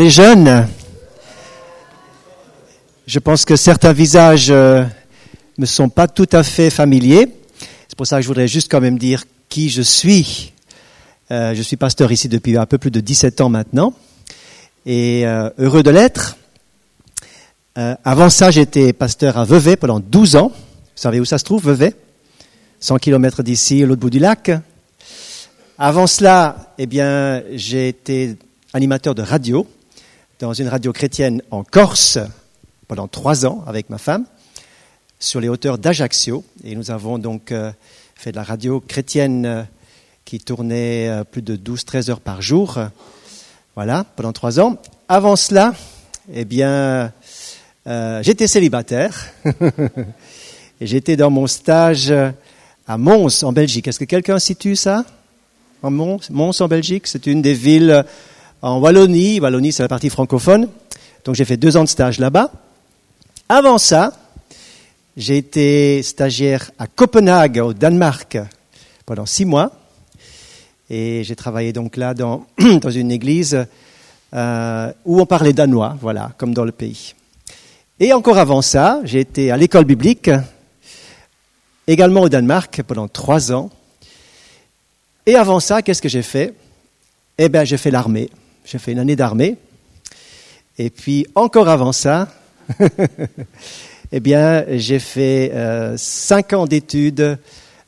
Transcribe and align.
Les 0.00 0.10
jeunes, 0.10 0.68
je 3.04 3.18
pense 3.18 3.44
que 3.44 3.56
certains 3.56 3.92
visages 3.92 4.48
euh, 4.48 4.84
me 5.58 5.66
sont 5.66 5.88
pas 5.88 6.06
tout 6.06 6.28
à 6.30 6.44
fait 6.44 6.70
familiers. 6.70 7.26
C'est 7.88 7.96
pour 7.96 8.06
ça 8.06 8.18
que 8.18 8.22
je 8.22 8.28
voudrais 8.28 8.46
juste 8.46 8.70
quand 8.70 8.80
même 8.80 8.96
dire 8.96 9.24
qui 9.48 9.70
je 9.70 9.82
suis. 9.82 10.52
Euh, 11.32 11.52
je 11.52 11.62
suis 11.62 11.76
pasteur 11.76 12.12
ici 12.12 12.28
depuis 12.28 12.56
un 12.56 12.64
peu 12.64 12.78
plus 12.78 12.92
de 12.92 13.00
17 13.00 13.40
ans 13.40 13.48
maintenant 13.48 13.92
et 14.86 15.26
euh, 15.26 15.50
heureux 15.58 15.82
de 15.82 15.90
l'être. 15.90 16.36
Avant 17.74 18.30
ça, 18.30 18.52
j'étais 18.52 18.92
pasteur 18.92 19.36
à 19.36 19.44
Vevey 19.44 19.74
pendant 19.74 19.98
12 19.98 20.36
ans. 20.36 20.52
Vous 20.54 20.92
savez 20.94 21.18
où 21.18 21.24
ça 21.24 21.38
se 21.38 21.44
trouve, 21.44 21.68
Vevey? 21.68 21.92
100 22.78 22.98
kilomètres 22.98 23.42
d'ici, 23.42 23.80
l'autre 23.80 24.00
bout 24.00 24.10
du 24.10 24.20
lac. 24.20 24.52
Avant 25.76 26.06
cela, 26.06 26.72
eh 26.78 26.86
bien, 26.86 27.42
j'ai 27.52 27.88
été 27.88 28.36
animateur 28.72 29.16
de 29.16 29.22
radio 29.22 29.66
dans 30.38 30.52
une 30.52 30.68
radio 30.68 30.92
chrétienne 30.92 31.42
en 31.50 31.64
Corse 31.64 32.18
pendant 32.86 33.08
trois 33.08 33.44
ans 33.44 33.64
avec 33.66 33.90
ma 33.90 33.98
femme, 33.98 34.24
sur 35.18 35.40
les 35.40 35.48
hauteurs 35.48 35.78
d'Ajaccio. 35.78 36.44
Et 36.62 36.76
nous 36.76 36.92
avons 36.92 37.18
donc 37.18 37.50
euh, 37.50 37.72
fait 38.14 38.30
de 38.30 38.36
la 38.36 38.44
radio 38.44 38.78
chrétienne 38.80 39.46
euh, 39.46 39.62
qui 40.24 40.38
tournait 40.38 41.08
euh, 41.08 41.24
plus 41.24 41.42
de 41.42 41.56
12-13 41.56 42.10
heures 42.10 42.20
par 42.20 42.40
jour. 42.40 42.78
Voilà, 43.74 44.04
pendant 44.16 44.32
trois 44.32 44.60
ans. 44.60 44.78
Avant 45.08 45.34
cela, 45.34 45.74
eh 46.32 46.44
bien, 46.44 47.12
j'étais 47.86 48.46
célibataire. 48.46 49.32
j'étais 50.80 51.16
dans 51.16 51.30
mon 51.30 51.46
stage 51.46 52.12
à 52.86 52.98
Mons, 52.98 53.44
en 53.44 53.52
Belgique. 53.52 53.86
Est-ce 53.86 54.00
que 54.00 54.04
quelqu'un 54.04 54.38
situe 54.38 54.74
ça? 54.74 55.04
En 55.82 55.90
Mons, 55.90 56.28
Mons 56.30 56.60
en 56.60 56.66
Belgique, 56.66 57.06
c'est 57.06 57.26
une 57.26 57.40
des 57.40 57.54
villes 57.54 58.04
en 58.62 58.78
Wallonie. 58.78 59.40
Wallonie, 59.40 59.72
c'est 59.72 59.82
la 59.82 59.88
partie 59.88 60.10
francophone. 60.10 60.68
Donc 61.24 61.34
j'ai 61.34 61.44
fait 61.44 61.56
deux 61.56 61.76
ans 61.76 61.84
de 61.84 61.88
stage 61.88 62.18
là-bas. 62.18 62.50
Avant 63.48 63.78
ça, 63.78 64.12
j'ai 65.16 65.36
été 65.36 66.02
stagiaire 66.02 66.70
à 66.78 66.86
Copenhague, 66.86 67.58
au 67.58 67.72
Danemark, 67.72 68.38
pendant 69.06 69.26
six 69.26 69.44
mois. 69.44 69.72
Et 70.90 71.22
j'ai 71.24 71.36
travaillé 71.36 71.72
donc 71.72 71.96
là 71.96 72.14
dans, 72.14 72.46
dans 72.80 72.90
une 72.90 73.10
église 73.10 73.66
euh, 74.34 74.92
où 75.04 75.20
on 75.20 75.26
parlait 75.26 75.52
danois, 75.52 75.96
voilà, 76.00 76.32
comme 76.38 76.54
dans 76.54 76.64
le 76.64 76.72
pays. 76.72 77.14
Et 78.00 78.12
encore 78.12 78.38
avant 78.38 78.62
ça, 78.62 79.00
j'ai 79.04 79.20
été 79.20 79.50
à 79.50 79.56
l'école 79.56 79.84
biblique, 79.84 80.30
également 81.86 82.22
au 82.22 82.28
Danemark, 82.28 82.82
pendant 82.86 83.08
trois 83.08 83.52
ans. 83.52 83.70
Et 85.26 85.34
avant 85.34 85.60
ça, 85.60 85.82
qu'est-ce 85.82 86.00
que 86.00 86.08
j'ai 86.08 86.22
fait? 86.22 86.54
Eh 87.38 87.48
bien, 87.48 87.64
j'ai 87.64 87.76
fait 87.76 87.90
l'armée. 87.90 88.30
J'ai 88.70 88.78
fait 88.78 88.92
une 88.92 88.98
année 88.98 89.16
d'armée. 89.16 89.56
Et 90.76 90.90
puis, 90.90 91.26
encore 91.34 91.70
avant 91.70 91.92
ça, 91.92 92.28
eh 94.12 94.20
bien, 94.20 94.66
j'ai 94.76 94.98
fait 94.98 95.52
euh, 95.54 95.96
cinq 95.96 96.52
ans 96.52 96.66
d'études 96.66 97.38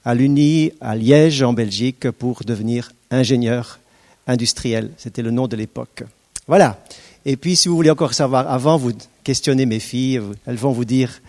à 0.07 0.15
l'Uni, 0.15 0.73
à 0.81 0.97
Liège, 0.97 1.43
en 1.43 1.53
Belgique, 1.53 2.11
pour 2.13 2.45
devenir 2.47 2.93
ingénieur 3.11 3.79
industriel. 4.27 4.91
C'était 4.97 5.21
le 5.21 5.31
nom 5.31 5.49
de 5.49 5.55
l'époque. 5.55 6.05
Voilà. 6.49 6.83
Et 7.27 7.37
puis, 7.37 7.57
si 7.57 7.69
vous 7.69 7.77
voulez 7.77 7.91
encore 7.91 8.15
savoir, 8.15 8.51
avant, 8.51 8.79
vous 8.79 8.93
questionnez 9.23 9.67
mes 9.67 9.81
filles, 9.81 10.23
elles 10.47 10.57
vont 10.57 10.73
vous 10.73 10.87
dire 10.87 11.21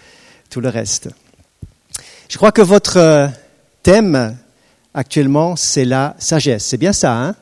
tout 0.50 0.62
le 0.62 0.70
reste. 0.70 1.10
Je 2.30 2.38
crois 2.38 2.54
que 2.54 2.62
votre 2.62 2.96
euh, 2.96 3.28
thème 3.84 4.38
actuellement, 4.94 5.58
c'est 5.58 5.84
la 5.84 6.16
sagesse. 6.20 6.64
C'est 6.64 6.78
bien 6.78 6.94
ça, 6.94 7.18
hein? 7.18 7.36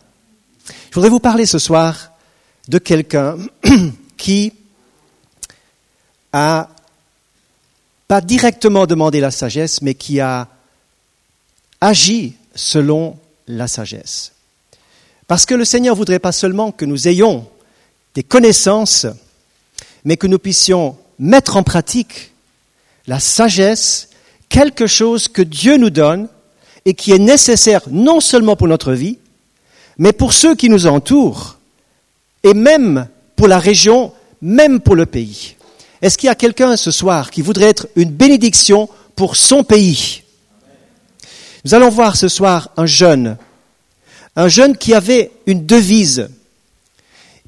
Je 0.68 0.96
voudrais 0.96 1.10
vous 1.10 1.20
parler 1.20 1.46
ce 1.46 1.60
soir 1.60 2.12
de 2.68 2.78
quelqu'un 2.78 3.38
qui 4.18 4.54
a 6.34 6.70
pas 8.08 8.22
directement 8.22 8.88
demandé 8.88 9.20
la 9.20 9.32
sagesse, 9.32 9.82
mais 9.82 9.94
qui 9.94 10.20
a 10.20 10.48
agi 11.82 12.36
selon 12.56 13.18
la 13.48 13.68
sagesse. 13.68 14.34
Parce 15.28 15.46
que 15.46 15.54
le 15.54 15.66
Seigneur 15.66 15.96
voudrait 15.96 16.20
pas 16.20 16.32
seulement 16.32 16.72
que 16.72 16.86
nous 16.86 17.08
ayons 17.08 17.48
des 18.16 18.24
connaissances, 18.24 19.06
mais 20.04 20.18
que 20.18 20.28
nous 20.28 20.40
puissions 20.40 20.98
mettre 21.20 21.56
en 21.58 21.64
pratique 21.64 22.32
la 23.06 23.20
sagesse, 23.20 24.10
quelque 24.50 24.88
chose 24.88 25.28
que 25.28 25.42
Dieu 25.42 25.78
nous 25.78 25.90
donne 25.90 26.28
et 26.86 26.94
qui 26.94 27.12
est 27.12 27.20
nécessaire 27.20 27.82
non 27.92 28.20
seulement 28.20 28.56
pour 28.56 28.68
notre 28.68 28.94
vie, 28.94 29.20
mais 30.00 30.14
pour 30.14 30.34
ceux 30.34 30.56
qui 30.56 30.70
nous 30.70 30.88
entourent, 30.88 31.58
et 32.44 32.54
même 32.54 33.08
pour 33.36 33.48
la 33.48 33.60
région, 33.60 34.14
même 34.42 34.80
pour 34.80 34.96
le 34.96 35.06
pays. 35.06 35.56
Est-ce 36.02 36.18
qu'il 36.18 36.28
y 36.28 36.32
a 36.32 36.36
quelqu'un 36.36 36.78
ce 36.78 36.90
soir 36.90 37.30
qui 37.30 37.42
voudrait 37.42 37.68
être 37.68 37.88
une 37.98 38.10
bénédiction 38.10 38.90
pour 39.16 39.36
son 39.36 39.64
pays? 39.66 40.24
Nous 41.66 41.74
allons 41.74 41.90
voir 41.90 42.16
ce 42.16 42.30
soir 42.30 42.70
un 42.78 42.86
jeune, 42.86 43.38
un 44.38 44.48
jeune 44.48 44.78
qui 44.78 44.94
avait 44.94 45.32
une 45.46 45.66
devise. 45.66 46.30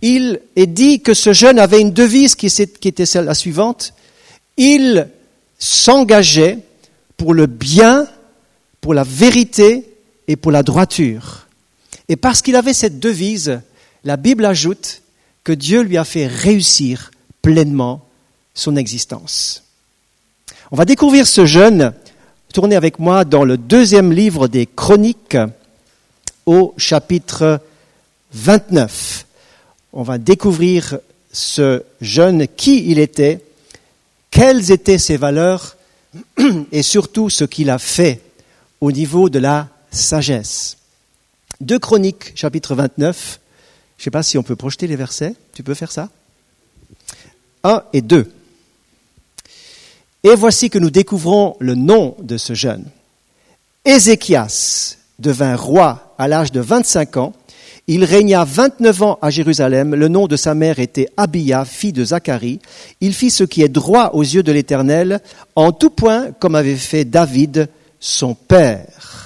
Il 0.02 0.42
est 0.58 0.68
dit 0.68 1.00
que 1.00 1.14
ce 1.14 1.32
jeune 1.32 1.58
avait 1.58 1.80
une 1.80 1.94
devise 1.94 2.36
qui 2.36 2.48
était 2.48 3.06
celle 3.06 3.26
la 3.26 3.36
suivante. 3.36 3.94
Il 4.58 5.08
s'engageait 5.58 6.60
pour 7.16 7.34
le 7.34 7.46
bien, 7.46 8.08
pour 8.82 8.94
la 8.94 9.04
vérité 9.04 9.86
et 10.28 10.36
pour 10.36 10.52
la 10.52 10.64
droiture. 10.64 11.48
Et 12.12 12.18
parce 12.18 12.42
qu'il 12.42 12.58
avait 12.58 12.74
cette 12.74 13.00
devise, 13.00 13.62
la 14.04 14.18
Bible 14.18 14.44
ajoute 14.44 15.02
que 15.46 15.54
Dieu 15.54 15.80
lui 15.80 15.98
a 15.98 16.04
fait 16.04 16.28
réussir 16.28 17.10
pleinement 17.42 18.06
son 18.54 18.76
existence. 18.76 19.64
On 20.72 20.76
va 20.76 20.84
découvrir 20.84 21.26
ce 21.26 21.46
jeune. 21.46 21.94
Tournez 22.54 22.76
avec 22.76 23.00
moi 23.00 23.24
dans 23.24 23.46
le 23.46 23.56
deuxième 23.56 24.12
livre 24.12 24.50
des 24.50 24.66
Chroniques 24.66 25.38
au 26.46 26.74
chapitre 26.76 27.62
29. 28.34 29.26
On 29.94 30.04
va 30.04 30.18
découvrir 30.18 31.00
ce 31.32 31.82
jeune, 32.02 32.46
qui 32.58 32.92
il 32.92 33.00
était, 33.00 33.40
quelles 34.32 34.70
étaient 34.70 34.98
ses 34.98 35.16
valeurs 35.16 35.78
et 36.74 36.84
surtout 36.84 37.30
ce 37.30 37.46
qu'il 37.46 37.70
a 37.70 37.80
fait 37.80 38.20
au 38.82 38.92
niveau 38.92 39.30
de 39.30 39.40
la 39.40 39.70
sagesse. 39.92 40.76
Deux 41.62 41.78
Chroniques, 41.78 42.32
chapitre 42.34 42.74
29. 42.74 43.40
Je 43.98 44.02
ne 44.02 44.04
sais 44.04 44.10
pas 44.10 44.24
si 44.24 44.36
on 44.40 44.42
peut 44.42 44.56
projeter 44.56 44.88
les 44.88 44.96
versets. 44.96 45.36
Tu 45.54 45.62
peux 45.62 45.76
faire 45.76 45.92
ça? 45.92 46.10
1 47.64 47.84
et 47.94 48.02
2. 48.02 48.32
Et 50.24 50.34
voici 50.36 50.72
que 50.72 50.80
nous 50.80 50.90
découvrons 50.90 51.56
le 51.60 51.76
nom 51.76 52.16
de 52.20 52.38
ce 52.38 52.56
jeune. 52.56 52.86
Ézéchias 53.86 54.98
devint 55.20 55.56
roi 55.56 56.16
à 56.18 56.28
l'âge 56.28 56.52
de 56.52 56.62
25 56.62 57.18
ans. 57.18 57.34
Il 57.86 58.06
régna 58.06 58.44
29 58.44 59.04
ans 59.04 59.20
à 59.22 59.30
Jérusalem. 59.30 59.94
Le 59.94 60.08
nom 60.08 60.26
de 60.26 60.38
sa 60.38 60.56
mère 60.56 60.80
était 60.80 61.10
Abia, 61.16 61.64
fille 61.64 61.94
de 61.94 62.06
Zacharie. 62.06 62.60
Il 63.02 63.14
fit 63.14 63.30
ce 63.30 63.44
qui 63.44 63.62
est 63.62 63.70
droit 63.70 64.12
aux 64.14 64.24
yeux 64.24 64.42
de 64.42 64.52
l'Éternel, 64.52 65.22
en 65.56 65.72
tout 65.74 65.92
point 65.92 66.32
comme 66.32 66.56
avait 66.56 66.76
fait 66.76 67.06
David, 67.06 67.70
son 68.00 68.34
père. 68.34 69.21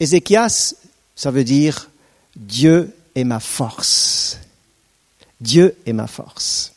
Ézéchias, 0.00 0.74
ça 1.16 1.30
veut 1.30 1.44
dire 1.44 1.90
Dieu 2.36 2.94
est 3.14 3.24
ma 3.24 3.40
force. 3.40 4.38
Dieu 5.40 5.76
est 5.86 5.92
ma 5.92 6.06
force. 6.06 6.72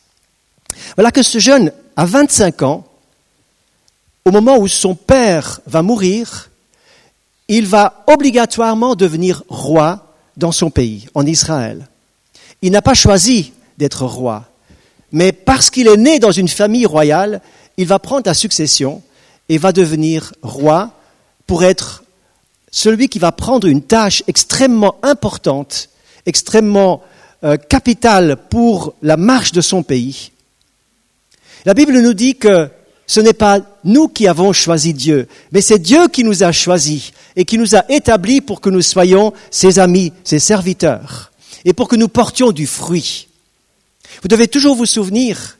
Voilà 0.96 1.10
que 1.10 1.22
ce 1.22 1.38
jeune, 1.38 1.72
à 1.96 2.04
25 2.04 2.62
ans, 2.62 2.86
au 4.24 4.30
moment 4.30 4.58
où 4.58 4.68
son 4.68 4.94
père 4.94 5.60
va 5.66 5.82
mourir, 5.82 6.50
il 7.48 7.66
va 7.66 8.04
obligatoirement 8.06 8.94
devenir 8.94 9.42
roi 9.48 10.14
dans 10.36 10.52
son 10.52 10.70
pays, 10.70 11.08
en 11.14 11.26
Israël. 11.26 11.88
Il 12.62 12.72
n'a 12.72 12.82
pas 12.82 12.94
choisi 12.94 13.52
d'être 13.78 14.06
roi, 14.06 14.46
mais 15.10 15.32
parce 15.32 15.70
qu'il 15.70 15.88
est 15.88 15.96
né 15.96 16.18
dans 16.18 16.30
une 16.30 16.48
famille 16.48 16.86
royale, 16.86 17.40
il 17.76 17.86
va 17.86 17.98
prendre 17.98 18.26
la 18.26 18.34
succession 18.34 19.02
et 19.48 19.58
va 19.58 19.72
devenir 19.72 20.32
roi 20.42 20.92
pour 21.46 21.64
être 21.64 22.04
celui 22.72 23.08
qui 23.08 23.20
va 23.20 23.30
prendre 23.30 23.68
une 23.68 23.82
tâche 23.82 24.24
extrêmement 24.26 24.96
importante, 25.02 25.90
extrêmement 26.26 27.02
euh, 27.44 27.56
capitale 27.56 28.36
pour 28.48 28.94
la 29.02 29.16
marche 29.16 29.52
de 29.52 29.60
son 29.60 29.82
pays. 29.82 30.32
La 31.64 31.74
Bible 31.74 32.00
nous 32.00 32.14
dit 32.14 32.34
que 32.34 32.68
ce 33.06 33.20
n'est 33.20 33.34
pas 33.34 33.60
nous 33.84 34.08
qui 34.08 34.26
avons 34.26 34.52
choisi 34.52 34.94
Dieu, 34.94 35.28
mais 35.52 35.60
c'est 35.60 35.78
Dieu 35.78 36.08
qui 36.08 36.24
nous 36.24 36.42
a 36.42 36.50
choisis 36.50 37.12
et 37.36 37.44
qui 37.44 37.58
nous 37.58 37.76
a 37.76 37.84
établis 37.90 38.40
pour 38.40 38.60
que 38.60 38.70
nous 38.70 38.80
soyons 38.80 39.34
ses 39.50 39.78
amis, 39.78 40.12
ses 40.24 40.38
serviteurs, 40.38 41.30
et 41.64 41.74
pour 41.74 41.88
que 41.88 41.96
nous 41.96 42.08
portions 42.08 42.52
du 42.52 42.66
fruit. 42.66 43.28
Vous 44.22 44.28
devez 44.28 44.48
toujours 44.48 44.76
vous 44.76 44.86
souvenir, 44.86 45.58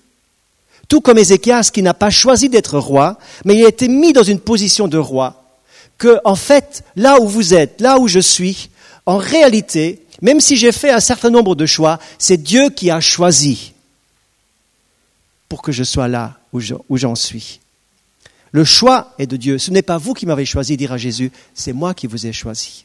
tout 0.89 1.01
comme 1.03 1.19
Ézéchias 1.19 1.71
qui 1.73 1.83
n'a 1.83 1.95
pas 1.95 2.11
choisi 2.11 2.49
d'être 2.49 2.79
roi, 2.79 3.19
mais 3.45 3.57
il 3.57 3.65
a 3.65 3.69
été 3.69 3.89
mis 3.89 4.13
dans 4.13 4.23
une 4.23 4.41
position 4.41 4.89
de 4.89 4.99
roi, 4.99 5.42
que, 6.03 6.19
en 6.25 6.35
fait, 6.35 6.83
là 6.97 7.21
où 7.21 7.29
vous 7.29 7.55
êtes, 7.55 7.81
là 7.81 8.01
où 8.01 8.09
je 8.09 8.19
suis, 8.19 8.71
En 9.05 9.19
réalité, 9.19 10.01
même 10.21 10.41
si 10.41 10.57
j'ai 10.57 10.71
fait 10.71 10.91
un 10.91 11.01
certain 11.01 11.31
nombre 11.31 11.57
de 11.57 11.67
choix, 11.67 11.99
c'est 12.19 12.37
Dieu 12.37 12.71
qui 12.71 12.89
a 12.89 13.01
choisi 13.01 13.73
pour 15.49 15.61
que 15.61 15.73
je 15.73 15.83
sois 15.83 16.07
là 16.07 16.39
où 16.53 16.97
j'en 16.97 17.17
suis. 17.17 17.59
Le 18.53 18.65
choix 18.65 19.13
est 19.19 19.27
de 19.27 19.37
Dieu. 19.37 19.59
Ce 19.59 19.73
n'est 19.73 19.83
pas 19.83 19.99
vous 19.99 20.15
qui 20.15 20.25
m'avez 20.25 20.47
choisi, 20.47 20.77
dira 20.77 20.99
Jésus, 20.99 21.33
c'est 21.53 21.73
moi 21.73 21.95
qui 21.95 22.07
vous 22.07 22.27
ai 22.27 22.33
choisi. 22.33 22.85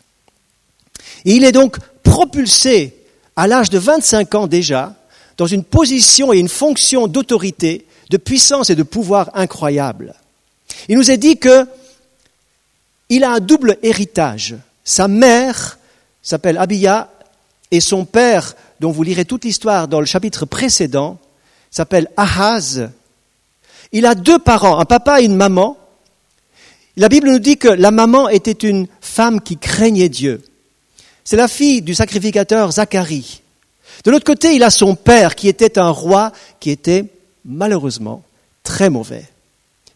Et 1.23 1.35
il 1.35 1.43
est 1.43 1.51
donc 1.51 1.77
propulsé 2.01 2.95
à 3.35 3.45
l'âge 3.47 3.69
de 3.69 3.77
25 3.77 4.33
ans 4.33 4.47
déjà 4.47 4.95
dans 5.37 5.45
une 5.45 5.63
position 5.63 6.33
et 6.33 6.39
une 6.39 6.49
fonction 6.49 7.07
d'autorité, 7.07 7.85
de 8.09 8.17
puissance 8.17 8.71
et 8.71 8.75
de 8.75 8.83
pouvoir 8.83 9.29
incroyable. 9.35 10.15
Il 10.89 10.97
nous 10.97 11.11
est 11.11 11.17
dit 11.17 11.37
que 11.37 11.67
il 13.09 13.23
a 13.23 13.31
un 13.31 13.39
double 13.39 13.77
héritage. 13.83 14.55
Sa 14.83 15.07
mère 15.07 15.79
s'appelle 16.21 16.57
Abia 16.57 17.09
et 17.71 17.79
son 17.79 18.05
père, 18.05 18.55
dont 18.79 18.91
vous 18.91 19.03
lirez 19.03 19.25
toute 19.25 19.45
l'histoire 19.45 19.87
dans 19.87 19.99
le 19.99 20.05
chapitre 20.05 20.45
précédent, 20.45 21.19
s'appelle 21.71 22.09
Ahaz. 22.17 22.89
Il 23.91 24.05
a 24.05 24.15
deux 24.15 24.39
parents, 24.39 24.79
un 24.79 24.85
papa 24.85 25.21
et 25.21 25.25
une 25.25 25.35
maman. 25.35 25.77
La 26.95 27.09
Bible 27.09 27.29
nous 27.29 27.39
dit 27.39 27.57
que 27.57 27.67
la 27.67 27.91
maman 27.91 28.29
était 28.29 28.51
une 28.51 28.87
femme 29.01 29.41
qui 29.41 29.57
craignait 29.57 30.09
Dieu. 30.09 30.41
C'est 31.23 31.37
la 31.37 31.47
fille 31.47 31.81
du 31.81 31.93
sacrificateur 31.93 32.71
Zacharie. 32.71 33.41
De 34.03 34.11
l'autre 34.11 34.25
côté, 34.25 34.55
il 34.55 34.63
a 34.63 34.69
son 34.69 34.95
père 34.95 35.35
qui 35.35 35.47
était 35.47 35.77
un 35.77 35.89
roi 35.89 36.31
qui 36.59 36.71
était 36.71 37.05
malheureusement 37.45 38.23
très 38.63 38.89
mauvais. 38.89 39.25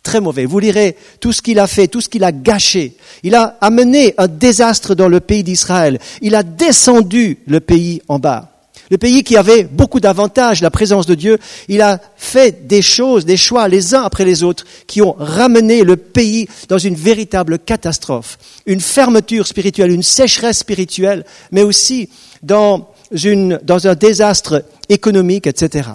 Très 0.03 0.19
mauvais. 0.19 0.45
Vous 0.45 0.59
lirez 0.59 0.95
tout 1.19 1.31
ce 1.31 1.42
qu'il 1.42 1.59
a 1.59 1.68
fait, 1.68 1.88
tout 1.88 2.01
ce 2.01 2.09
qu'il 2.09 2.24
a 2.24 2.31
gâché. 2.31 2.95
Il 3.24 3.36
a 3.36 3.57
amené 3.62 4.15
un 4.18 4.27
désastre 4.27 4.95
dans 4.95 5.07
le 5.07 5.19
pays 5.19 5.44
d'Israël. 5.44 6.00
Il 6.21 6.33
a 6.33 6.44
descendu 6.44 7.38
le 7.45 7.59
pays 7.59 8.01
en 8.07 8.18
bas. 8.18 8.51
Le 8.89 8.98
pays 8.98 9.24
qui 9.24 9.38
avait 9.38 9.63
beaucoup 9.63 10.01
d'avantages, 10.01 10.62
la 10.62 10.69
présence 10.69 11.06
de 11.06 11.15
Dieu, 11.15 11.38
il 11.69 11.81
a 11.81 12.01
fait 12.18 12.68
des 12.68 12.81
choses, 12.81 13.25
des 13.25 13.38
choix 13.38 13.69
les 13.69 13.95
uns 13.95 14.01
après 14.01 14.25
les 14.25 14.44
autres 14.44 14.65
qui 14.86 15.01
ont 15.01 15.15
ramené 15.18 15.83
le 15.83 15.95
pays 15.95 16.50
dans 16.68 16.77
une 16.77 16.95
véritable 16.95 17.57
catastrophe, 17.59 18.38
une 18.65 18.81
fermeture 18.81 19.48
spirituelle, 19.48 19.92
une 19.92 20.03
sécheresse 20.03 20.59
spirituelle, 20.59 21.25
mais 21.53 21.63
aussi 21.63 22.09
dans, 22.44 22.89
une, 23.24 23.62
dans 23.63 23.88
un 23.88 23.95
désastre 23.95 24.65
économique, 24.89 25.48
etc. 25.48 25.92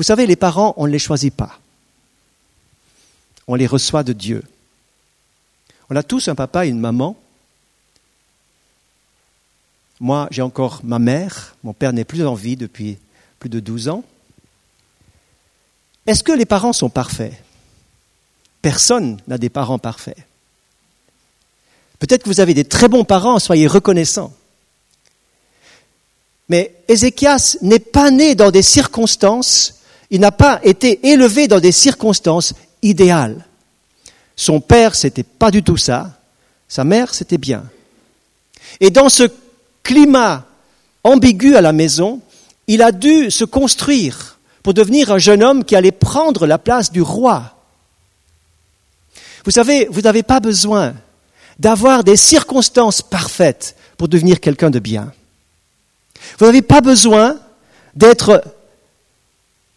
Vous 0.00 0.04
savez, 0.04 0.24
les 0.24 0.34
parents, 0.34 0.72
on 0.78 0.86
ne 0.86 0.92
les 0.92 0.98
choisit 0.98 1.34
pas. 1.34 1.58
On 3.46 3.54
les 3.54 3.66
reçoit 3.66 4.02
de 4.02 4.14
Dieu. 4.14 4.42
On 5.90 5.94
a 5.94 6.02
tous 6.02 6.28
un 6.28 6.34
papa 6.34 6.64
et 6.64 6.70
une 6.70 6.80
maman. 6.80 7.18
Moi, 10.00 10.26
j'ai 10.30 10.40
encore 10.40 10.80
ma 10.84 10.98
mère. 10.98 11.54
Mon 11.64 11.74
père 11.74 11.92
n'est 11.92 12.06
plus 12.06 12.24
en 12.24 12.32
vie 12.32 12.56
depuis 12.56 12.96
plus 13.38 13.50
de 13.50 13.60
12 13.60 13.90
ans. 13.90 14.02
Est-ce 16.06 16.24
que 16.24 16.32
les 16.32 16.46
parents 16.46 16.72
sont 16.72 16.88
parfaits? 16.88 17.34
Personne 18.62 19.20
n'a 19.28 19.36
des 19.36 19.50
parents 19.50 19.78
parfaits. 19.78 20.16
Peut-être 21.98 22.22
que 22.22 22.30
vous 22.30 22.40
avez 22.40 22.54
des 22.54 22.64
très 22.64 22.88
bons 22.88 23.04
parents, 23.04 23.38
soyez 23.38 23.66
reconnaissants. 23.66 24.32
Mais 26.48 26.74
Ézéchias 26.88 27.58
n'est 27.60 27.78
pas 27.78 28.10
né 28.10 28.34
dans 28.34 28.50
des 28.50 28.62
circonstances 28.62 29.74
il 30.10 30.20
n'a 30.20 30.32
pas 30.32 30.60
été 30.62 31.08
élevé 31.08 31.48
dans 31.48 31.60
des 31.60 31.72
circonstances 31.72 32.52
idéales. 32.82 33.44
Son 34.36 34.60
père, 34.60 34.94
c'était 34.94 35.22
pas 35.22 35.50
du 35.50 35.62
tout 35.62 35.76
ça. 35.76 36.18
Sa 36.68 36.84
mère, 36.84 37.14
c'était 37.14 37.38
bien. 37.38 37.64
Et 38.80 38.90
dans 38.90 39.08
ce 39.08 39.24
climat 39.82 40.46
ambigu 41.04 41.56
à 41.56 41.60
la 41.60 41.72
maison, 41.72 42.20
il 42.66 42.82
a 42.82 42.92
dû 42.92 43.30
se 43.30 43.44
construire 43.44 44.38
pour 44.62 44.74
devenir 44.74 45.10
un 45.10 45.18
jeune 45.18 45.42
homme 45.42 45.64
qui 45.64 45.76
allait 45.76 45.92
prendre 45.92 46.46
la 46.46 46.58
place 46.58 46.92
du 46.92 47.02
roi. 47.02 47.56
Vous 49.44 49.50
savez, 49.50 49.88
vous 49.90 50.02
n'avez 50.02 50.22
pas 50.22 50.40
besoin 50.40 50.94
d'avoir 51.58 52.04
des 52.04 52.16
circonstances 52.16 53.02
parfaites 53.02 53.76
pour 53.96 54.08
devenir 54.08 54.40
quelqu'un 54.40 54.70
de 54.70 54.78
bien. 54.78 55.12
Vous 56.38 56.46
n'avez 56.46 56.62
pas 56.62 56.80
besoin 56.80 57.38
d'être 57.94 58.42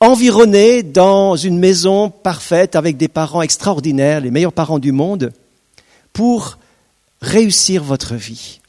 environné 0.04 0.84
dans 0.84 1.36
une 1.36 1.58
maison 1.58 2.10
parfaite 2.10 2.76
avec 2.76 2.98
des 2.98 3.08
parents 3.08 3.42
extraordinaires, 3.42 4.20
les 4.20 4.32
meilleurs 4.32 4.54
parents 4.54 4.80
du 4.80 4.92
monde, 4.92 5.32
pour 6.12 6.58
réussir 7.22 7.84
votre 7.84 8.16
vie. 8.16 8.60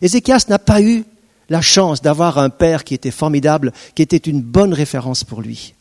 Ézéchias 0.00 0.46
n'a 0.48 0.58
pas 0.58 0.82
eu 0.82 1.04
la 1.48 1.60
chance 1.60 2.02
d'avoir 2.02 2.38
un 2.38 2.50
père 2.50 2.82
qui 2.82 2.94
était 2.94 3.12
formidable, 3.12 3.72
qui 3.94 4.02
était 4.02 4.16
une 4.16 4.40
bonne 4.40 4.74
référence 4.74 5.22
pour 5.22 5.40
lui. 5.40 5.74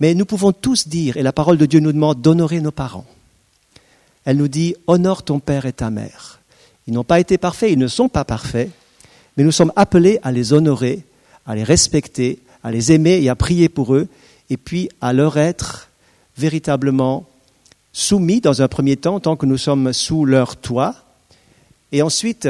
Mais 0.00 0.14
nous 0.14 0.24
pouvons 0.24 0.52
tous 0.52 0.88
dire, 0.88 1.16
et 1.16 1.22
la 1.22 1.32
parole 1.32 1.58
de 1.58 1.66
Dieu 1.66 1.80
nous 1.80 1.92
demande 1.92 2.22
d'honorer 2.22 2.60
nos 2.60 2.70
parents. 2.70 3.06
Elle 4.24 4.38
nous 4.38 4.48
dit, 4.48 4.74
honore 4.86 5.22
ton 5.22 5.38
père 5.38 5.66
et 5.66 5.72
ta 5.72 5.90
mère. 5.90 6.40
Ils 6.86 6.94
n'ont 6.94 7.04
pas 7.04 7.20
été 7.20 7.36
parfaits, 7.36 7.72
ils 7.72 7.78
ne 7.78 7.88
sont 7.88 8.08
pas 8.08 8.24
parfaits, 8.24 8.70
mais 9.36 9.44
nous 9.44 9.52
sommes 9.52 9.72
appelés 9.76 10.18
à 10.22 10.32
les 10.32 10.52
honorer, 10.54 11.04
à 11.46 11.54
les 11.54 11.64
respecter, 11.64 12.38
à 12.64 12.72
les 12.72 12.92
aimer 12.92 13.20
et 13.22 13.28
à 13.28 13.36
prier 13.36 13.68
pour 13.68 13.94
eux, 13.94 14.08
et 14.50 14.56
puis 14.56 14.88
à 15.00 15.12
leur 15.12 15.36
être 15.36 15.90
véritablement 16.36 17.28
soumis 17.92 18.40
dans 18.40 18.62
un 18.62 18.68
premier 18.68 18.96
temps, 18.96 19.20
tant 19.20 19.36
que 19.36 19.46
nous 19.46 19.58
sommes 19.58 19.92
sous 19.92 20.24
leur 20.24 20.56
toit, 20.56 20.96
et 21.92 22.02
ensuite 22.02 22.48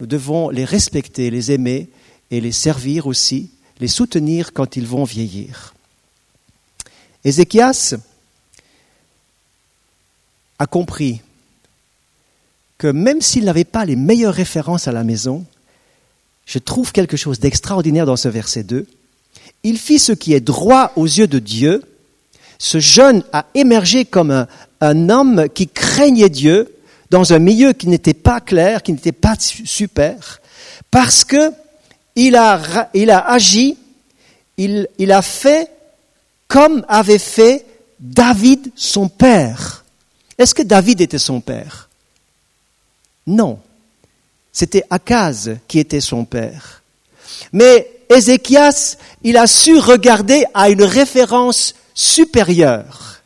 nous 0.00 0.06
devons 0.06 0.50
les 0.50 0.64
respecter, 0.64 1.30
les 1.30 1.52
aimer 1.52 1.88
et 2.30 2.40
les 2.40 2.52
servir 2.52 3.06
aussi, 3.06 3.50
les 3.80 3.88
soutenir 3.88 4.52
quand 4.52 4.76
ils 4.76 4.86
vont 4.86 5.04
vieillir. 5.04 5.72
Ézéchias 7.24 7.94
a 10.58 10.66
compris 10.66 11.22
que 12.76 12.88
même 12.88 13.20
s'il 13.20 13.44
n'avait 13.44 13.64
pas 13.64 13.84
les 13.84 13.96
meilleures 13.96 14.34
références 14.34 14.88
à 14.88 14.92
la 14.92 15.04
maison, 15.04 15.44
je 16.44 16.58
trouve 16.58 16.92
quelque 16.92 17.16
chose 17.16 17.38
d'extraordinaire 17.38 18.04
dans 18.04 18.16
ce 18.16 18.28
verset 18.28 18.64
2 18.64 18.86
il 19.64 19.78
fit 19.78 19.98
ce 19.98 20.12
qui 20.12 20.34
est 20.34 20.40
droit 20.40 20.92
aux 20.94 21.06
yeux 21.06 21.26
de 21.26 21.38
Dieu. 21.38 21.82
Ce 22.58 22.78
jeune 22.78 23.24
a 23.32 23.46
émergé 23.54 24.04
comme 24.04 24.46
un, 24.80 25.08
homme 25.08 25.48
qui 25.52 25.66
craignait 25.66 26.28
Dieu 26.28 26.76
dans 27.10 27.32
un 27.32 27.38
milieu 27.38 27.72
qui 27.72 27.88
n'était 27.88 28.14
pas 28.14 28.40
clair, 28.40 28.82
qui 28.82 28.92
n'était 28.92 29.12
pas 29.12 29.34
super, 29.38 30.40
parce 30.90 31.24
que 31.24 31.50
il 32.14 32.36
a, 32.36 32.60
agi, 33.26 33.76
il, 34.56 34.86
il 34.98 35.10
a 35.10 35.22
fait 35.22 35.70
comme 36.46 36.84
avait 36.88 37.18
fait 37.18 37.64
David 37.98 38.70
son 38.76 39.08
père. 39.08 39.84
Est-ce 40.36 40.54
que 40.54 40.62
David 40.62 41.00
était 41.00 41.18
son 41.18 41.40
père? 41.40 41.88
Non. 43.26 43.58
C'était 44.52 44.84
Akaz 44.90 45.56
qui 45.66 45.78
était 45.78 46.00
son 46.00 46.24
père. 46.24 46.82
Mais 47.52 47.93
Ézéchias, 48.10 48.96
il 49.22 49.36
a 49.36 49.46
su 49.46 49.78
regarder 49.78 50.44
à 50.54 50.70
une 50.70 50.82
référence 50.82 51.74
supérieure. 51.94 53.22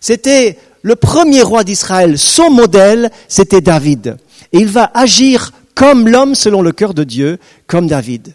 C'était 0.00 0.58
le 0.82 0.96
premier 0.96 1.42
roi 1.42 1.64
d'Israël, 1.64 2.18
son 2.18 2.50
modèle, 2.50 3.10
c'était 3.28 3.60
David. 3.60 4.16
Et 4.52 4.58
il 4.58 4.68
va 4.68 4.90
agir 4.94 5.52
comme 5.74 6.08
l'homme 6.08 6.34
selon 6.34 6.62
le 6.62 6.72
cœur 6.72 6.94
de 6.94 7.04
Dieu, 7.04 7.38
comme 7.66 7.86
David. 7.86 8.34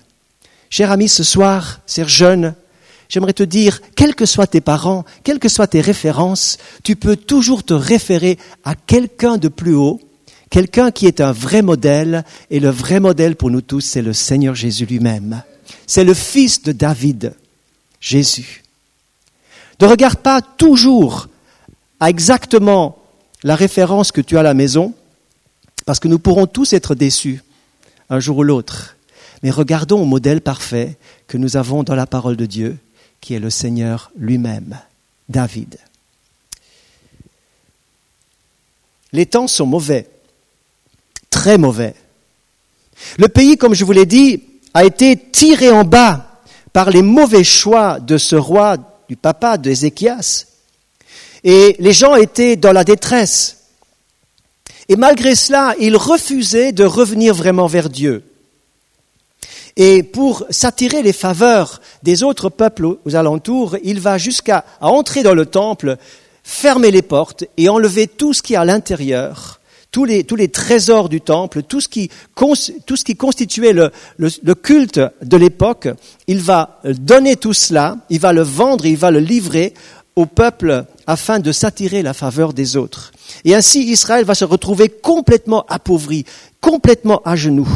Cher 0.70 0.92
ami, 0.92 1.10
ce 1.10 1.24
soir, 1.24 1.82
cher 1.88 2.08
jeune, 2.08 2.56
j'aimerais 3.10 3.34
te 3.34 3.44
dire, 3.44 3.82
quels 3.96 4.16
que 4.16 4.26
soient 4.26 4.48
tes 4.48 4.62
parents, 4.62 5.06
quelles 5.24 5.40
que 5.40 5.50
soient 5.50 5.68
tes 5.68 5.82
références, 5.82 6.58
tu 6.84 6.96
peux 6.96 7.16
toujours 7.16 7.64
te 7.64 7.74
référer 7.74 8.38
à 8.64 8.76
quelqu'un 8.76 9.38
de 9.38 9.50
plus 9.50 9.76
haut 9.76 10.00
quelqu'un 10.54 10.92
qui 10.92 11.08
est 11.08 11.20
un 11.20 11.32
vrai 11.32 11.64
modèle, 11.64 12.24
et 12.52 12.60
le 12.60 12.70
vrai 12.70 13.00
modèle 13.00 13.36
pour 13.36 13.50
nous 13.50 13.62
tous, 13.62 13.82
c'est 13.82 14.04
le 14.04 14.14
Seigneur 14.14 14.54
Jésus 14.54 14.86
lui-même. 14.86 15.42
C'est 15.88 16.04
le 16.04 16.14
Fils 16.14 16.62
de 16.62 16.72
David, 16.72 17.34
Jésus. 18.00 18.62
Ne 19.82 19.88
regarde 19.88 20.20
pas 20.20 20.44
toujours 20.44 21.28
à 22.00 22.12
exactement 22.12 23.00
la 23.42 23.56
référence 23.56 24.12
que 24.12 24.22
tu 24.22 24.38
as 24.38 24.42
à 24.42 24.44
la 24.44 24.54
maison, 24.54 24.94
parce 25.88 26.00
que 26.00 26.08
nous 26.08 26.20
pourrons 26.20 26.46
tous 26.46 26.74
être 26.74 26.94
déçus 26.94 27.42
un 28.12 28.20
jour 28.20 28.38
ou 28.38 28.44
l'autre. 28.44 28.96
Mais 29.42 29.50
regardons 29.50 30.04
au 30.04 30.06
modèle 30.06 30.40
parfait 30.40 30.98
que 31.26 31.40
nous 31.40 31.58
avons 31.58 31.82
dans 31.82 31.96
la 31.96 32.06
parole 32.06 32.38
de 32.38 32.46
Dieu, 32.46 32.78
qui 33.22 33.34
est 33.34 33.40
le 33.40 33.50
Seigneur 33.50 34.12
lui-même, 34.16 34.78
David. 35.30 35.80
Les 39.14 39.26
temps 39.26 39.48
sont 39.48 39.66
mauvais 39.66 40.08
très 41.34 41.58
mauvais. 41.58 41.96
Le 43.18 43.28
pays, 43.28 43.58
comme 43.58 43.74
je 43.74 43.84
vous 43.84 43.92
l'ai 43.92 44.06
dit, 44.06 44.44
a 44.76 44.86
été 44.86 45.18
tiré 45.18 45.72
en 45.72 45.84
bas 45.84 46.42
par 46.72 46.92
les 46.92 47.02
mauvais 47.02 47.44
choix 47.44 48.00
de 48.00 48.20
ce 48.20 48.36
roi, 48.36 48.78
du 49.10 49.16
papa 49.16 49.58
d'Ézéchias. 49.58 50.46
Et 51.44 51.76
les 51.80 51.92
gens 51.92 52.16
étaient 52.16 52.56
dans 52.56 52.72
la 52.72 52.84
détresse. 52.84 53.58
Et 54.90 54.96
malgré 54.96 55.34
cela, 55.34 55.74
il 55.80 55.98
refusait 55.98 56.72
de 56.72 56.84
revenir 56.84 57.34
vraiment 57.34 57.68
vers 57.68 57.90
Dieu. 57.90 58.24
Et 59.76 60.04
pour 60.04 60.46
s'attirer 60.52 61.02
les 61.02 61.14
faveurs 61.14 61.82
des 62.04 62.22
autres 62.22 62.50
peuples 62.50 62.86
aux 63.04 63.16
alentours, 63.16 63.76
il 63.84 64.00
va 64.00 64.20
jusqu'à 64.20 64.66
entrer 64.82 65.24
dans 65.24 65.34
le 65.34 65.48
temple, 65.48 65.98
fermer 66.44 66.92
les 66.92 67.02
portes 67.02 67.44
et 67.58 67.70
enlever 67.70 68.06
tout 68.06 68.34
ce 68.34 68.44
qui 68.44 68.54
est 68.54 68.58
à 68.58 68.66
l'intérieur, 68.66 69.60
tous 69.94 70.06
les, 70.06 70.24
tous 70.24 70.36
les 70.36 70.48
trésors 70.48 71.08
du 71.08 71.22
temple, 71.22 71.62
tout 71.62 71.80
ce 71.80 71.88
qui, 71.88 72.10
tout 72.36 72.56
ce 72.56 73.04
qui 73.04 73.16
constituait 73.16 73.74
le, 73.74 73.92
le, 74.18 74.56
culte 74.56 75.00
de 75.22 75.38
l'époque. 75.38 75.88
Il 76.26 76.42
va 76.42 76.82
donner 76.84 77.36
tout 77.36 77.54
cela, 77.54 77.98
il 78.10 78.20
va 78.20 78.34
le 78.34 78.42
vendre, 78.42 78.88
il 78.88 78.98
va 78.98 79.12
le 79.12 79.20
livrer 79.20 79.76
au 80.16 80.26
peuple 80.26 80.86
afin 81.06 81.40
de 81.40 81.52
s'attirer 81.52 82.02
la 82.02 82.16
faveur 82.16 82.54
des 82.54 82.76
autres. 82.76 83.12
Et 83.46 83.54
ainsi 83.54 83.84
Israël 83.84 84.26
va 84.26 84.34
se 84.34 84.46
retrouver 84.46 84.90
complètement 84.90 85.64
appauvri, 85.70 86.26
complètement 86.60 87.22
à 87.24 87.36
genoux. 87.36 87.70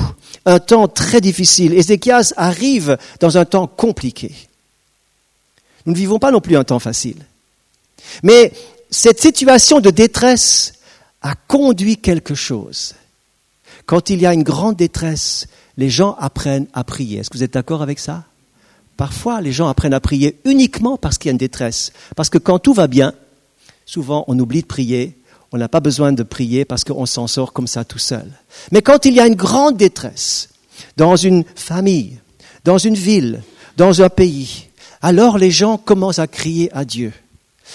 Un 0.48 0.58
temps 0.58 0.88
très 0.88 1.22
difficile. 1.22 1.76
Ézéchias 1.76 2.34
arrive 2.36 2.98
dans 3.20 3.38
un 3.38 3.46
temps 3.46 3.68
compliqué. 3.68 4.34
Nous 5.86 5.94
ne 5.94 5.98
vivons 5.98 6.18
pas 6.18 6.32
non 6.32 6.42
plus 6.42 6.58
un 6.58 6.64
temps 6.64 6.80
facile. 6.80 7.18
Mais 8.24 8.52
cette 8.90 9.22
situation 9.22 9.82
de 9.82 9.92
détresse 9.92 10.74
a 11.22 11.36
conduit 11.36 11.98
quelque 11.98 12.36
chose. 12.36 12.96
Quand 13.86 14.10
il 14.10 14.22
y 14.22 14.26
a 14.26 14.34
une 14.34 14.44
grande 14.44 14.76
détresse, 14.76 15.48
les 15.78 15.90
gens 15.90 16.16
apprennent 16.20 16.68
à 16.74 16.84
prier. 16.84 17.20
Est-ce 17.20 17.30
que 17.30 17.38
vous 17.38 17.44
êtes 17.44 17.54
d'accord 17.54 17.82
avec 17.82 18.00
ça? 18.00 18.26
Parfois, 18.98 19.42
les 19.42 19.52
gens 19.52 19.68
apprennent 19.68 19.94
à 19.94 20.00
prier 20.00 20.40
uniquement 20.44 20.98
parce 20.98 21.18
qu'il 21.18 21.30
y 21.30 21.32
a 21.32 21.34
une 21.34 21.38
détresse. 21.38 21.92
Parce 22.16 22.30
que 22.30 22.40
quand 22.40 22.60
tout 22.60 22.74
va 22.74 22.88
bien, 22.88 23.14
souvent 23.86 24.26
on 24.28 24.38
oublie 24.40 24.62
de 24.62 24.68
prier, 24.68 25.18
on 25.52 25.58
n'a 25.58 25.70
pas 25.70 25.80
besoin 25.80 26.12
de 26.12 26.24
prier 26.24 26.66
parce 26.66 26.84
qu'on 26.84 27.06
s'en 27.06 27.28
sort 27.28 27.54
comme 27.54 27.68
ça 27.68 27.86
tout 27.86 28.00
seul. 28.00 28.26
Mais 28.72 28.82
quand 28.82 29.06
il 29.06 29.14
y 29.14 29.20
a 29.20 29.28
une 29.28 29.36
grande 29.36 29.78
détresse, 29.78 30.50
dans 30.98 31.16
une 31.16 31.44
famille, 31.56 32.20
dans 32.64 32.78
une 32.78 32.96
ville, 32.96 33.44
dans 33.78 34.02
un 34.02 34.10
pays, 34.10 34.68
alors 35.02 35.38
les 35.38 35.52
gens 35.52 35.78
commencent 35.78 36.20
à 36.20 36.28
crier 36.28 36.70
à 36.76 36.84
Dieu. 36.84 37.14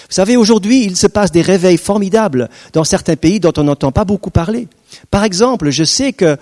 Vous 0.01 0.15
savez, 0.15 0.37
aujourd'hui, 0.37 0.83
il 0.83 0.97
se 0.97 1.07
passe 1.07 1.31
des 1.31 1.41
réveils 1.41 1.77
formidables 1.77 2.49
dans 2.73 2.83
certains 2.83 3.15
pays 3.15 3.39
dont 3.39 3.53
on 3.57 3.63
n'entend 3.63 3.91
pas 3.91 4.05
beaucoup 4.05 4.31
parler. 4.31 4.67
Par 5.11 5.23
exemple, 5.23 5.69
je 5.69 5.83
sais 5.83 6.13
que 6.13 6.37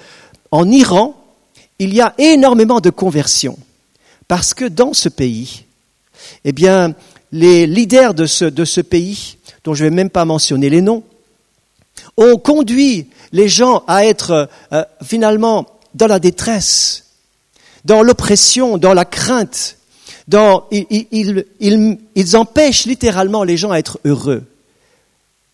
en 0.52 0.70
Iran, 0.70 1.16
il 1.80 1.94
y 1.94 2.02
a 2.02 2.14
énormément 2.18 2.80
de 2.80 2.90
conversions 2.90 3.58
parce 4.28 4.54
que 4.54 4.66
dans 4.66 4.94
ce 4.94 5.10
pays, 5.10 5.66
eh 6.46 6.52
bien, 6.52 6.94
les 7.32 7.68
leaders 7.68 8.14
de 8.14 8.26
ce, 8.26 8.82
pays, 8.82 9.38
dont 9.64 9.74
je 9.74 9.84
ne 9.84 9.90
vais 9.90 9.96
même 9.96 10.10
pas 10.10 10.26
mentionner 10.26 10.70
les 10.70 10.82
noms, 10.82 11.04
ont 12.18 12.38
conduit 12.38 13.10
les 13.32 13.48
gens 13.48 13.84
à 13.88 14.06
être 14.06 14.50
euh, 14.74 14.84
finalement 15.04 15.66
dans 15.94 16.08
la 16.08 16.20
détresse, 16.20 17.06
dans 17.86 18.04
l'oppression, 18.04 18.78
dans 18.78 18.94
la 18.94 19.06
crainte, 19.06 19.78
ils, 20.72 22.36
empêchent 22.36 22.86
littéralement 22.86 23.44
les 23.44 23.58
gens 23.58 23.72
à 23.72 23.78
être 23.78 24.00
heureux. 24.06 24.44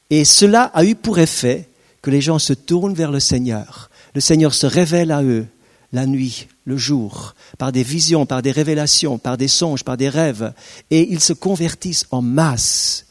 Et 0.10 0.25
cela 0.25 0.63
a 0.74 0.86
eu 0.86 0.96
pour 0.96 1.19
effet 1.19 1.67
que 2.01 2.12
les 2.12 2.22
gens 2.22 2.39
se 2.39 2.53
tournent 2.53 2.93
vers 2.93 3.12
le 3.12 3.19
Seigneur. 3.19 3.89
Le 4.13 4.22
Seigneur 4.22 4.53
se 4.53 4.65
révèle 4.65 5.12
à 5.12 5.24
eux 5.24 5.46
la 5.93 6.05
nuit, 6.05 6.48
le 6.65 6.77
jour, 6.77 7.34
par 7.57 7.72
des 7.72 7.84
visions, 7.84 8.25
par 8.25 8.41
des 8.41 8.51
révélations, 8.51 9.17
par 9.17 9.38
des 9.38 9.48
songes, 9.48 9.84
par 9.84 9.98
des 9.98 10.10
rêves, 10.10 10.53
et 10.91 11.07
ils 11.12 11.22
se 11.22 11.34
convertissent 11.34 12.05
en 12.12 12.22
masse. 12.22 13.05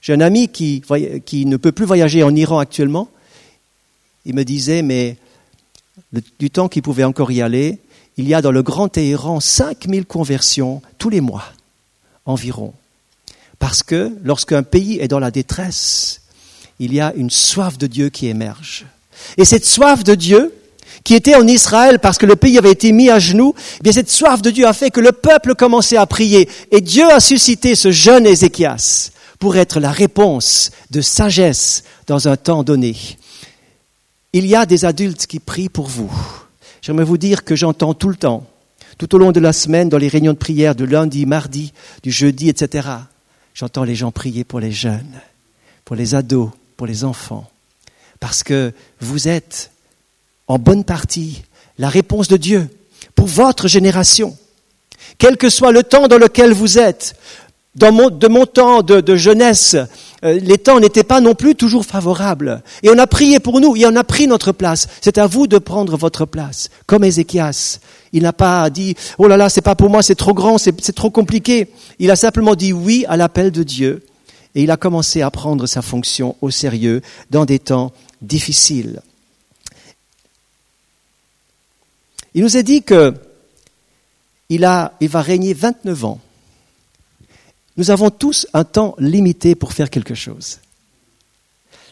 J'ai 0.00 0.12
un 0.12 0.20
ami 0.20 0.48
qui, 0.48 0.82
ne 1.46 1.56
peut 1.56 1.72
plus 1.72 1.86
voyager 1.86 2.22
en 2.22 2.34
Iran 2.36 2.58
actuellement. 2.58 3.08
Il 4.24 4.34
me 4.34 4.44
disait, 4.44 4.82
mais 4.82 5.16
du 6.38 6.50
temps 6.50 6.68
qu'il 6.68 6.82
pouvait 6.82 7.04
encore 7.04 7.32
y 7.32 7.42
aller, 7.42 7.78
il 8.16 8.28
y 8.28 8.34
a 8.34 8.42
dans 8.42 8.52
le 8.52 8.62
Grand 8.62 8.88
Téhéran 8.88 9.40
5000 9.40 10.06
conversions 10.06 10.82
tous 10.98 11.10
les 11.10 11.20
mois, 11.20 11.44
environ. 12.26 12.72
Parce 13.58 13.82
que 13.82 14.12
lorsqu'un 14.22 14.62
pays 14.62 14.98
est 15.00 15.08
dans 15.08 15.18
la 15.18 15.30
détresse, 15.30 16.20
il 16.78 16.92
y 16.92 17.00
a 17.00 17.12
une 17.14 17.30
soif 17.30 17.78
de 17.78 17.86
Dieu 17.86 18.10
qui 18.10 18.28
émerge. 18.28 18.86
Et 19.36 19.44
cette 19.44 19.64
soif 19.64 20.04
de 20.04 20.14
Dieu, 20.14 20.54
qui 21.02 21.14
était 21.14 21.34
en 21.34 21.46
Israël 21.46 21.98
parce 21.98 22.18
que 22.18 22.26
le 22.26 22.36
pays 22.36 22.58
avait 22.58 22.70
été 22.70 22.92
mis 22.92 23.10
à 23.10 23.18
genoux, 23.18 23.54
eh 23.78 23.82
bien 23.82 23.92
cette 23.92 24.10
soif 24.10 24.42
de 24.42 24.50
Dieu 24.50 24.66
a 24.66 24.72
fait 24.72 24.90
que 24.90 25.00
le 25.00 25.12
peuple 25.12 25.54
commençait 25.54 25.96
à 25.96 26.06
prier. 26.06 26.48
Et 26.70 26.80
Dieu 26.80 27.10
a 27.10 27.20
suscité 27.20 27.74
ce 27.74 27.90
jeune 27.90 28.26
Ézéchias 28.26 29.10
pour 29.38 29.56
être 29.56 29.80
la 29.80 29.90
réponse 29.90 30.70
de 30.90 31.00
sagesse 31.00 31.84
dans 32.06 32.28
un 32.28 32.36
temps 32.36 32.62
donné. 32.62 32.96
Il 34.32 34.46
y 34.46 34.56
a 34.56 34.66
des 34.66 34.84
adultes 34.84 35.26
qui 35.26 35.38
prient 35.38 35.68
pour 35.68 35.86
vous. 35.86 36.10
J'aimerais 36.84 37.04
vous 37.04 37.16
dire 37.16 37.44
que 37.44 37.56
j'entends 37.56 37.94
tout 37.94 38.10
le 38.10 38.14
temps, 38.14 38.46
tout 38.98 39.14
au 39.14 39.18
long 39.18 39.32
de 39.32 39.40
la 39.40 39.54
semaine, 39.54 39.88
dans 39.88 39.96
les 39.96 40.08
réunions 40.08 40.34
de 40.34 40.38
prière, 40.38 40.74
de 40.74 40.84
lundi, 40.84 41.24
mardi, 41.24 41.72
du 42.02 42.10
jeudi, 42.10 42.50
etc. 42.50 42.86
J'entends 43.54 43.84
les 43.84 43.94
gens 43.94 44.12
prier 44.12 44.44
pour 44.44 44.60
les 44.60 44.70
jeunes, 44.70 45.18
pour 45.86 45.96
les 45.96 46.14
ados, 46.14 46.50
pour 46.76 46.86
les 46.86 47.02
enfants. 47.04 47.50
Parce 48.20 48.42
que 48.42 48.74
vous 49.00 49.28
êtes 49.28 49.70
en 50.46 50.58
bonne 50.58 50.84
partie 50.84 51.44
la 51.78 51.88
réponse 51.88 52.28
de 52.28 52.36
Dieu 52.36 52.68
pour 53.14 53.28
votre 53.28 53.66
génération. 53.66 54.36
Quel 55.16 55.38
que 55.38 55.48
soit 55.48 55.72
le 55.72 55.84
temps 55.84 56.06
dans 56.06 56.18
lequel 56.18 56.52
vous 56.52 56.78
êtes, 56.78 57.16
dans 57.76 57.92
mon, 57.92 58.08
de 58.08 58.28
mon 58.28 58.46
temps 58.46 58.82
de, 58.82 59.16
jeunesse, 59.16 59.76
euh, 60.24 60.38
les 60.40 60.58
temps 60.58 60.78
n'étaient 60.78 61.04
pas 61.04 61.20
non 61.20 61.34
plus 61.34 61.54
toujours 61.54 61.84
favorables. 61.84 62.62
Et 62.82 62.90
on 62.90 62.98
a 62.98 63.06
prié 63.06 63.40
pour 63.40 63.60
nous, 63.60 63.76
et 63.76 63.86
on 63.86 63.96
a 63.96 64.04
pris 64.04 64.26
notre 64.26 64.52
place. 64.52 64.86
C'est 65.00 65.18
à 65.18 65.26
vous 65.26 65.46
de 65.46 65.58
prendre 65.58 65.96
votre 65.96 66.24
place. 66.24 66.70
Comme 66.86 67.04
Ézéchias. 67.04 67.80
Il 68.12 68.22
n'a 68.22 68.32
pas 68.32 68.70
dit, 68.70 68.94
oh 69.18 69.26
là 69.26 69.36
là, 69.36 69.48
c'est 69.48 69.60
pas 69.60 69.74
pour 69.74 69.90
moi, 69.90 70.02
c'est 70.02 70.14
trop 70.14 70.34
grand, 70.34 70.56
c'est 70.56 70.94
trop 70.94 71.10
compliqué. 71.10 71.68
Il 71.98 72.12
a 72.12 72.16
simplement 72.16 72.54
dit 72.54 72.72
oui 72.72 73.04
à 73.08 73.16
l'appel 73.16 73.50
de 73.50 73.64
Dieu. 73.64 74.04
Et 74.54 74.62
il 74.62 74.70
a 74.70 74.76
commencé 74.76 75.20
à 75.20 75.32
prendre 75.32 75.66
sa 75.66 75.82
fonction 75.82 76.36
au 76.40 76.50
sérieux 76.50 77.02
dans 77.30 77.44
des 77.44 77.58
temps 77.58 77.92
difficiles. 78.22 79.02
Il 82.34 82.42
nous 82.42 82.56
a 82.56 82.62
dit 82.62 82.82
qu'il 82.82 83.14
il 84.48 84.60
va 84.60 85.22
régner 85.22 85.54
29 85.54 86.04
ans. 86.04 86.20
Nous 87.76 87.90
avons 87.90 88.10
tous 88.10 88.46
un 88.54 88.64
temps 88.64 88.94
limité 88.98 89.54
pour 89.54 89.72
faire 89.72 89.90
quelque 89.90 90.14
chose. 90.14 90.60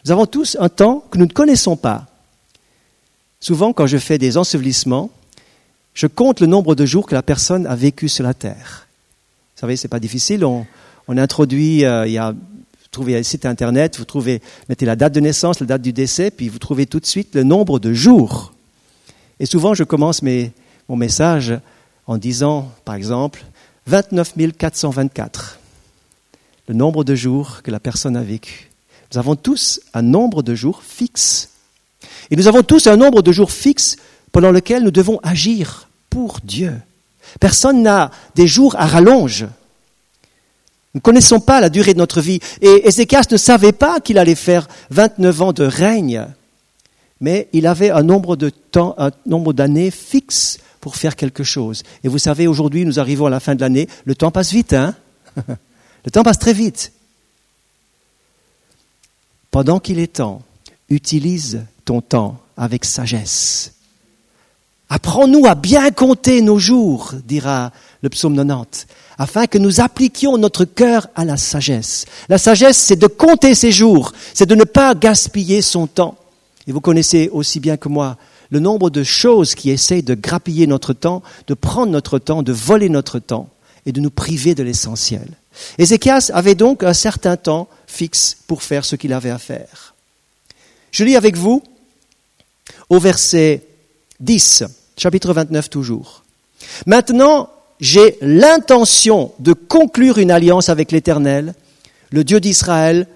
Nous 0.05 0.11
avons 0.11 0.25
tous 0.25 0.57
un 0.59 0.69
temps 0.69 1.03
que 1.11 1.17
nous 1.17 1.25
ne 1.25 1.31
connaissons 1.31 1.75
pas. 1.75 2.07
Souvent, 3.39 3.73
quand 3.73 3.87
je 3.87 3.97
fais 3.97 4.17
des 4.17 4.37
ensevelissements, 4.37 5.09
je 5.93 6.07
compte 6.07 6.39
le 6.39 6.47
nombre 6.47 6.75
de 6.75 6.85
jours 6.85 7.05
que 7.05 7.15
la 7.15 7.21
personne 7.21 7.67
a 7.67 7.75
vécu 7.75 8.09
sur 8.09 8.23
la 8.23 8.33
terre. 8.33 8.87
Vous 9.55 9.61
savez, 9.61 9.75
c'est 9.75 9.87
pas 9.87 9.99
difficile. 9.99 10.45
On, 10.45 10.65
introduit, 11.07 11.85
euh, 11.85 12.07
il 12.07 12.13
y 12.13 12.17
a, 12.17 12.31
vous 12.31 12.87
trouvez 12.91 13.17
un 13.17 13.23
site 13.23 13.45
internet, 13.45 13.97
vous 13.97 14.05
trouvez, 14.05 14.41
mettez 14.69 14.85
la 14.85 14.95
date 14.95 15.13
de 15.13 15.19
naissance, 15.19 15.59
la 15.59 15.65
date 15.65 15.81
du 15.81 15.93
décès, 15.93 16.31
puis 16.31 16.49
vous 16.49 16.59
trouvez 16.59 16.85
tout 16.85 16.99
de 16.99 17.05
suite 17.05 17.35
le 17.35 17.43
nombre 17.43 17.79
de 17.79 17.93
jours. 17.93 18.53
Et 19.39 19.45
souvent, 19.45 19.73
je 19.73 19.83
commence 19.83 20.21
mon 20.23 20.95
message 20.95 21.53
en 22.07 22.17
disant, 22.17 22.71
par 22.85 22.95
exemple, 22.95 23.43
29 23.87 24.33
424, 24.57 25.59
le 26.67 26.73
nombre 26.73 27.03
de 27.03 27.15
jours 27.15 27.61
que 27.63 27.71
la 27.71 27.79
personne 27.79 28.17
a 28.17 28.23
vécu. 28.23 28.69
Nous 29.11 29.19
avons 29.19 29.35
tous 29.35 29.81
un 29.93 30.01
nombre 30.01 30.43
de 30.43 30.55
jours 30.55 30.81
fixe. 30.83 31.49
Et 32.31 32.35
nous 32.35 32.47
avons 32.47 32.63
tous 32.63 32.87
un 32.87 32.97
nombre 32.97 33.21
de 33.21 33.31
jours 33.31 33.51
fixe 33.51 33.97
pendant 34.31 34.51
lequel 34.51 34.83
nous 34.83 34.91
devons 34.91 35.19
agir 35.23 35.89
pour 36.09 36.39
Dieu. 36.43 36.73
Personne 37.39 37.83
n'a 37.83 38.11
des 38.35 38.47
jours 38.47 38.75
à 38.77 38.87
rallonge. 38.87 39.43
Nous 40.93 40.99
ne 40.99 41.01
connaissons 41.01 41.39
pas 41.39 41.61
la 41.61 41.69
durée 41.69 41.93
de 41.93 41.99
notre 41.99 42.21
vie. 42.21 42.39
Et 42.61 42.87
Ézéchias 42.87 43.25
ne 43.31 43.37
savait 43.37 43.71
pas 43.71 43.99
qu'il 43.99 44.17
allait 44.17 44.35
faire 44.35 44.67
29 44.89 45.41
ans 45.41 45.53
de 45.53 45.63
règne 45.63 46.27
mais 47.23 47.47
il 47.53 47.67
avait 47.67 47.89
un 47.89 48.03
nombre 48.03 48.35
de 48.35 48.49
temps, 48.49 48.95
un 48.97 49.11
nombre 49.25 49.53
d'années 49.53 49.91
fixe 49.91 50.59
pour 50.81 50.97
faire 50.97 51.15
quelque 51.15 51.45
chose. 51.45 51.83
Et 52.03 52.09
vous 52.09 52.17
savez, 52.17 52.47
aujourd'hui, 52.47 52.85
nous 52.85 52.99
arrivons 52.99 53.27
à 53.27 53.29
la 53.29 53.39
fin 53.39 53.55
de 53.55 53.61
l'année, 53.61 53.87
le 54.03 54.13
temps 54.13 54.29
passe 54.29 54.51
vite, 54.51 54.73
hein? 54.73 54.93
Le 56.05 56.11
temps 56.11 56.23
passe 56.23 56.39
très 56.39 56.53
vite. 56.53 56.91
Pendant 59.51 59.79
qu'il 59.79 59.99
est 59.99 60.13
temps, 60.13 60.41
utilise 60.89 61.65
ton 61.85 62.01
temps 62.01 62.39
avec 62.57 62.85
sagesse. 62.85 63.73
Apprends-nous 64.89 65.45
à 65.47 65.55
bien 65.55 65.91
compter 65.91 66.41
nos 66.41 66.59
jours, 66.59 67.13
dira 67.25 67.71
le 68.01 68.09
psaume 68.09 68.35
90, 68.35 68.85
afin 69.17 69.47
que 69.47 69.57
nous 69.57 69.79
appliquions 69.79 70.37
notre 70.37 70.65
cœur 70.65 71.07
à 71.15 71.25
la 71.25 71.37
sagesse. 71.37 72.05
La 72.29 72.37
sagesse, 72.37 72.77
c'est 72.77 72.95
de 72.95 73.07
compter 73.07 73.55
ses 73.55 73.71
jours, 73.71 74.11
c'est 74.33 74.45
de 74.45 74.55
ne 74.55 74.65
pas 74.65 74.93
gaspiller 74.93 75.61
son 75.61 75.87
temps. 75.87 76.15
Et 76.67 76.71
vous 76.71 76.81
connaissez 76.81 77.29
aussi 77.31 77.59
bien 77.59 77.77
que 77.77 77.89
moi 77.89 78.17
le 78.49 78.59
nombre 78.59 78.89
de 78.89 79.03
choses 79.03 79.55
qui 79.55 79.71
essayent 79.71 80.03
de 80.03 80.13
grappiller 80.13 80.67
notre 80.67 80.93
temps, 80.93 81.23
de 81.47 81.53
prendre 81.53 81.91
notre 81.91 82.19
temps, 82.19 82.43
de 82.43 82.53
voler 82.53 82.89
notre 82.89 83.19
temps 83.19 83.49
et 83.85 83.91
de 83.91 83.99
nous 83.99 84.11
priver 84.11 84.53
de 84.53 84.63
l'essentiel. 84.63 85.27
Ézéchias 85.77 86.31
avait 86.33 86.55
donc 86.55 86.83
un 86.83 86.93
certain 86.93 87.37
temps 87.37 87.67
fixe 87.87 88.37
pour 88.47 88.63
faire 88.63 88.85
ce 88.85 88.95
qu'il 88.95 89.13
avait 89.13 89.29
à 89.29 89.39
faire. 89.39 89.93
Je 90.91 91.03
lis 91.03 91.15
avec 91.15 91.35
vous 91.35 91.63
au 92.89 92.99
verset 92.99 93.63
10, 94.19 94.63
chapitre 94.97 95.33
29 95.33 95.69
toujours. 95.69 96.23
Maintenant, 96.85 97.49
j'ai 97.79 98.17
l'intention 98.21 99.33
de 99.39 99.53
conclure 99.53 100.17
une 100.17 100.31
alliance 100.31 100.69
avec 100.69 100.91
l'Éternel, 100.91 101.53
le 102.11 102.23
Dieu 102.23 102.39
d'Israël, 102.39 103.07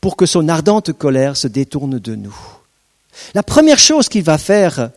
pour 0.00 0.16
que 0.16 0.26
son 0.26 0.48
ardente 0.48 0.92
colère 0.92 1.36
se 1.36 1.48
détourne 1.48 1.98
de 1.98 2.14
nous. 2.14 2.36
La 3.34 3.42
première 3.42 3.78
chose 3.78 4.08
qu'il 4.08 4.22
va 4.22 4.38
faire, 4.38 4.90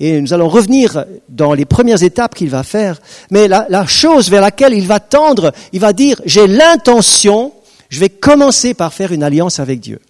et 0.00 0.20
nous 0.20 0.32
allons 0.32 0.48
revenir 0.48 1.04
dans 1.28 1.54
les 1.54 1.64
premières 1.64 2.02
étapes 2.02 2.34
qu'il 2.34 2.50
va 2.50 2.62
faire, 2.62 3.00
mais 3.30 3.48
la, 3.48 3.86
chose 3.86 4.30
vers 4.30 4.42
laquelle 4.42 4.74
il 4.74 4.86
va 4.86 5.00
tendre, 5.00 5.52
il 5.72 5.80
va 5.80 5.92
dire, 5.92 6.20
j'ai 6.24 6.46
l'intention, 6.46 7.52
je 7.88 7.98
vais 7.98 8.08
commencer 8.08 8.74
par 8.74 8.94
faire 8.94 9.12
une 9.12 9.22
alliance 9.22 9.58
avec 9.58 9.80
Dieu. 9.80 10.00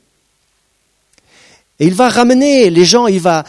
Et 1.80 1.87
il 1.87 1.95
va 1.95 2.09
ramener 2.09 2.71
les 2.71 2.85
gens, 2.85 3.07
il 3.07 3.21
va, 3.21 3.45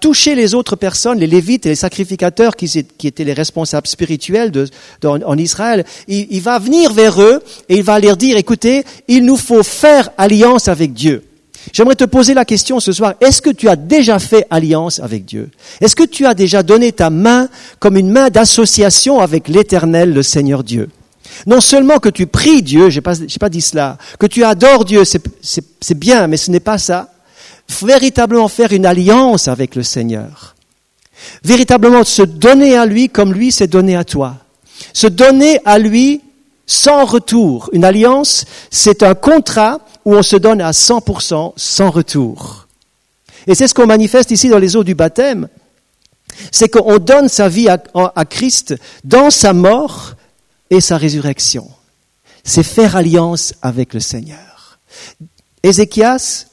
toucher 0.00 0.34
les 0.34 0.54
autres 0.54 0.76
personnes, 0.76 1.18
les 1.18 1.26
lévites 1.26 1.66
et 1.66 1.68
les 1.68 1.74
sacrificateurs 1.74 2.56
qui, 2.56 2.84
étaient 3.04 3.24
les 3.24 3.34
responsables 3.34 3.86
spirituels 3.86 4.50
en 5.04 5.38
Israël. 5.38 5.84
Il 6.08 6.40
va 6.40 6.58
venir 6.58 6.92
vers 6.94 7.20
eux 7.20 7.42
et 7.68 7.76
il 7.76 7.82
va 7.82 8.00
leur 8.00 8.16
dire, 8.16 8.38
écoutez, 8.38 8.82
il 9.08 9.24
nous 9.24 9.36
faut 9.36 9.62
faire 9.62 10.10
alliance 10.16 10.68
avec 10.68 10.94
Dieu. 10.94 11.22
J'aimerais 11.72 11.96
te 11.96 12.04
poser 12.04 12.34
la 12.34 12.44
question 12.44 12.80
ce 12.80 12.92
soir, 12.92 13.14
est-ce 13.20 13.42
que 13.42 13.50
tu 13.50 13.68
as 13.68 13.76
déjà 13.76 14.18
fait 14.18 14.46
alliance 14.50 15.00
avec 15.00 15.24
Dieu? 15.24 15.50
Est-ce 15.80 15.96
que 15.96 16.04
tu 16.04 16.26
as 16.26 16.34
déjà 16.34 16.62
donné 16.62 16.92
ta 16.92 17.10
main 17.10 17.48
comme 17.78 17.96
une 17.96 18.10
main 18.10 18.30
d'association 18.30 19.20
avec 19.20 19.48
l'Éternel, 19.48 20.12
le 20.12 20.22
Seigneur 20.22 20.64
Dieu? 20.64 20.88
Non 21.46 21.60
seulement 21.60 21.98
que 21.98 22.08
tu 22.08 22.26
pries 22.26 22.62
Dieu, 22.62 22.88
je 22.88 22.96
n'ai 22.96 23.02
pas, 23.02 23.14
pas, 23.40 23.48
dit 23.48 23.60
cela, 23.60 23.98
que 24.18 24.26
tu 24.26 24.44
adores 24.44 24.84
Dieu, 24.84 25.02
c'est 25.04 25.98
bien, 25.98 26.28
mais 26.28 26.36
ce 26.36 26.50
n'est 26.50 26.60
pas 26.60 26.78
ça 26.78 27.10
véritablement 27.82 28.48
faire 28.48 28.72
une 28.72 28.86
alliance 28.86 29.48
avec 29.48 29.74
le 29.74 29.82
Seigneur. 29.82 30.54
Véritablement 31.44 32.04
se 32.04 32.22
donner 32.22 32.76
à 32.76 32.86
lui 32.86 33.08
comme 33.08 33.32
lui 33.32 33.50
s'est 33.52 33.66
donné 33.66 33.96
à 33.96 34.04
toi. 34.04 34.36
Se 34.92 35.06
donner 35.06 35.60
à 35.64 35.78
lui 35.78 36.20
sans 36.66 37.04
retour. 37.04 37.70
Une 37.72 37.84
alliance, 37.84 38.44
c'est 38.70 39.02
un 39.02 39.14
contrat 39.14 39.80
où 40.04 40.14
on 40.14 40.22
se 40.22 40.36
donne 40.36 40.60
à 40.60 40.72
100% 40.72 41.52
sans 41.56 41.90
retour. 41.90 42.66
Et 43.46 43.54
c'est 43.54 43.68
ce 43.68 43.74
qu'on 43.74 43.86
manifeste 43.86 44.32
ici 44.32 44.48
dans 44.48 44.58
les 44.58 44.76
eaux 44.76 44.84
du 44.84 44.94
baptême. 44.94 45.48
C'est 46.50 46.68
qu'on 46.68 46.98
donne 46.98 47.28
sa 47.28 47.48
vie 47.48 47.68
à, 47.68 47.82
à 47.94 48.24
Christ 48.24 48.74
dans 49.04 49.30
sa 49.30 49.52
mort 49.52 50.14
et 50.70 50.80
sa 50.80 50.96
résurrection. 50.96 51.70
C'est 52.44 52.64
faire 52.64 52.96
alliance 52.96 53.54
avec 53.62 53.94
le 53.94 54.00
Seigneur. 54.00 54.78
Ézéchias, 55.62 56.46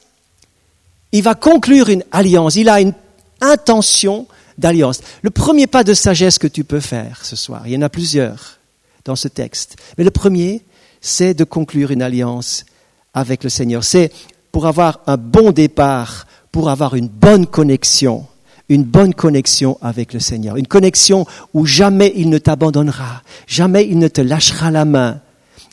il 1.12 1.22
va 1.22 1.34
conclure 1.34 1.88
une 1.88 2.04
alliance, 2.10 2.56
il 2.56 2.68
a 2.68 2.80
une 2.80 2.94
intention 3.40 4.26
d'alliance. 4.58 5.00
Le 5.22 5.30
premier 5.30 5.66
pas 5.66 5.84
de 5.84 5.94
sagesse 5.94 6.38
que 6.38 6.46
tu 6.46 6.64
peux 6.64 6.80
faire 6.80 7.24
ce 7.24 7.36
soir, 7.36 7.62
il 7.66 7.72
y 7.72 7.76
en 7.76 7.82
a 7.82 7.88
plusieurs 7.88 8.58
dans 9.04 9.16
ce 9.16 9.28
texte, 9.28 9.76
mais 9.98 10.04
le 10.04 10.10
premier, 10.10 10.64
c'est 11.00 11.34
de 11.34 11.44
conclure 11.44 11.90
une 11.90 12.02
alliance 12.02 12.64
avec 13.12 13.44
le 13.44 13.50
Seigneur. 13.50 13.84
C'est 13.84 14.10
pour 14.52 14.66
avoir 14.66 15.00
un 15.06 15.16
bon 15.16 15.52
départ, 15.52 16.26
pour 16.50 16.70
avoir 16.70 16.94
une 16.94 17.08
bonne 17.08 17.46
connexion, 17.46 18.26
une 18.68 18.84
bonne 18.84 19.14
connexion 19.14 19.78
avec 19.82 20.12
le 20.12 20.20
Seigneur, 20.20 20.56
une 20.56 20.66
connexion 20.66 21.26
où 21.52 21.66
jamais 21.66 22.12
il 22.16 22.30
ne 22.30 22.38
t'abandonnera, 22.38 23.22
jamais 23.46 23.86
il 23.86 23.98
ne 23.98 24.08
te 24.08 24.20
lâchera 24.20 24.70
la 24.70 24.84
main, 24.84 25.20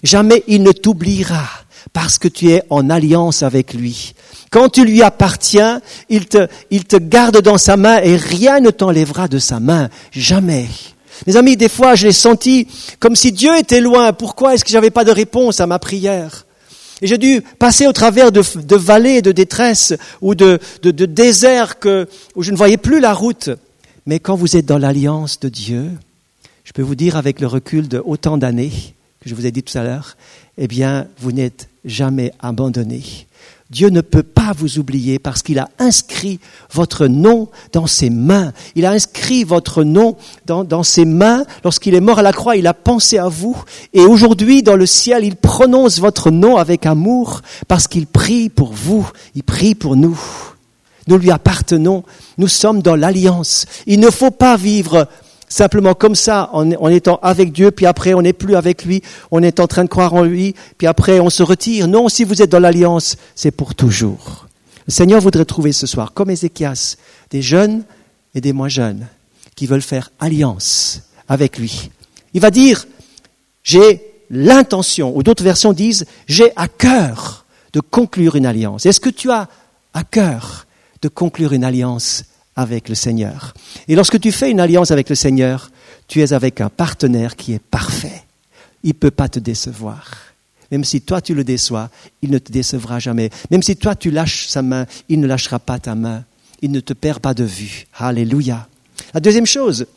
jamais 0.04 0.44
il 0.48 0.64
ne 0.64 0.72
t'oubliera, 0.72 1.48
parce 1.94 2.18
que 2.18 2.28
tu 2.28 2.52
es 2.52 2.64
en 2.70 2.90
alliance 2.90 3.44
avec 3.44 3.74
lui. 3.74 4.14
Quand 4.50 4.70
tu 4.70 4.84
lui 4.84 5.02
appartiens, 5.02 5.82
il 6.10 6.26
te, 6.26 6.48
il 6.70 6.84
te 6.86 6.98
garde 6.98 7.42
dans 7.42 7.58
sa 7.58 7.78
main 7.78 8.02
et 8.02 8.18
rien 8.18 8.60
ne 8.60 8.70
t'enlèvera 8.70 9.28
de 9.28 9.40
sa 9.40 9.60
main. 9.60 9.90
Jamais. 10.12 10.68
Mes 11.28 11.38
amis, 11.38 11.56
des 11.56 11.70
fois, 11.70 11.96
je 11.96 12.08
l'ai 12.08 12.14
senti 12.14 12.68
comme 13.00 13.16
si 13.16 13.32
Dieu 13.32 13.56
était 13.58 13.82
loin. 13.82 14.14
Pourquoi 14.14 14.54
est-ce 14.56 14.66
que 14.66 14.72
j'avais 14.72 14.90
pas 14.90 15.04
de 15.04 15.12
réponse 15.12 15.60
à 15.60 15.68
ma 15.68 15.80
prière? 15.80 16.46
Et 17.02 17.08
j'ai 17.08 17.18
dû 17.18 17.42
passer 17.58 17.88
au 17.88 17.94
travers 17.94 18.32
de, 18.32 18.42
vallées 18.76 19.22
de 19.22 19.32
détresse 19.32 19.94
ou 20.22 20.36
de, 20.36 20.60
déserts 20.84 21.76
où 22.36 22.44
je 22.44 22.52
ne 22.52 22.58
voyais 22.58 22.78
plus 22.78 23.00
la 23.00 23.14
route. 23.14 23.50
Mais 24.06 24.20
quand 24.20 24.36
vous 24.36 24.56
êtes 24.56 24.66
dans 24.66 24.78
l'alliance 24.78 25.40
de 25.40 25.50
Dieu, 25.50 25.90
je 26.64 26.72
peux 26.74 26.82
vous 26.82 26.96
dire 26.96 27.18
avec 27.18 27.40
le 27.40 27.48
recul 27.48 27.88
de 27.88 28.02
autant 28.04 28.38
d'années 28.38 28.72
que 29.20 29.30
je 29.30 29.36
vous 29.36 29.46
ai 29.46 29.52
dit 29.52 29.62
tout 29.62 29.78
à 29.78 29.84
l'heure, 29.84 30.18
eh 30.58 30.68
bien, 30.68 31.08
vous 31.20 31.32
n'êtes 31.32 31.70
jamais 31.86 32.32
abandonné. 32.40 33.04
Dieu 33.72 33.88
ne 33.88 34.02
peut 34.02 34.22
pas 34.22 34.52
vous 34.56 34.80
oublier 34.80 35.18
parce 35.18 35.42
qu'il 35.42 35.58
a 35.58 35.70
inscrit 35.80 36.42
votre 36.74 37.08
nom 37.08 37.48
dans 37.72 37.88
ses 37.88 38.10
mains. 38.10 38.52
Il 38.76 38.86
a 38.86 38.92
inscrit 38.92 39.46
votre 39.46 39.86
nom 39.86 40.18
dans, 40.46 40.84
ses 40.84 41.06
mains. 41.06 41.46
Lorsqu'il 41.64 41.96
est 41.96 42.02
mort 42.02 42.20
à 42.20 42.22
la 42.22 42.34
croix, 42.34 42.58
il 42.58 42.68
a 42.68 42.74
pensé 42.74 43.18
à 43.18 43.30
vous. 43.30 43.56
Et 43.94 44.02
aujourd'hui, 44.02 44.62
dans 44.62 44.76
le 44.76 44.86
ciel, 44.86 45.24
il 45.24 45.38
prononce 45.38 46.00
votre 46.00 46.32
nom 46.32 46.58
avec 46.58 46.86
amour 46.86 47.42
parce 47.70 47.88
qu'il 47.88 48.08
prie 48.08 48.50
pour 48.50 48.74
vous. 48.74 49.10
Il 49.36 49.44
prie 49.44 49.74
pour 49.74 49.96
nous. 49.96 50.20
Nous 51.08 51.18
lui 51.18 51.32
appartenons. 51.32 52.04
Nous 52.38 52.50
sommes 52.50 52.82
dans 52.82 52.98
l'alliance. 52.98 53.66
Il 53.88 54.02
ne 54.02 54.10
faut 54.10 54.32
pas 54.32 54.58
vivre 54.58 55.08
simplement 55.52 55.94
comme 55.94 56.16
ça, 56.16 56.50
en, 56.54 56.90
étant 56.90 57.20
avec 57.22 57.52
Dieu, 57.52 57.72
puis 57.72 57.86
après 57.86 58.14
on 58.14 58.22
n'est 58.22 58.34
plus 58.34 58.56
avec 58.56 58.86
lui, 58.86 59.02
on 59.32 59.44
est 59.44 59.60
en 59.60 59.68
train 59.68 59.84
de 59.84 59.90
croire 59.90 60.14
en 60.14 60.24
lui, 60.24 60.56
puis 60.78 60.88
après 60.88 61.20
on 61.20 61.30
se 61.30 61.44
retire. 61.44 61.88
Non, 61.88 62.10
si 62.10 62.24
vous 62.24 62.42
êtes 62.42 62.50
dans 62.50 62.60
l'alliance, 62.60 63.18
c'est 63.36 63.52
pour 63.52 63.76
toujours. 63.76 64.48
Le 64.88 64.94
Seigneur 64.94 65.22
voudrait 65.22 65.46
trouver 65.46 65.74
ce 65.74 65.86
soir, 65.88 66.14
comme 66.14 66.30
Ézéchias, 66.30 66.96
des 67.30 67.42
jeunes 67.42 67.84
et 68.34 68.42
des 68.42 68.54
moins 68.54 68.70
jeunes 68.70 69.08
qui 69.56 69.68
veulent 69.68 69.82
faire 69.82 70.10
alliance 70.20 71.02
avec 71.28 71.58
lui. 71.58 71.92
Il 72.34 72.42
va 72.42 72.50
dire, 72.50 72.86
j'ai 73.64 74.02
l'intention, 74.30 75.16
ou 75.16 75.22
d'autres 75.22 75.44
versions 75.44 75.74
disent, 75.74 76.06
j'ai 76.28 76.52
à 76.56 76.68
cœur 76.68 77.46
de 77.74 77.82
conclure 77.82 78.36
une 78.36 78.46
alliance. 78.46 78.86
Est-ce 78.86 79.02
que 79.02 79.10
tu 79.10 79.30
as 79.32 79.50
à 79.94 80.04
cœur 80.04 80.66
de 81.02 81.10
conclure 81.10 81.52
une 81.52 81.66
alliance 81.66 82.24
avec 82.56 82.90
le 82.90 82.96
Seigneur. 82.96 83.54
Et 83.88 83.96
lorsque 83.96 84.20
tu 84.20 84.32
fais 84.32 84.52
une 84.52 84.60
alliance 84.60 84.92
avec 84.92 85.10
le 85.10 85.16
Seigneur, 85.16 85.72
tu 86.08 86.22
es 86.22 86.34
avec 86.34 86.62
un 86.62 86.70
partenaire 86.70 87.36
qui 87.36 87.54
est 87.54 87.62
parfait. 87.62 88.24
Il 88.84 88.90
ne 88.90 88.94
peut 88.94 89.12
pas 89.12 89.30
te 89.30 89.40
décevoir. 89.40 90.12
Même 90.72 90.84
si 90.84 91.02
toi 91.02 91.22
tu 91.22 91.34
le 91.34 91.44
déçois, 91.44 91.90
il 92.22 92.32
ne 92.32 92.38
te 92.38 92.52
décevra 92.52 93.00
jamais. 93.00 93.30
Même 93.50 93.62
si 93.62 93.76
toi 93.76 93.96
tu 93.96 94.10
lâches 94.10 94.48
sa 94.48 94.62
main, 94.62 94.86
il 95.10 95.20
ne 95.20 95.28
lâchera 95.28 95.60
pas 95.60 95.80
ta 95.80 95.96
main. 95.96 96.24
Il 96.62 96.72
ne 96.72 96.80
te 96.80 96.94
perd 96.94 97.20
pas 97.20 97.34
de 97.34 97.44
vue. 97.44 97.88
Alléluia. 97.98 98.68
La 99.14 99.20
deuxième 99.20 99.46
chose 99.46 99.88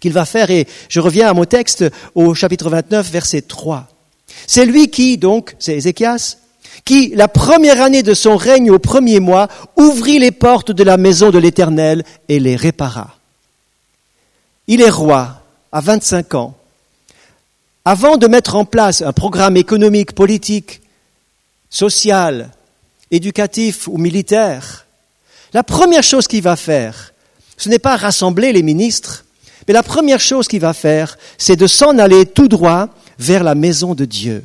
qu'il 0.00 0.12
va 0.12 0.24
faire, 0.24 0.50
et 0.50 0.66
je 0.88 1.00
reviens 1.00 1.28
à 1.28 1.34
mon 1.34 1.44
texte 1.44 1.84
au 2.14 2.34
chapitre 2.34 2.70
29, 2.70 3.10
verset 3.10 3.42
3. 3.42 3.88
C'est 4.46 4.66
lui 4.66 4.88
qui, 4.88 5.18
donc, 5.18 5.56
c'est 5.58 5.76
Ézéchias, 5.76 6.36
qui, 6.84 7.12
la 7.14 7.28
première 7.28 7.82
année 7.82 8.02
de 8.02 8.14
son 8.14 8.36
règne 8.36 8.70
au 8.70 8.78
premier 8.78 9.20
mois, 9.20 9.48
ouvrit 9.76 10.18
les 10.18 10.30
portes 10.30 10.72
de 10.72 10.84
la 10.84 10.96
maison 10.96 11.30
de 11.30 11.38
l'Éternel 11.38 12.04
et 12.28 12.40
les 12.40 12.56
répara. 12.56 13.16
Il 14.66 14.82
est 14.82 14.90
roi 14.90 15.42
à 15.72 15.80
25 15.80 16.34
ans. 16.34 16.54
Avant 17.84 18.16
de 18.16 18.26
mettre 18.26 18.54
en 18.54 18.64
place 18.64 19.02
un 19.02 19.12
programme 19.12 19.56
économique, 19.56 20.12
politique, 20.12 20.82
social, 21.70 22.50
éducatif 23.10 23.88
ou 23.88 23.96
militaire, 23.96 24.86
la 25.54 25.62
première 25.62 26.02
chose 26.02 26.28
qu'il 26.28 26.42
va 26.42 26.56
faire, 26.56 27.14
ce 27.56 27.68
n'est 27.68 27.78
pas 27.78 27.96
rassembler 27.96 28.52
les 28.52 28.62
ministres, 28.62 29.24
mais 29.66 29.74
la 29.74 29.82
première 29.82 30.20
chose 30.20 30.48
qu'il 30.48 30.60
va 30.60 30.74
faire, 30.74 31.18
c'est 31.38 31.56
de 31.56 31.66
s'en 31.66 31.98
aller 31.98 32.26
tout 32.26 32.48
droit 32.48 32.88
vers 33.18 33.42
la 33.42 33.54
maison 33.54 33.94
de 33.94 34.04
Dieu 34.04 34.44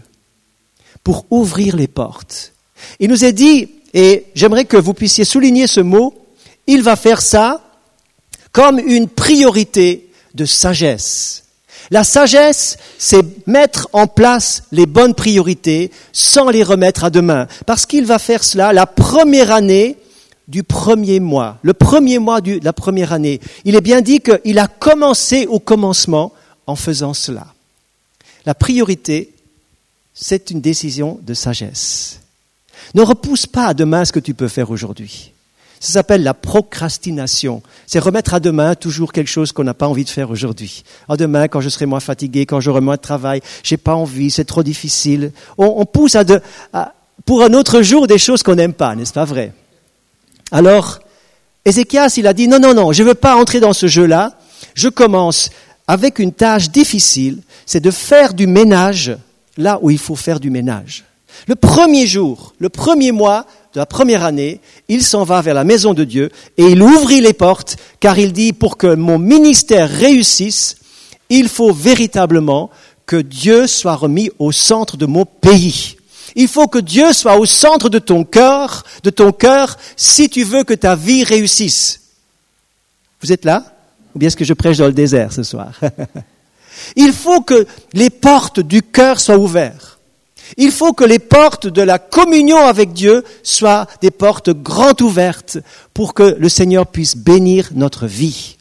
pour 1.03 1.25
ouvrir 1.29 1.75
les 1.75 1.87
portes. 1.87 2.53
Il 2.99 3.09
nous 3.09 3.25
est 3.25 3.33
dit, 3.33 3.69
et 3.93 4.25
j'aimerais 4.35 4.65
que 4.65 4.77
vous 4.77 4.93
puissiez 4.93 5.25
souligner 5.25 5.67
ce 5.67 5.81
mot, 5.81 6.13
il 6.67 6.81
va 6.81 6.95
faire 6.95 7.21
ça 7.21 7.61
comme 8.51 8.79
une 8.79 9.07
priorité 9.07 10.09
de 10.33 10.45
sagesse. 10.45 11.43
La 11.91 12.03
sagesse, 12.03 12.77
c'est 12.97 13.47
mettre 13.47 13.89
en 13.93 14.07
place 14.07 14.63
les 14.71 14.85
bonnes 14.85 15.13
priorités 15.13 15.91
sans 16.13 16.49
les 16.49 16.63
remettre 16.63 17.03
à 17.03 17.09
demain. 17.09 17.47
Parce 17.65 17.85
qu'il 17.85 18.05
va 18.05 18.19
faire 18.19 18.43
cela 18.43 18.71
la 18.73 18.85
première 18.85 19.51
année 19.51 19.97
du 20.47 20.63
premier 20.63 21.19
mois, 21.19 21.57
le 21.61 21.73
premier 21.73 22.19
mois 22.19 22.41
de 22.41 22.59
la 22.63 22.73
première 22.73 23.13
année. 23.13 23.39
Il 23.65 23.75
est 23.75 23.81
bien 23.81 24.01
dit 24.01 24.21
qu'il 24.21 24.59
a 24.59 24.67
commencé 24.67 25.45
au 25.47 25.59
commencement 25.59 26.31
en 26.67 26.75
faisant 26.75 27.13
cela. 27.13 27.47
La 28.45 28.53
priorité, 28.55 29.32
c'est 30.13 30.51
une 30.51 30.61
décision 30.61 31.19
de 31.21 31.33
sagesse. 31.33 32.19
Ne 32.93 33.01
repousse 33.01 33.45
pas 33.45 33.67
à 33.67 33.73
demain 33.73 34.05
ce 34.05 34.11
que 34.11 34.19
tu 34.19 34.33
peux 34.33 34.47
faire 34.47 34.69
aujourd'hui. 34.69 35.31
Ça 35.79 35.93
s'appelle 35.93 36.23
la 36.23 36.33
procrastination. 36.33 37.61
C'est 37.87 37.99
remettre 37.99 38.33
à 38.33 38.39
demain 38.39 38.73
toujours 38.73 39.11
quelque 39.11 39.29
chose 39.29 39.51
qu'on 39.51 39.65
n'a 39.65 39.73
pas 39.73 39.87
envie 39.87 40.05
de 40.05 40.09
faire 40.09 40.29
aujourd'hui. 40.29 40.83
À 41.09 41.17
demain, 41.17 41.49
quand 41.49 41.59
je 41.59 41.67
serai 41.67 41.85
moins 41.85 41.99
fatigué, 41.99 42.45
quand 42.45 42.61
j'aurai 42.61 42.79
moins 42.79 42.95
de 42.95 43.01
travail, 43.01 43.41
j'ai 43.63 43.75
pas 43.75 43.93
envie, 43.93 44.31
c'est 44.31 44.45
trop 44.45 44.63
difficile. 44.63 45.33
On, 45.57 45.83
pousse 45.85 46.15
à, 46.15 46.23
pour 47.25 47.43
un 47.43 47.53
autre 47.53 47.81
jour 47.81 48.07
des 48.07 48.17
choses 48.17 48.43
qu'on 48.43 48.55
n'aime 48.55 48.73
pas, 48.73 48.95
n'est-ce 48.95 49.11
pas 49.11 49.25
vrai? 49.25 49.51
Alors, 50.51 50.99
Ézéchias, 51.65 52.13
il 52.15 52.27
a 52.27 52.33
dit, 52.33 52.47
non, 52.47 52.59
non, 52.59 52.73
non, 52.73 52.93
je 52.93 53.03
ne 53.03 53.09
veux 53.09 53.13
pas 53.13 53.35
entrer 53.35 53.59
dans 53.59 53.73
ce 53.73 53.87
jeu-là. 53.87 54.37
Je 54.75 54.87
commence 54.87 55.49
avec 55.87 56.19
une 56.19 56.31
tâche 56.31 56.69
difficile, 56.69 57.39
c'est 57.65 57.81
de 57.81 57.91
faire 57.91 58.33
du 58.33 58.47
ménage 58.47 59.17
là 59.57 59.79
où 59.81 59.89
il 59.89 59.97
faut 59.97 60.15
faire 60.15 60.39
du 60.39 60.49
ménage. 60.49 61.05
Le 61.47 61.55
premier 61.55 62.05
jour, 62.07 62.53
le 62.59 62.69
premier 62.69 63.11
mois 63.11 63.45
de 63.73 63.79
la 63.79 63.85
première 63.85 64.23
année, 64.23 64.61
il 64.87 65.03
s'en 65.03 65.23
va 65.23 65.41
vers 65.41 65.55
la 65.55 65.63
maison 65.63 65.93
de 65.93 66.03
Dieu 66.03 66.31
et 66.57 66.63
il 66.63 66.81
ouvrit 66.81 67.21
les 67.21 67.33
portes 67.33 67.77
car 67.99 68.19
il 68.19 68.33
dit 68.33 68.53
pour 68.53 68.77
que 68.77 68.93
mon 68.93 69.17
ministère 69.17 69.89
réussisse, 69.89 70.77
il 71.29 71.49
faut 71.49 71.73
véritablement 71.73 72.69
que 73.05 73.15
Dieu 73.15 73.67
soit 73.67 73.95
remis 73.95 74.29
au 74.39 74.51
centre 74.51 74.95
de 74.95 75.05
mon 75.05 75.25
pays. 75.25 75.97
Il 76.35 76.47
faut 76.47 76.67
que 76.67 76.79
Dieu 76.79 77.13
soit 77.13 77.37
au 77.37 77.45
centre 77.45 77.89
de 77.89 77.99
ton 77.99 78.23
cœur, 78.23 78.83
de 79.03 79.09
ton 79.09 79.31
cœur, 79.31 79.77
si 79.95 80.29
tu 80.29 80.43
veux 80.43 80.63
que 80.63 80.73
ta 80.73 80.95
vie 80.95 81.23
réussisse. 81.23 82.01
Vous 83.21 83.31
êtes 83.31 83.45
là? 83.45 83.65
Ou 84.15 84.19
bien 84.19 84.27
est-ce 84.27 84.37
que 84.37 84.45
je 84.45 84.53
prêche 84.53 84.77
dans 84.77 84.87
le 84.87 84.93
désert 84.93 85.33
ce 85.33 85.43
soir? 85.43 85.79
Il 86.95 87.13
faut 87.13 87.41
que 87.41 87.65
les 87.93 88.09
portes 88.09 88.59
du 88.59 88.81
cœur 88.81 89.19
soient 89.19 89.37
ouvertes. 89.37 89.93
Il 90.57 90.71
faut 90.71 90.93
que 90.93 91.03
les 91.03 91.19
portes 91.19 91.67
de 91.67 91.81
la 91.81 91.99
communion 91.99 92.57
avec 92.57 92.93
Dieu 92.93 93.23
soient 93.41 93.87
des 94.01 94.11
portes 94.11 94.51
grandes 94.51 95.01
ouvertes 95.01 95.57
pour 95.93 96.13
que 96.13 96.35
le 96.37 96.49
Seigneur 96.49 96.85
puisse 96.85 97.15
bénir 97.15 97.69
notre 97.73 98.05
vie, 98.05 98.57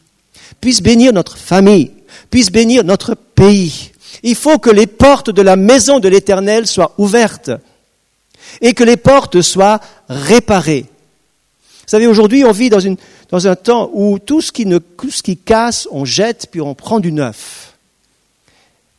puisse 0.59 0.81
bénir 0.81 1.13
notre 1.13 1.37
famille, 1.37 1.91
puisse 2.31 2.51
bénir 2.51 2.83
notre 2.83 3.15
pays. 3.15 3.91
Il 4.23 4.35
faut 4.35 4.57
que 4.57 4.69
les 4.69 4.87
portes 4.87 5.29
de 5.29 5.41
la 5.41 5.55
maison 5.55 5.99
de 5.99 6.07
l'Éternel 6.07 6.67
soient 6.67 6.93
ouvertes 6.97 7.51
et 8.61 8.73
que 8.73 8.83
les 8.83 8.97
portes 8.97 9.41
soient 9.41 9.79
réparées. 10.09 10.85
Vous 11.83 11.89
savez, 11.89 12.07
aujourd'hui, 12.07 12.45
on 12.45 12.51
vit 12.51 12.69
dans, 12.69 13.47
un 13.47 13.55
temps 13.55 13.89
où 13.93 14.19
tout 14.19 14.41
ce 14.41 14.51
qui 14.51 15.37
casse, 15.37 15.87
on 15.91 16.05
jette, 16.05 16.47
puis 16.49 16.61
on 16.61 16.75
prend 16.75 16.99
du 16.99 17.11
neuf. 17.11 17.72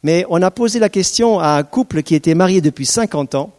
Mais 0.05 0.25
on 0.29 0.41
a 0.43 0.51
posé 0.53 0.79
la 0.79 0.91
question 0.91 1.41
à 1.41 1.57
un 1.57 1.63
couple 1.65 2.03
qui 2.03 2.15
était 2.15 2.35
marié 2.35 2.61
depuis 2.61 2.87
50 2.87 3.35
ans. 3.35 3.53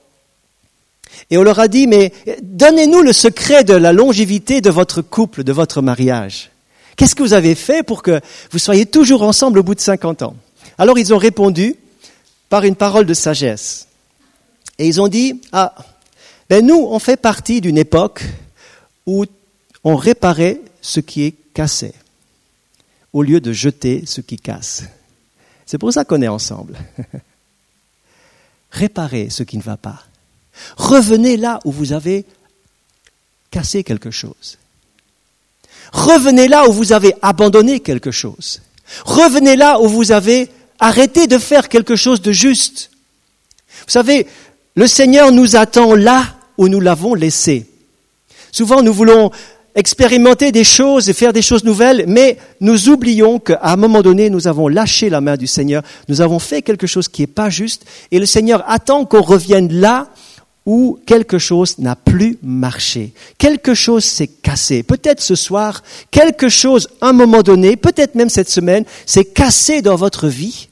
Et 1.30 1.38
on 1.38 1.44
leur 1.44 1.60
a 1.60 1.68
dit, 1.68 1.88
mais 1.88 2.14
donnez-nous 2.44 3.02
le 3.02 3.14
secret 3.14 3.64
de 3.64 3.74
la 3.74 3.92
longévité 3.92 4.62
de 4.62 4.70
votre 4.70 5.02
couple, 5.02 5.44
de 5.44 5.52
votre 5.52 5.82
mariage. 5.82 6.52
Qu'est-ce 6.96 7.16
que 7.16 7.24
vous 7.24 7.34
avez 7.34 7.56
fait 7.56 7.84
pour 7.84 8.04
que 8.04 8.22
vous 8.52 8.60
soyez 8.60 8.86
toujours 8.86 9.24
ensemble 9.24 9.60
au 9.60 9.64
bout 9.64 9.76
de 9.76 9.82
50 9.82 10.22
ans? 10.22 10.36
Alors 10.78 11.00
ils 11.00 11.14
ont 11.14 11.18
répondu 11.18 11.76
par 12.48 12.64
une 12.64 12.76
parole 12.76 13.06
de 13.06 13.14
sagesse. 13.14 13.88
Et 14.78 14.88
ils 14.88 15.02
ont 15.02 15.08
dit, 15.08 15.42
ah, 15.52 15.74
ben 16.50 16.66
nous, 16.66 16.88
on 16.90 17.00
fait 17.00 17.18
partie 17.18 17.60
d'une 17.60 17.78
époque 17.78 18.24
où 19.08 19.26
on 19.84 19.96
réparait 19.96 20.62
ce 20.82 21.00
qui 21.00 21.24
est 21.24 21.34
cassé, 21.54 21.94
au 23.14 23.24
lieu 23.24 23.42
de 23.42 23.52
jeter 23.52 24.04
ce 24.06 24.22
qui 24.22 24.38
casse. 24.38 24.84
C'est 25.66 25.78
pour 25.78 25.92
ça 25.92 26.06
qu'on 26.06 26.22
est 26.22 26.28
ensemble. 26.28 26.78
Réparez 28.72 29.30
ce 29.30 29.44
qui 29.44 29.58
ne 29.58 29.64
va 29.64 29.78
pas. 29.78 30.04
Revenez 30.78 31.38
là 31.38 31.60
où 31.66 31.72
vous 31.72 31.94
avez 31.94 32.26
cassé 33.52 33.84
quelque 33.84 34.12
chose. 34.12 34.58
Revenez 35.92 36.48
là 36.48 36.68
où 36.68 36.74
vous 36.74 36.92
avez 36.92 37.14
abandonné 37.22 37.80
quelque 37.80 38.12
chose. 38.12 38.62
Revenez 39.06 39.56
là 39.56 39.80
où 39.80 39.88
vous 39.88 40.12
avez 40.12 40.50
arrêté 40.80 41.28
de 41.28 41.38
faire 41.38 41.70
quelque 41.70 41.96
chose 41.96 42.22
de 42.22 42.32
juste. 42.32 42.92
Vous 43.86 43.92
savez, 43.92 44.28
le 44.76 44.88
Seigneur 44.88 45.32
nous 45.32 45.56
attend 45.56 45.96
là 45.96 46.36
où 46.58 46.68
nous 46.68 46.80
l'avons 46.80 47.14
laissé. 47.14 47.70
Souvent, 48.52 48.82
nous 48.82 48.94
voulons 48.94 49.32
expérimenter 49.76 50.52
des 50.52 50.64
choses 50.64 51.10
et 51.10 51.14
faire 51.14 51.34
des 51.34 51.42
choses 51.42 51.64
nouvelles, 51.64 52.06
mais 52.08 52.38
nous 52.62 52.90
oublions 52.90 53.40
qu'à 53.40 53.60
un 53.64 53.76
moment 53.76 54.02
donné, 54.02 54.30
nous 54.30 54.48
avons 54.48 54.68
lâché 54.68 55.10
la 55.10 55.22
main 55.22 55.36
du 55.36 55.48
Seigneur, 55.48 55.84
nous 56.08 56.22
avons 56.22 56.40
fait 56.40 56.62
quelque 56.62 56.88
chose 56.88 57.10
qui 57.10 57.22
n'est 57.22 57.28
pas 57.28 57.50
juste, 57.50 57.86
et 58.12 58.20
le 58.20 58.26
Seigneur 58.26 58.64
attend 58.68 59.06
qu'on 59.06 59.22
revienne 59.22 59.72
là 59.72 60.10
où 60.66 60.98
quelque 61.06 61.38
chose 61.38 61.78
n'a 61.78 61.96
plus 61.96 62.40
marché, 62.42 63.14
quelque 63.38 63.74
chose 63.74 64.04
s'est 64.04 64.28
cassé. 64.28 64.82
Peut-être 64.82 65.22
ce 65.22 65.36
soir, 65.36 65.84
quelque 66.10 66.50
chose, 66.50 66.88
à 67.02 67.10
un 67.10 67.14
moment 67.14 67.44
donné, 67.44 67.76
peut-être 67.76 68.16
même 68.16 68.30
cette 68.30 68.50
semaine, 68.50 68.86
s'est 69.06 69.26
cassé 69.26 69.82
dans 69.82 69.96
votre 69.96 70.28
vie, 70.28 70.70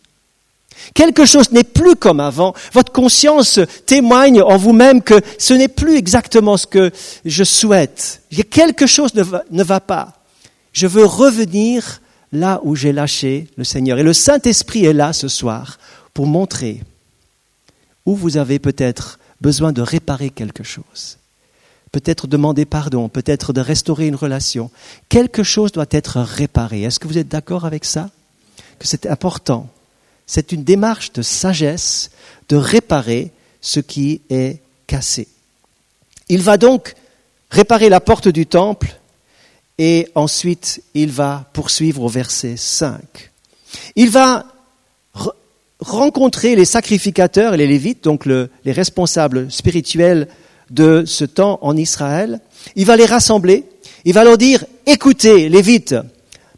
Quelque 0.93 1.25
chose 1.25 1.51
n'est 1.51 1.63
plus 1.63 1.95
comme 1.95 2.19
avant. 2.19 2.53
Votre 2.73 2.91
conscience 2.91 3.59
témoigne 3.85 4.41
en 4.41 4.57
vous-même 4.57 5.01
que 5.01 5.19
ce 5.37 5.53
n'est 5.53 5.67
plus 5.67 5.95
exactement 5.95 6.57
ce 6.57 6.67
que 6.67 6.91
je 7.25 7.43
souhaite. 7.43 8.21
Quelque 8.49 8.87
chose 8.87 9.13
ne 9.15 9.63
va, 9.63 9.79
pas. 9.79 10.13
Je 10.71 10.87
veux 10.87 11.05
revenir 11.05 12.01
là 12.31 12.59
où 12.63 12.75
j'ai 12.75 12.91
lâché 12.91 13.47
le 13.57 13.63
Seigneur. 13.63 13.99
Et 13.99 14.03
le 14.03 14.13
Saint-Esprit 14.13 14.85
est 14.85 14.93
là 14.93 15.13
ce 15.13 15.27
soir 15.27 15.79
pour 16.13 16.27
montrer 16.27 16.81
où 18.05 18.15
vous 18.15 18.37
avez 18.37 18.59
peut-être 18.59 19.19
besoin 19.39 19.71
de 19.71 19.81
réparer 19.81 20.29
quelque 20.29 20.63
chose. 20.63 21.17
Peut-être 21.91 22.27
demander 22.27 22.65
pardon, 22.65 23.07
peut-être 23.07 23.53
de 23.53 23.61
restaurer 23.61 24.07
une 24.07 24.15
relation. 24.15 24.71
Quelque 25.09 25.43
chose 25.43 25.71
doit 25.71 25.85
être 25.91 26.19
réparé. 26.19 26.83
Est-ce 26.83 26.99
que 26.99 27.07
vous 27.07 27.19
êtes 27.19 27.27
d'accord 27.27 27.65
avec 27.65 27.85
ça? 27.85 28.09
Que 28.79 28.87
c'est 28.87 29.05
important 29.05 29.69
c'est 30.25 30.51
une 30.51 30.63
démarche 30.63 31.13
de 31.13 31.21
sagesse 31.21 32.11
de 32.49 32.55
réparer 32.55 33.31
ce 33.61 33.79
qui 33.79 34.21
est 34.29 34.59
cassé. 34.87 35.27
Il 36.29 36.41
va 36.41 36.57
donc 36.57 36.95
réparer 37.49 37.89
la 37.89 37.99
porte 37.99 38.27
du 38.27 38.45
temple 38.45 38.99
et 39.77 40.07
ensuite 40.15 40.83
il 40.93 41.11
va 41.11 41.49
poursuivre 41.53 42.03
au 42.03 42.09
verset 42.09 42.55
5. 42.57 43.31
Il 43.95 44.09
va 44.09 44.45
rencontrer 45.79 46.55
les 46.55 46.65
sacrificateurs 46.65 47.53
et 47.53 47.57
les 47.57 47.67
lévites, 47.67 48.03
donc 48.03 48.25
les 48.25 48.71
responsables 48.71 49.51
spirituels 49.51 50.27
de 50.69 51.03
ce 51.05 51.25
temps 51.25 51.59
en 51.61 51.75
Israël. 51.75 52.39
Il 52.75 52.85
va 52.85 52.95
les 52.95 53.05
rassembler. 53.05 53.65
Il 54.05 54.13
va 54.13 54.23
leur 54.23 54.37
dire, 54.37 54.65
écoutez, 54.85 55.49
lévites, 55.49 55.95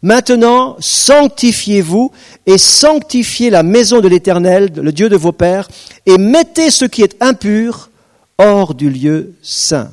Maintenant, 0.02 0.76
sanctifiez-vous 0.78 2.12
et 2.46 2.58
sanctifiez 2.58 3.50
la 3.50 3.62
maison 3.62 4.00
de 4.00 4.08
l'Éternel, 4.08 4.72
le 4.76 4.92
Dieu 4.92 5.08
de 5.08 5.16
vos 5.16 5.32
pères, 5.32 5.68
et 6.06 6.16
mettez 6.16 6.70
ce 6.70 6.84
qui 6.84 7.02
est 7.02 7.20
impur 7.20 7.90
hors 8.38 8.74
du 8.74 8.88
lieu 8.88 9.34
saint. 9.42 9.90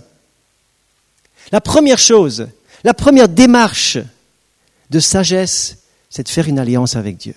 La 1.51 1.61
première 1.61 1.99
chose, 1.99 2.47
la 2.83 2.93
première 2.93 3.27
démarche 3.27 3.97
de 4.89 4.99
sagesse, 4.99 5.77
c'est 6.09 6.23
de 6.23 6.29
faire 6.29 6.47
une 6.47 6.59
alliance 6.59 6.95
avec 6.95 7.17
Dieu. 7.17 7.35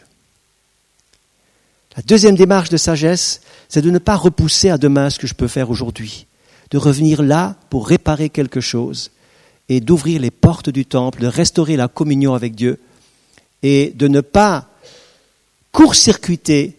La 1.97 2.03
deuxième 2.03 2.37
démarche 2.37 2.69
de 2.69 2.77
sagesse, 2.77 3.41
c'est 3.71 3.81
de 3.81 3.91
ne 3.91 3.99
pas 3.99 4.17
repousser 4.17 4.69
à 4.69 4.77
demain 4.77 5.09
ce 5.09 5.19
que 5.19 5.27
je 5.27 5.35
peux 5.35 5.49
faire 5.49 5.71
aujourd'hui, 5.71 6.27
de 6.71 6.77
revenir 6.77 7.23
là 7.23 7.57
pour 7.71 7.89
réparer 7.89 8.29
quelque 8.29 8.61
chose 8.61 9.11
et 9.71 9.81
d'ouvrir 9.81 10.21
les 10.21 10.31
portes 10.31 10.69
du 10.69 10.85
temple, 10.85 11.23
de 11.23 11.27
restaurer 11.27 11.77
la 11.77 11.89
communion 11.89 12.35
avec 12.35 12.55
Dieu 12.55 12.79
et 13.63 13.93
de 13.95 14.09
ne 14.09 14.21
pas 14.21 14.69
court-circuiter 15.77 16.75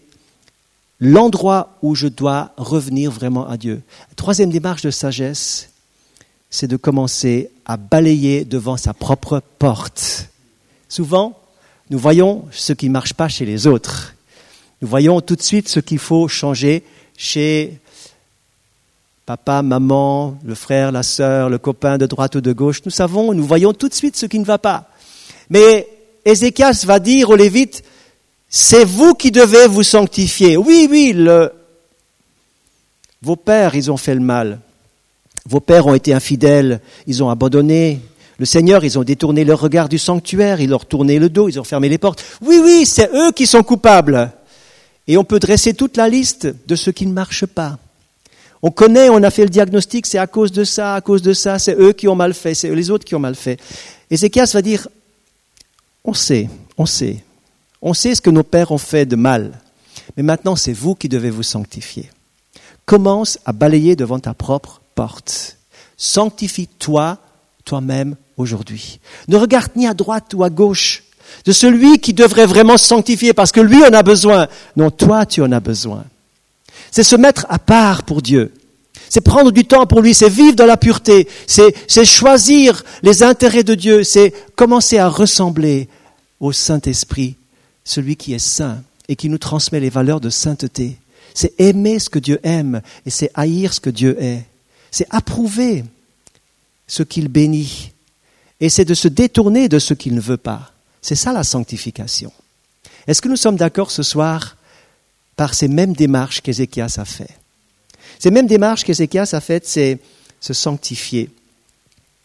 l'endroit 1.00 1.78
où 1.84 1.94
je 1.94 2.08
dois 2.08 2.50
revenir 2.58 3.12
vraiment 3.12 3.48
à 3.48 3.56
Dieu. 3.56 3.84
Troisième 4.16 4.50
démarche 4.50 4.82
de 4.82 4.90
sagesse, 4.90 5.70
c'est 6.50 6.66
de 6.66 6.78
commencer 6.78 7.52
à 7.68 7.78
balayer 7.78 8.44
devant 8.44 8.76
sa 8.76 8.96
propre 8.96 9.44
porte. 9.60 10.30
Souvent, 10.90 11.40
nous 11.92 12.00
voyons 12.00 12.46
ce 12.50 12.74
qui 12.74 12.88
ne 12.88 12.94
marche 12.94 13.14
pas 13.14 13.28
chez 13.28 13.46
les 13.46 13.68
autres. 13.68 14.16
Nous 14.82 14.88
voyons 14.88 15.22
tout 15.22 15.36
de 15.36 15.44
suite 15.44 15.70
ce 15.70 15.80
qu'il 15.80 16.00
faut 16.00 16.28
changer 16.28 16.84
chez 17.16 17.80
papa, 19.28 19.62
maman, 19.62 20.40
le 20.44 20.56
frère, 20.56 20.92
la 20.92 21.04
sœur, 21.04 21.52
le 21.52 21.60
copain 21.60 22.00
de 22.00 22.08
droite 22.08 22.34
ou 22.34 22.42
de 22.42 22.52
gauche, 22.52 22.82
nous 22.84 22.92
savons, 22.92 23.32
nous 23.36 23.46
voyons 23.46 23.74
tout 23.74 23.90
de 23.90 23.94
suite 23.94 24.18
ce 24.18 24.26
qui 24.26 24.40
ne 24.40 24.46
va 24.46 24.58
pas. 24.58 24.90
Mais 25.52 25.88
Ézéchias 26.26 26.84
va 26.88 26.98
dire 26.98 27.30
aux 27.30 27.36
Lévites, 27.36 27.84
c'est 28.50 28.86
vous 28.86 29.14
qui 29.14 29.32
devez 29.32 29.68
vous 29.68 29.84
sanctifier. 29.84 30.58
Oui, 30.58 30.88
oui, 30.90 31.16
vos 33.22 33.36
pères, 33.36 33.76
ils 33.76 33.92
ont 33.92 33.98
fait 33.98 34.16
le 34.16 34.22
mal. 34.22 34.60
Vos 35.46 35.60
pères 35.60 35.88
ont 35.88 35.94
été 35.94 36.14
infidèles, 36.14 36.82
ils 37.08 37.24
ont 37.24 37.30
abandonné 37.30 38.02
le 38.38 38.46
Seigneur, 38.46 38.86
ils 38.86 39.00
ont 39.00 39.04
détourné 39.04 39.44
leur 39.44 39.60
regard 39.60 39.90
du 39.90 39.98
sanctuaire, 39.98 40.62
ils 40.62 40.70
leur 40.70 40.86
tourné 40.86 41.18
le 41.20 41.30
dos, 41.30 41.50
ils 41.50 41.60
ont 41.60 41.64
fermé 41.64 41.90
les 41.90 41.98
portes. 41.98 42.24
Oui, 42.42 42.60
oui, 42.62 42.86
c'est 42.86 43.10
eux 43.14 43.32
qui 43.32 43.48
sont 43.48 43.64
coupables. 43.64 44.32
Et 45.08 45.18
on 45.18 45.24
peut 45.24 45.40
dresser 45.40 45.74
toute 45.74 45.98
la 45.98 46.10
liste 46.10 46.48
de 46.68 46.76
ce 46.76 46.92
qui 46.92 47.06
ne 47.06 47.14
marche 47.14 47.46
pas. 47.46 47.80
On 48.62 48.72
connaît, 48.72 49.10
on 49.10 49.24
a 49.24 49.32
fait 49.32 49.44
le 49.44 49.50
diagnostic, 49.50 50.06
c'est 50.06 50.18
à 50.18 50.28
cause 50.28 50.52
de 50.52 50.64
ça, 50.64 50.96
à 50.96 51.02
cause 51.02 51.22
de 51.22 51.34
ça, 51.34 51.60
c'est 51.60 51.76
eux 51.80 51.94
qui 51.94 52.08
ont 52.08 52.16
mal 52.16 52.34
fait, 52.34 52.54
c'est 52.54 52.74
les 52.74 52.92
autres 52.92 53.06
qui 53.06 53.16
ont 53.16 53.20
mal 53.20 53.36
fait. 53.36 53.60
Ézéchias 54.12 54.52
va 54.54 54.62
dire, 54.62 54.88
on 56.04 56.14
sait, 56.14 56.50
on 56.78 56.86
sait, 56.86 57.24
on 57.82 57.94
sait 57.94 58.16
ce 58.16 58.22
que 58.22 58.30
nos 58.30 58.44
pères 58.44 58.72
ont 58.72 58.78
fait 58.78 59.06
de 59.06 59.16
mal, 59.16 59.60
mais 60.16 60.24
maintenant 60.24 60.56
c'est 60.56 60.74
vous 60.74 60.96
qui 60.96 61.10
devez 61.10 61.30
vous 61.30 61.44
sanctifier. 61.44 62.10
Commence 62.86 63.38
à 63.46 63.52
balayer 63.52 63.96
devant 63.96 64.20
ta 64.20 64.34
propre 64.34 64.82
porte. 64.96 65.58
Sanctifie-toi 65.98 67.18
toi-même 67.66 68.16
aujourd'hui. 68.38 69.00
Ne 69.28 69.36
regarde 69.36 69.72
ni 69.76 69.88
à 69.88 69.94
droite 69.94 70.34
ou 70.34 70.44
à 70.44 70.50
gauche 70.50 71.04
de 71.46 71.52
celui 71.52 72.00
qui 72.00 72.14
devrait 72.14 72.46
vraiment 72.46 72.78
se 72.78 72.86
sanctifier 72.86 73.34
parce 73.34 73.52
que 73.52 73.60
lui 73.60 73.84
en 73.84 73.94
a 73.94 74.04
besoin. 74.04 74.48
Non, 74.76 74.90
toi 74.90 75.26
tu 75.26 75.42
en 75.42 75.52
as 75.52 75.60
besoin. 75.60 76.06
C'est 76.92 77.04
se 77.04 77.16
mettre 77.16 77.46
à 77.50 77.60
part 77.60 78.04
pour 78.04 78.22
Dieu. 78.22 78.54
C'est 79.10 79.22
prendre 79.22 79.52
du 79.52 79.66
temps 79.66 79.86
pour 79.86 80.02
lui, 80.02 80.14
c'est 80.14 80.30
vivre 80.30 80.56
dans 80.56 80.66
la 80.66 80.76
pureté, 80.76 81.30
c'est 81.46 82.06
choisir 82.06 82.84
les 83.04 83.24
intérêts 83.24 83.64
de 83.64 83.74
Dieu, 83.74 84.04
c'est 84.04 84.34
commencer 84.56 84.98
à 84.98 85.08
ressembler 85.08 85.88
au 86.42 86.52
Saint-Esprit, 86.52 87.38
celui 87.88 88.18
qui 88.18 88.34
est 88.34 88.40
saint 88.40 88.84
et 89.08 89.16
qui 89.16 89.30
nous 89.30 89.38
transmet 89.38 89.80
les 89.80 89.90
valeurs 89.90 90.20
de 90.20 90.30
sainteté. 90.30 90.98
C'est 91.34 91.60
aimer 91.60 92.00
ce 92.00 92.10
que 92.10 92.20
Dieu 92.20 92.40
aime 92.44 92.82
et 93.06 93.10
c'est 93.10 93.32
haïr 93.34 93.74
ce 93.74 93.80
que 93.80 93.90
Dieu 93.90 94.22
est. 94.22 94.44
C'est 94.92 95.08
approuver 95.10 95.86
ce 96.86 97.04
qu'il 97.04 97.30
bénit 97.30 97.94
et 98.60 98.70
c'est 98.70 98.86
de 98.86 98.94
se 98.94 99.08
détourner 99.08 99.70
de 99.70 99.80
ce 99.80 99.94
qu'il 99.94 100.16
ne 100.16 100.20
veut 100.20 100.38
pas. 100.38 100.74
C'est 101.02 101.16
ça 101.16 101.32
la 101.32 101.46
sanctification. 101.46 102.34
Est-ce 103.08 103.22
que 103.22 103.30
nous 103.30 103.38
sommes 103.38 103.56
d'accord 103.56 103.92
ce 103.92 104.04
soir 104.04 104.58
par 105.38 105.54
ces 105.54 105.70
mêmes 105.70 105.94
démarches 105.94 106.42
qu'Ézéchias 106.42 106.96
a 106.98 107.06
fait 107.06 107.40
Ces 108.20 108.32
mêmes 108.32 108.48
démarches 108.48 108.84
qu'Ézéchias 108.84 109.30
a 109.32 109.40
faites, 109.40 109.66
c'est 109.66 110.00
se 110.42 110.54
sanctifier. 110.54 111.30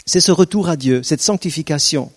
C'est 0.07 0.21
ce 0.21 0.33
retour 0.33 0.69
à 0.69 0.77
Dieu, 0.77 1.05
cette 1.05 1.23
sanctification. 1.23 2.11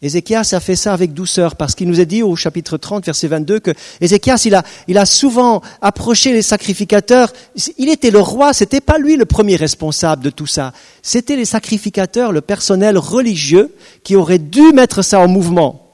Ézéchias 0.00 0.50
a 0.52 0.60
fait 0.60 0.76
ça 0.76 0.92
avec 0.92 1.12
douceur 1.12 1.56
parce 1.56 1.74
qu'il 1.74 1.88
nous 1.88 1.98
a 1.98 2.04
dit 2.04 2.22
au 2.22 2.36
chapitre 2.36 2.76
30, 2.76 3.04
verset 3.04 3.26
22 3.26 3.58
que 3.58 3.72
Ézéchias, 4.00 4.46
il 4.86 4.96
a, 4.96 5.04
souvent 5.04 5.60
approché 5.82 6.32
les 6.32 6.42
sacrificateurs. 6.42 7.32
Il 7.78 7.88
était 7.88 8.12
le 8.12 8.20
roi, 8.20 8.52
c'était 8.52 8.80
pas 8.80 8.98
lui 8.98 9.16
le 9.16 9.24
premier 9.24 9.56
responsable 9.56 10.22
de 10.22 10.30
tout 10.30 10.46
ça. 10.46 10.72
C'était 11.02 11.34
les 11.34 11.44
sacrificateurs, 11.44 12.30
le 12.30 12.42
personnel 12.42 12.96
religieux 12.96 13.74
qui 14.04 14.14
aurait 14.14 14.38
dû 14.38 14.72
mettre 14.72 15.02
ça 15.02 15.18
en 15.18 15.26
mouvement. 15.26 15.88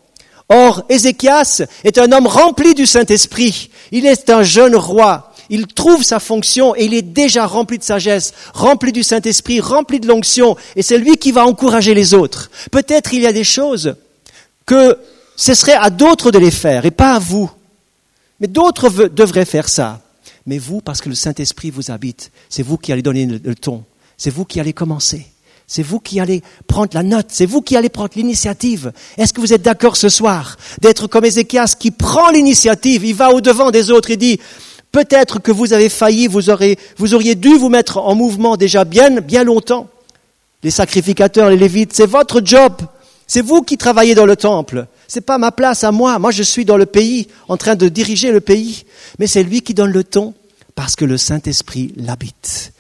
Or, 0.51 0.85
Ézéchias 0.90 1.62
est 1.85 1.97
un 1.97 2.12
homme 2.12 2.27
rempli 2.27 2.75
du 2.75 2.85
Saint-Esprit. 2.85 3.71
Il 3.90 4.05
est 4.05 4.29
un 4.29 4.43
jeune 4.43 4.77
roi. 4.77 5.33
Il 5.50 5.66
trouve 5.66 6.02
sa 6.02 6.20
fonction 6.20 6.74
et 6.74 6.85
il 6.85 6.94
est 6.94 7.02
déjà 7.02 7.46
rempli 7.46 7.78
de 7.78 7.85
sagesse, 7.85 8.33
rempli 8.52 8.92
du 8.92 9.02
Saint-Esprit, 9.02 9.61
rempli 9.61 10.00
de 10.00 10.07
l'onction, 10.07 10.57
et 10.76 10.83
c'est 10.83 10.98
lui 10.98 11.16
qui 11.16 11.33
va 11.33 11.46
encourager 11.46 11.94
les 11.94 12.14
autres. 12.14 12.50
Peut-être 12.70 13.14
il 13.14 13.22
y 13.22 13.26
a 13.26 13.33
des 13.33 13.44
choses 13.44 13.96
que 14.66 14.98
ce 15.37 15.54
serait 15.54 15.74
à 15.74 15.90
d'autres 15.90 16.30
de 16.30 16.38
les 16.38 16.50
faire 16.50 16.87
et 16.87 16.90
pas 16.90 17.14
à 17.14 17.18
vous. 17.18 17.50
Mais 18.40 18.46
d'autres 18.46 18.88
devraient 19.09 19.44
faire 19.44 19.68
ça. 19.68 20.00
Mais 20.46 20.59
vous, 20.59 20.80
parce 20.80 21.00
que 21.00 21.09
le 21.09 21.14
Saint-Esprit 21.14 21.70
vous 21.70 21.90
habite, 21.90 22.30
c'est 22.48 22.62
vous 22.62 22.76
qui 22.76 22.92
allez 22.92 23.02
donner 23.02 23.26
le 23.26 23.54
ton, 23.54 23.85
c'est 24.16 24.30
vous 24.30 24.44
qui 24.44 24.61
allez 24.61 24.72
commencer. 24.72 25.26
C'est 25.66 25.83
vous 25.83 25.98
qui 25.98 26.20
allez 26.20 26.42
prendre 26.66 26.90
la 26.92 27.02
note, 27.02 27.28
c'est 27.30 27.46
vous 27.46 27.62
qui 27.62 27.76
allez 27.76 27.88
prendre 27.88 28.11
l'initiative. 28.16 28.92
Est-ce 29.16 29.33
que 29.33 29.40
vous 29.40 29.54
êtes 29.54 29.62
d'accord 29.62 29.96
ce 29.96 30.11
soir 30.11 30.59
d'être 30.83 31.07
comme 31.07 31.24
Ézéchias 31.24 31.74
qui 31.78 31.90
prend 31.90 32.30
l'initiative, 32.30 33.04
il 33.04 33.14
va 33.14 33.30
au-devant 33.30 33.70
des 33.70 33.90
autres 33.90 34.11
et 34.11 34.18
dit, 34.18 34.38
Peut-être 34.94 35.40
que 35.40 35.50
vous 35.50 35.72
avez 35.72 35.88
failli, 35.88 36.28
vous, 36.28 36.50
auriez 36.50 37.35
dû 37.35 37.57
vous 37.57 37.68
mettre 37.68 37.98
en 37.98 38.14
mouvement 38.14 38.57
déjà 38.57 38.85
bien, 38.85 39.20
bien 39.20 39.42
longtemps. 39.42 39.88
Les 40.62 40.70
sacrificateurs, 40.70 41.50
les 41.50 41.57
lévites, 41.57 41.92
c'est 41.92 42.07
votre 42.07 42.40
job. 42.44 42.74
C'est 43.26 43.40
vous 43.40 43.62
qui 43.62 43.76
travaillez 43.76 44.14
dans 44.14 44.24
le 44.24 44.37
temple. 44.37 44.87
C'est 45.09 45.22
pas 45.22 45.37
ma 45.37 45.50
place 45.50 45.83
à 45.83 45.90
moi. 45.90 46.20
Moi, 46.20 46.30
je 46.30 46.44
suis 46.44 46.64
dans 46.64 46.76
le 46.76 46.87
pays, 46.87 47.26
en 47.48 47.57
train 47.57 47.74
de 47.74 47.88
diriger 47.88 48.30
le 48.30 48.40
pays. 48.40 48.85
Mais 49.18 49.26
c'est 49.26 49.42
lui 49.42 49.62
qui 49.62 49.74
donne 49.74 49.90
le 49.90 50.04
ton, 50.04 50.33
parce 50.76 50.94
que 50.94 51.04
le 51.04 51.16
Saint-Esprit 51.16 51.92
l'habite. 51.96 52.72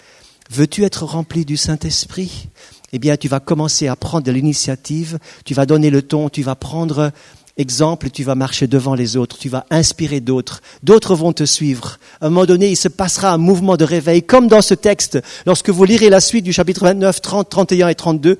Veux-tu 0.52 0.84
être 0.84 1.02
rempli 1.02 1.44
du 1.44 1.56
Saint-Esprit? 1.56 2.48
Eh 2.92 3.00
bien, 3.00 3.16
tu 3.16 3.26
vas 3.26 3.40
commencer 3.40 3.88
à 3.88 3.96
prendre 3.96 4.30
l'initiative, 4.30 5.18
tu 5.44 5.52
vas 5.52 5.66
donner 5.66 5.90
le 5.90 6.02
ton, 6.02 6.28
tu 6.28 6.42
vas 6.42 6.54
prendre 6.54 7.10
exemple, 7.56 8.10
tu 8.10 8.24
vas 8.24 8.34
marcher 8.34 8.66
devant 8.66 8.94
les 8.94 9.16
autres, 9.16 9.38
tu 9.38 9.48
vas 9.48 9.64
inspirer 9.70 10.20
d'autres, 10.20 10.60
d'autres 10.82 11.14
vont 11.14 11.32
te 11.32 11.44
suivre. 11.44 11.98
À 12.20 12.26
un 12.26 12.30
moment 12.30 12.46
donné, 12.46 12.70
il 12.70 12.76
se 12.76 12.88
passera 12.88 13.32
un 13.32 13.38
mouvement 13.38 13.76
de 13.76 13.84
réveil, 13.84 14.22
comme 14.22 14.48
dans 14.48 14.62
ce 14.62 14.74
texte, 14.74 15.18
lorsque 15.46 15.70
vous 15.70 15.84
lirez 15.84 16.10
la 16.10 16.20
suite 16.20 16.44
du 16.44 16.52
chapitre 16.52 16.84
29, 16.84 17.20
30, 17.20 17.48
31 17.48 17.88
et 17.88 17.94
32, 17.94 18.38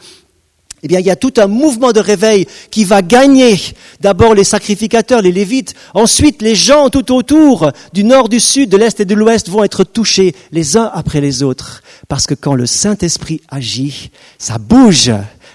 eh 0.84 0.86
bien, 0.86 1.00
il 1.00 1.06
y 1.06 1.10
a 1.10 1.16
tout 1.16 1.32
un 1.38 1.46
mouvement 1.46 1.92
de 1.92 2.00
réveil 2.00 2.46
qui 2.70 2.84
va 2.84 3.00
gagner. 3.00 3.58
D'abord 4.00 4.34
les 4.34 4.44
sacrificateurs, 4.44 5.22
les 5.22 5.32
lévites, 5.32 5.72
ensuite 5.94 6.42
les 6.42 6.54
gens 6.54 6.90
tout 6.90 7.10
autour, 7.10 7.72
du 7.94 8.04
nord, 8.04 8.28
du 8.28 8.38
sud, 8.38 8.68
de 8.68 8.76
l'est 8.76 9.00
et 9.00 9.06
de 9.06 9.14
l'ouest, 9.14 9.48
vont 9.48 9.64
être 9.64 9.84
touchés 9.84 10.34
les 10.52 10.76
uns 10.76 10.90
après 10.92 11.22
les 11.22 11.42
autres. 11.42 11.82
Parce 12.06 12.26
que 12.26 12.34
quand 12.34 12.54
le 12.54 12.66
Saint-Esprit 12.66 13.40
agit, 13.48 14.10
ça 14.38 14.58
bouge, 14.58 15.10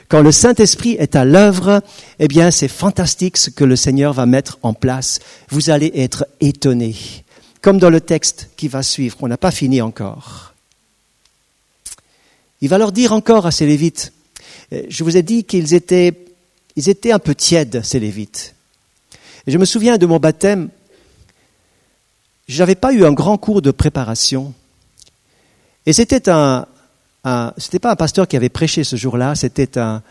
quand 0.09 0.23
le 0.23 0.31
Saint-Esprit 0.31 0.97
est 0.99 1.15
à 1.15 1.23
l'œuvre, 1.23 1.83
eh 2.17 2.27
bien, 2.27 2.49
c'est 2.49 2.67
fantastique 2.67 3.37
ce 3.37 3.51
que 3.51 3.63
le 3.63 3.75
Seigneur 3.75 4.11
va 4.11 4.25
mettre 4.25 4.57
en 4.63 4.73
place. 4.73 5.19
Vous 5.49 5.69
allez 5.69 5.91
être 5.93 6.25
étonnés. 6.41 6.95
Comme 7.61 7.77
dans 7.77 7.91
le 7.91 8.01
texte 8.01 8.49
qui 8.57 8.67
va 8.67 8.81
suivre, 8.81 9.17
on 9.21 9.27
n'a 9.27 9.37
pas 9.37 9.51
fini 9.51 9.81
encore. 9.81 10.55
Il 12.61 12.69
va 12.69 12.79
leur 12.79 12.91
dire 12.91 13.13
encore 13.13 13.45
à 13.45 13.51
ces 13.51 13.67
Lévites, 13.67 14.11
euh, 14.73 14.83
je 14.89 15.03
vous 15.03 15.15
ai 15.15 15.21
dit 15.21 15.43
qu'ils 15.43 15.75
étaient, 15.75 16.13
ils 16.75 16.89
étaient 16.89 17.11
un 17.11 17.19
peu 17.19 17.35
tièdes, 17.35 17.81
ces 17.83 17.99
Lévites. 17.99 18.55
Je 19.45 19.57
me 19.59 19.65
souviens 19.65 19.97
de 19.97 20.07
mon 20.07 20.17
baptême, 20.17 20.69
je 22.47 22.59
n'avais 22.59 22.75
pas 22.75 22.93
eu 22.93 23.05
un 23.05 23.13
grand 23.13 23.37
cours 23.37 23.61
de 23.61 23.71
préparation. 23.71 24.53
Et 25.85 25.93
c'était 25.93 26.29
un, 26.29 26.65
ce 27.25 27.51
n'était 27.57 27.79
pas 27.79 27.91
un 27.91 27.95
pasteur 27.95 28.27
qui 28.27 28.37
avait 28.37 28.49
prêché 28.49 28.83
ce 28.83 28.95
jour-là, 28.95 29.35
c'était 29.35 29.77
un, 29.77 30.01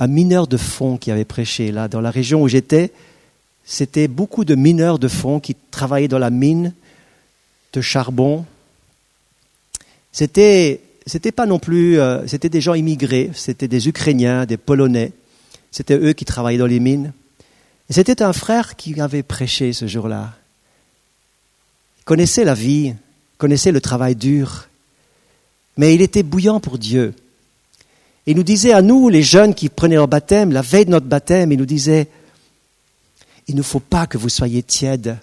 mineur 0.00 0.46
de 0.46 0.56
fond 0.56 0.96
qui 0.96 1.10
avait 1.10 1.24
prêché. 1.24 1.72
Là, 1.72 1.88
dans 1.88 2.00
la 2.00 2.10
région 2.10 2.42
où 2.42 2.48
j'étais, 2.48 2.92
c'était 3.64 4.08
beaucoup 4.08 4.44
de 4.44 4.54
mineurs 4.54 4.98
de 4.98 5.08
fond 5.08 5.40
qui 5.40 5.56
travaillaient 5.70 6.08
dans 6.08 6.18
la 6.18 6.30
mine 6.30 6.72
de 7.72 7.80
charbon. 7.80 8.46
C'était, 10.12 10.80
c'était 11.06 11.32
pas 11.32 11.46
non 11.46 11.58
plus, 11.58 11.98
euh, 11.98 12.26
c'était 12.26 12.48
des 12.48 12.60
gens 12.60 12.74
immigrés, 12.74 13.30
c'était 13.34 13.68
des 13.68 13.88
Ukrainiens, 13.88 14.46
des 14.46 14.56
Polonais. 14.56 15.12
C'était 15.70 15.98
eux 15.98 16.12
qui 16.12 16.24
travaillaient 16.24 16.58
dans 16.58 16.66
les 16.66 16.80
mines. 16.80 17.12
C'était 17.90 18.22
un 18.22 18.32
frère 18.32 18.76
qui 18.76 18.98
avait 19.00 19.22
prêché 19.22 19.72
ce 19.72 19.86
jour-là. 19.86 20.34
Connaissait 22.04 22.44
la 22.44 22.54
vie, 22.54 22.94
connaissait 23.36 23.72
le 23.72 23.80
travail 23.80 24.14
dur 24.14 24.67
mais 25.78 25.94
il 25.94 26.02
était 26.02 26.24
bouillant 26.24 26.60
pour 26.60 26.76
Dieu. 26.76 27.14
Il 28.26 28.36
nous 28.36 28.42
disait 28.42 28.72
à 28.72 28.82
nous, 28.82 29.08
les 29.08 29.22
jeunes 29.22 29.54
qui 29.54 29.70
prenaient 29.70 29.94
leur 29.94 30.08
baptême, 30.08 30.52
la 30.52 30.60
veille 30.60 30.84
de 30.84 30.90
notre 30.90 31.06
baptême, 31.06 31.52
il 31.52 31.58
nous 31.58 31.64
disait, 31.64 32.08
il 33.46 33.54
ne 33.54 33.62
faut 33.62 33.80
pas 33.80 34.06
que 34.06 34.18
vous 34.18 34.28
soyez 34.28 34.62
tièdes, 34.62 35.16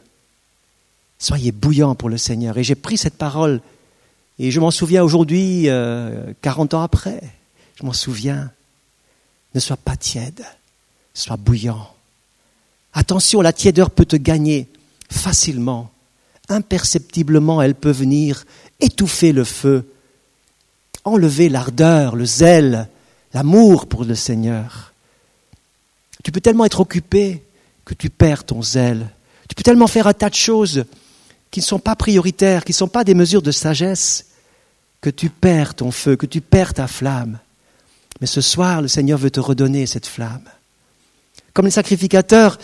soyez 1.19 1.51
bouillants 1.51 1.93
pour 1.93 2.09
le 2.09 2.17
Seigneur. 2.17 2.57
Et 2.57 2.63
j'ai 2.63 2.73
pris 2.73 2.97
cette 2.97 3.17
parole, 3.17 3.61
et 4.39 4.49
je 4.49 4.59
m'en 4.59 4.71
souviens 4.71 5.03
aujourd'hui, 5.03 5.69
euh, 5.69 6.33
40 6.41 6.73
ans 6.73 6.81
après, 6.81 7.21
je 7.75 7.85
m'en 7.85 7.93
souviens, 7.93 8.49
ne 9.53 9.59
sois 9.59 9.77
pas 9.77 9.97
tiède, 9.97 10.43
sois 11.13 11.37
bouillant. 11.37 11.89
Attention, 12.93 13.41
la 13.41 13.51
tièdeur 13.51 13.91
peut 13.91 14.05
te 14.05 14.15
gagner 14.15 14.69
facilement, 15.11 15.91
imperceptiblement, 16.47 17.61
elle 17.61 17.75
peut 17.75 17.91
venir 17.91 18.45
étouffer 18.79 19.33
le 19.33 19.43
feu 19.43 19.85
enlever 21.05 21.49
l'ardeur, 21.49 22.15
le 22.15 22.25
zèle, 22.25 22.89
l'amour 23.33 23.87
pour 23.87 24.03
le 24.03 24.15
Seigneur. 24.15 24.93
Tu 26.23 26.31
peux 26.31 26.41
tellement 26.41 26.65
être 26.65 26.81
occupé 26.81 27.43
que 27.85 27.93
tu 27.93 28.09
perds 28.09 28.43
ton 28.43 28.61
zèle. 28.61 29.07
Tu 29.47 29.55
peux 29.55 29.63
tellement 29.63 29.87
faire 29.87 30.07
un 30.07 30.13
tas 30.13 30.29
de 30.29 30.35
choses 30.35 30.85
qui 31.51 31.59
ne 31.59 31.65
sont 31.65 31.79
pas 31.79 31.95
prioritaires, 31.95 32.65
qui 32.65 32.71
ne 32.71 32.77
sont 32.77 32.87
pas 32.87 33.03
des 33.03 33.13
mesures 33.13 33.43
de 33.43 33.51
sagesse, 33.51 34.25
que 34.99 35.11
tu 35.11 35.29
perds 35.29 35.75
ton 35.75 35.91
feu, 35.91 36.15
que 36.15 36.25
tu 36.25 36.41
perds 36.41 36.73
ta 36.73 36.87
flamme. 36.87 37.37
Mais 38.19 38.27
ce 38.27 38.41
soir, 38.41 38.81
le 38.81 38.87
Seigneur 38.87 39.19
veut 39.19 39.29
te 39.29 39.39
redonner 39.39 39.85
cette 39.85 40.07
flamme. 40.07 40.49
Comme 41.53 41.65
les 41.65 41.71
sacrificateurs, 41.71 42.57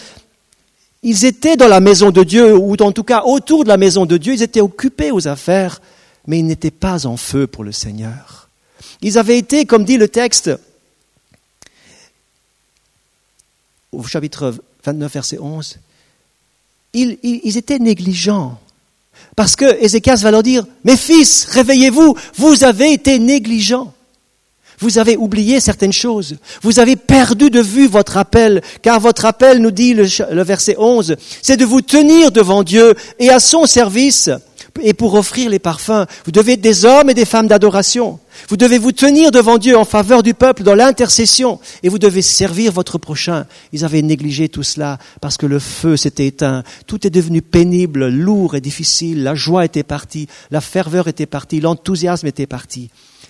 ils 1.03 1.25
étaient 1.25 1.55
dans 1.55 1.67
la 1.67 1.79
maison 1.79 2.09
de 2.09 2.23
Dieu, 2.23 2.55
ou 2.57 2.75
en 2.79 2.91
tout 2.91 3.03
cas 3.03 3.23
autour 3.23 3.63
de 3.63 3.69
la 3.69 3.77
maison 3.77 4.05
de 4.05 4.17
Dieu, 4.17 4.33
ils 4.33 4.43
étaient 4.43 4.61
occupés 4.61 5.11
aux 5.11 5.27
affaires 5.27 5.81
mais 6.27 6.39
ils 6.39 6.45
n'étaient 6.45 6.71
pas 6.71 7.05
en 7.05 7.17
feu 7.17 7.47
pour 7.47 7.63
le 7.63 7.71
Seigneur. 7.71 8.49
Ils 9.01 9.17
avaient 9.17 9.37
été, 9.37 9.65
comme 9.65 9.85
dit 9.85 9.97
le 9.97 10.07
texte, 10.07 10.51
au 13.91 14.03
chapitre 14.03 14.55
29, 14.85 15.13
verset 15.13 15.39
11, 15.39 15.77
ils, 16.93 17.57
étaient 17.57 17.79
négligents. 17.79 18.59
Parce 19.35 19.55
que 19.55 19.81
Ézéchias 19.83 20.17
va 20.17 20.31
leur 20.31 20.43
dire, 20.43 20.65
mes 20.83 20.97
fils, 20.97 21.45
réveillez-vous, 21.45 22.15
vous 22.35 22.63
avez 22.63 22.93
été 22.93 23.19
négligents. 23.19 23.93
Vous 24.79 24.97
avez 24.97 25.15
oublié 25.15 25.59
certaines 25.59 25.93
choses. 25.93 26.37
Vous 26.63 26.79
avez 26.79 26.95
perdu 26.95 27.51
de 27.51 27.61
vue 27.61 27.87
votre 27.87 28.17
appel, 28.17 28.61
car 28.81 28.99
votre 28.99 29.25
appel, 29.25 29.59
nous 29.59 29.71
dit 29.71 29.93
le, 29.93 30.07
le 30.33 30.43
verset 30.43 30.75
11, 30.77 31.15
c'est 31.41 31.57
de 31.57 31.65
vous 31.65 31.81
tenir 31.81 32.31
devant 32.31 32.63
Dieu 32.63 32.95
et 33.19 33.29
à 33.29 33.39
son 33.39 33.67
service 33.67 34.31
et 34.81 34.93
pour 34.93 35.13
offrir 35.15 35.49
les 35.49 35.59
parfums. 35.59 36.05
Vous 36.25 36.31
devez 36.31 36.53
être 36.53 36.61
des 36.61 36.85
hommes 36.85 37.09
et 37.09 37.13
des 37.13 37.25
femmes 37.25 37.47
d'adoration. 37.47 38.19
Vous 38.49 38.57
devez 38.57 38.77
vous 38.77 38.91
tenir 38.91 39.31
devant 39.31 39.57
Dieu 39.57 39.77
en 39.77 39.85
faveur 39.85 40.23
du 40.23 40.33
peuple 40.33 40.63
dans 40.63 40.75
l'intercession 40.75 41.59
et 41.83 41.89
vous 41.89 41.99
devez 41.99 42.21
servir 42.21 42.71
votre 42.71 42.97
prochain. 42.97 43.45
Ils 43.73 43.85
avaient 43.85 44.01
négligé 44.01 44.49
tout 44.49 44.63
cela 44.63 44.97
parce 45.19 45.37
que 45.37 45.45
le 45.45 45.59
feu 45.59 45.97
s'était 45.97 46.27
éteint. 46.27 46.63
Tout 46.87 47.05
est 47.05 47.11
devenu 47.11 47.41
pénible, 47.41 48.07
lourd 48.07 48.55
et 48.55 48.61
difficile. 48.61 49.23
La 49.23 49.35
joie 49.35 49.65
était 49.65 49.83
partie, 49.83 50.27
la 50.49 50.61
ferveur 50.61 51.07
était 51.07 51.25
partie, 51.25 51.59
l'enthousiasme 51.59 52.27
était 52.27 52.47
parti. 52.47 52.89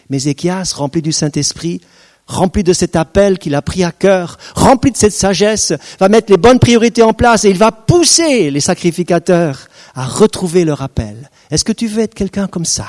Mais 0.10 0.18
Ézéchias, 0.18 0.74
rempli 0.76 1.02
du 1.02 1.12
Saint-Esprit, 1.12 1.82
rempli 2.28 2.64
de 2.64 2.74
cet 2.74 2.96
appel 2.96 3.40
qu'il 3.40 3.56
a 3.56 3.62
pris 3.62 3.84
à 3.84 3.92
cœur, 3.92 4.38
rempli 4.56 4.92
de 4.92 4.98
cette 4.98 5.14
sagesse, 5.14 5.74
va 6.00 6.10
mettre 6.10 6.32
les 6.32 6.38
bonnes 6.38 6.60
priorités 6.60 7.02
en 7.02 7.14
place 7.14 7.46
et 7.46 7.50
il 7.50 7.58
va 7.58 7.72
pousser 7.72 8.52
les 8.52 8.60
sacrificateurs 8.60 9.68
à 9.96 10.06
retrouver 10.06 10.66
leur 10.66 10.82
appel. 10.82 11.30
Est-ce 11.50 11.66
que 11.66 11.72
tu 11.72 11.88
veux 11.88 12.02
être 12.02 12.14
quelqu'un 12.14 12.48
comme 12.48 12.66
ça, 12.66 12.88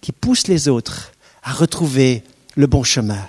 qui 0.00 0.12
pousse 0.12 0.46
les 0.48 0.68
autres 0.68 1.12
à 1.42 1.52
retrouver 1.52 2.22
le 2.54 2.66
bon 2.66 2.82
chemin, 2.82 3.20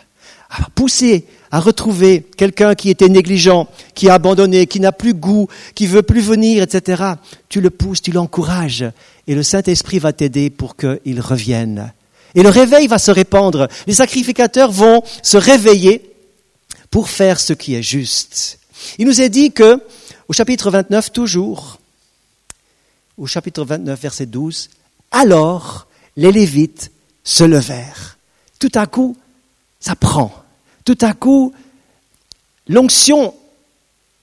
à 0.50 0.70
pousser 0.74 1.26
à 1.52 1.60
retrouver 1.60 2.26
quelqu'un 2.36 2.76
qui 2.76 2.90
était 2.90 3.10
négligent, 3.10 3.68
qui 3.96 4.10
a 4.10 4.16
abandonné, 4.16 4.68
qui 4.68 4.80
n'a 4.80 4.92
plus 4.92 5.14
goût, 5.14 5.48
qui 5.76 5.88
veut 5.88 6.02
plus 6.02 6.22
venir, 6.22 6.64
etc. 6.64 7.04
Tu 7.50 7.62
le 7.62 7.70
pousses, 7.70 8.02
tu 8.02 8.12
l'encourages, 8.12 8.86
et 9.28 9.36
le 9.36 9.44
Saint-Esprit 9.44 10.00
va 10.00 10.14
t'aider 10.14 10.50
pour 10.50 10.76
qu'il 10.76 11.22
revienne. 11.22 11.92
Et 12.36 12.44
le 12.44 12.50
réveil 12.50 12.88
va 12.88 13.00
se 13.00 13.12
répandre. 13.12 13.68
Les 13.88 13.94
sacrificateurs 13.94 14.72
vont 14.72 15.02
se 15.24 15.38
réveiller 15.38 16.14
pour 16.92 17.10
faire 17.10 17.40
ce 17.40 17.54
qui 17.54 17.76
est 17.76 17.84
juste. 17.84 18.60
Il 18.98 19.08
nous 19.08 19.22
est 19.22 19.30
dit 19.30 19.52
que, 19.52 19.82
au 20.28 20.34
chapitre 20.34 20.70
29 20.70 21.12
toujours, 21.12 21.80
au 23.18 23.26
chapitre 23.26 23.64
29, 23.64 24.00
verset 24.00 24.26
12, 24.26 24.70
alors 25.12 25.88
les 26.16 26.32
Lévites 26.32 26.92
se 27.24 27.44
levèrent. 27.44 28.18
Tout 28.60 28.72
à 28.76 28.86
coup, 28.88 29.16
ça 29.80 29.96
prend. 29.96 30.34
Tout 30.86 30.98
à 31.02 31.14
coup, 31.14 31.54
l'onction 32.68 33.34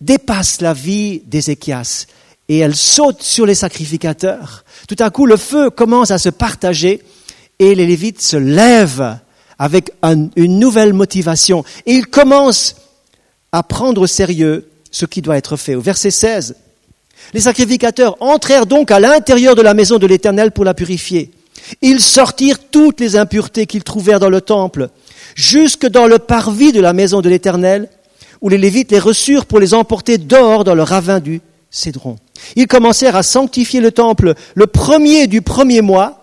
dépasse 0.00 0.60
la 0.60 0.74
vie 0.74 1.20
d'Ézéchias 1.26 2.06
et 2.48 2.58
elle 2.58 2.76
saute 2.76 3.22
sur 3.22 3.46
les 3.46 3.54
sacrificateurs. 3.54 4.64
Tout 4.88 4.96
à 4.98 5.10
coup, 5.10 5.26
le 5.26 5.36
feu 5.36 5.70
commence 5.70 6.10
à 6.10 6.18
se 6.18 6.28
partager 6.28 7.02
et 7.58 7.74
les 7.74 7.86
Lévites 7.86 8.20
se 8.20 8.36
lèvent 8.36 9.18
avec 9.58 9.92
une 10.02 10.58
nouvelle 10.58 10.92
motivation 10.92 11.64
et 11.86 11.92
ils 11.92 12.06
commencent 12.06 12.76
à 13.52 13.62
prendre 13.62 14.02
au 14.02 14.06
sérieux 14.06 14.68
ce 14.90 15.06
qui 15.06 15.22
doit 15.22 15.36
être 15.36 15.56
fait. 15.56 15.74
Au 15.74 15.80
verset 15.80 16.10
16, 16.10 16.56
les 17.32 17.40
sacrificateurs 17.40 18.16
entrèrent 18.20 18.66
donc 18.66 18.90
à 18.90 19.00
l'intérieur 19.00 19.54
de 19.54 19.62
la 19.62 19.74
maison 19.74 19.98
de 19.98 20.06
l'Éternel 20.06 20.52
pour 20.52 20.64
la 20.64 20.74
purifier. 20.74 21.30
Ils 21.80 22.00
sortirent 22.00 22.58
toutes 22.70 23.00
les 23.00 23.16
impuretés 23.16 23.66
qu'ils 23.66 23.84
trouvèrent 23.84 24.20
dans 24.20 24.28
le 24.28 24.40
temple, 24.40 24.90
jusque 25.34 25.86
dans 25.86 26.06
le 26.06 26.18
parvis 26.18 26.72
de 26.72 26.80
la 26.80 26.92
maison 26.92 27.20
de 27.20 27.28
l'Éternel, 27.28 27.88
où 28.40 28.48
les 28.48 28.58
Lévites 28.58 28.92
les 28.92 28.98
reçurent 28.98 29.46
pour 29.46 29.58
les 29.58 29.72
emporter 29.74 30.18
dehors 30.18 30.64
dans 30.64 30.74
le 30.74 30.82
ravin 30.82 31.20
du 31.20 31.40
Cédron. 31.70 32.16
Ils 32.56 32.66
commencèrent 32.66 33.16
à 33.16 33.22
sanctifier 33.22 33.80
le 33.80 33.90
temple 33.90 34.34
le 34.54 34.66
premier 34.66 35.26
du 35.26 35.40
premier 35.40 35.80
mois. 35.80 36.20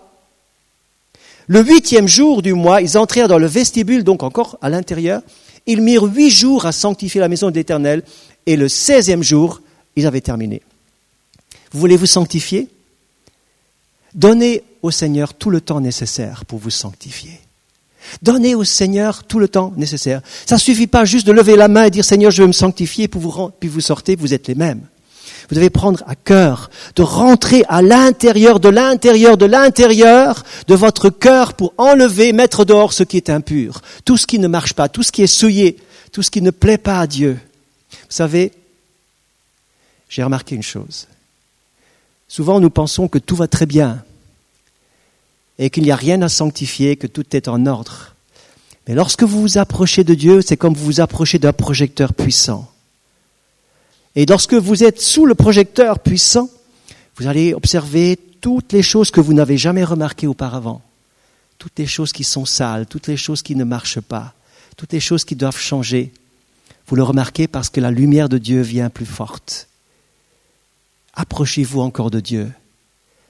Le 1.48 1.62
huitième 1.62 2.06
jour 2.06 2.40
du 2.42 2.54
mois, 2.54 2.80
ils 2.80 2.96
entrèrent 2.96 3.28
dans 3.28 3.38
le 3.38 3.46
vestibule, 3.46 4.04
donc 4.04 4.22
encore 4.22 4.56
à 4.62 4.70
l'intérieur. 4.70 5.20
Ils 5.66 5.82
mirent 5.82 6.04
huit 6.04 6.30
jours 6.30 6.66
à 6.66 6.72
sanctifier 6.72 7.20
la 7.20 7.28
maison 7.28 7.50
de 7.50 7.56
l'Éternel, 7.56 8.02
et 8.46 8.56
le 8.56 8.68
seizième 8.68 9.22
jour, 9.22 9.60
ils 9.96 10.06
avaient 10.06 10.20
terminé. 10.20 10.62
Vous 11.72 11.80
voulez 11.80 11.96
vous 11.96 12.06
sanctifier? 12.06 12.68
Donnez 14.14 14.62
au 14.82 14.90
Seigneur 14.90 15.34
tout 15.34 15.50
le 15.50 15.60
temps 15.60 15.80
nécessaire 15.80 16.44
pour 16.44 16.58
vous 16.58 16.70
sanctifier. 16.70 17.40
Donnez 18.20 18.54
au 18.54 18.64
Seigneur 18.64 19.24
tout 19.24 19.38
le 19.38 19.48
temps 19.48 19.72
nécessaire. 19.76 20.20
Ça 20.44 20.56
ne 20.56 20.60
suffit 20.60 20.86
pas 20.86 21.04
juste 21.04 21.26
de 21.26 21.32
lever 21.32 21.56
la 21.56 21.68
main 21.68 21.84
et 21.84 21.90
dire 21.90 22.04
Seigneur, 22.04 22.30
je 22.30 22.42
veux 22.42 22.48
me 22.48 22.52
sanctifier, 22.52 23.08
puis 23.08 23.20
vous, 23.20 23.50
puis 23.58 23.68
vous 23.68 23.80
sortez, 23.80 24.16
vous 24.16 24.34
êtes 24.34 24.48
les 24.48 24.54
mêmes. 24.54 24.82
Vous 25.48 25.54
devez 25.54 25.70
prendre 25.70 26.02
à 26.06 26.14
cœur 26.14 26.70
de 26.96 27.02
rentrer 27.02 27.62
à 27.68 27.82
l'intérieur, 27.82 28.60
de 28.60 28.68
l'intérieur, 28.68 29.36
de 29.36 29.46
l'intérieur 29.46 30.44
de 30.66 30.74
votre 30.74 31.10
cœur 31.10 31.54
pour 31.54 31.74
enlever, 31.78 32.32
mettre 32.32 32.64
dehors 32.64 32.92
ce 32.92 33.02
qui 33.02 33.16
est 33.16 33.30
impur, 33.30 33.82
tout 34.04 34.16
ce 34.16 34.26
qui 34.26 34.38
ne 34.38 34.48
marche 34.48 34.74
pas, 34.74 34.88
tout 34.88 35.02
ce 35.02 35.12
qui 35.12 35.22
est 35.22 35.26
souillé, 35.26 35.76
tout 36.10 36.22
ce 36.22 36.30
qui 36.30 36.42
ne 36.42 36.50
plaît 36.50 36.78
pas 36.78 37.00
à 37.00 37.06
Dieu. 37.06 37.38
Vous 37.90 37.98
savez, 38.08 38.52
j'ai 40.08 40.22
remarqué 40.22 40.54
une 40.54 40.62
chose. 40.62 41.06
Souvent, 42.32 42.60
nous 42.60 42.70
pensons 42.70 43.08
que 43.08 43.18
tout 43.18 43.36
va 43.36 43.46
très 43.46 43.66
bien 43.66 44.02
et 45.58 45.68
qu'il 45.68 45.82
n'y 45.82 45.90
a 45.90 45.96
rien 45.96 46.22
à 46.22 46.30
sanctifier, 46.30 46.96
que 46.96 47.06
tout 47.06 47.36
est 47.36 47.46
en 47.46 47.66
ordre. 47.66 48.14
Mais 48.88 48.94
lorsque 48.94 49.22
vous 49.22 49.42
vous 49.42 49.58
approchez 49.58 50.02
de 50.02 50.14
Dieu, 50.14 50.40
c'est 50.40 50.56
comme 50.56 50.72
vous 50.72 50.86
vous 50.86 51.00
approchez 51.02 51.38
d'un 51.38 51.52
projecteur 51.52 52.14
puissant. 52.14 52.72
Et 54.16 54.24
lorsque 54.24 54.54
vous 54.54 54.82
êtes 54.82 54.98
sous 54.98 55.26
le 55.26 55.34
projecteur 55.34 55.98
puissant, 55.98 56.48
vous 57.16 57.26
allez 57.26 57.52
observer 57.52 58.18
toutes 58.40 58.72
les 58.72 58.82
choses 58.82 59.10
que 59.10 59.20
vous 59.20 59.34
n'avez 59.34 59.58
jamais 59.58 59.84
remarquées 59.84 60.26
auparavant. 60.26 60.80
Toutes 61.58 61.78
les 61.78 61.86
choses 61.86 62.14
qui 62.14 62.24
sont 62.24 62.46
sales, 62.46 62.86
toutes 62.86 63.08
les 63.08 63.18
choses 63.18 63.42
qui 63.42 63.56
ne 63.56 63.64
marchent 63.64 64.00
pas, 64.00 64.32
toutes 64.78 64.94
les 64.94 65.00
choses 65.00 65.26
qui 65.26 65.36
doivent 65.36 65.60
changer. 65.60 66.10
Vous 66.86 66.96
le 66.96 67.02
remarquez 67.02 67.46
parce 67.46 67.68
que 67.68 67.82
la 67.82 67.90
lumière 67.90 68.30
de 68.30 68.38
Dieu 68.38 68.62
vient 68.62 68.88
plus 68.88 69.04
forte. 69.04 69.68
Approchez-vous 71.14 71.80
encore 71.80 72.10
de 72.10 72.20
Dieu. 72.20 72.52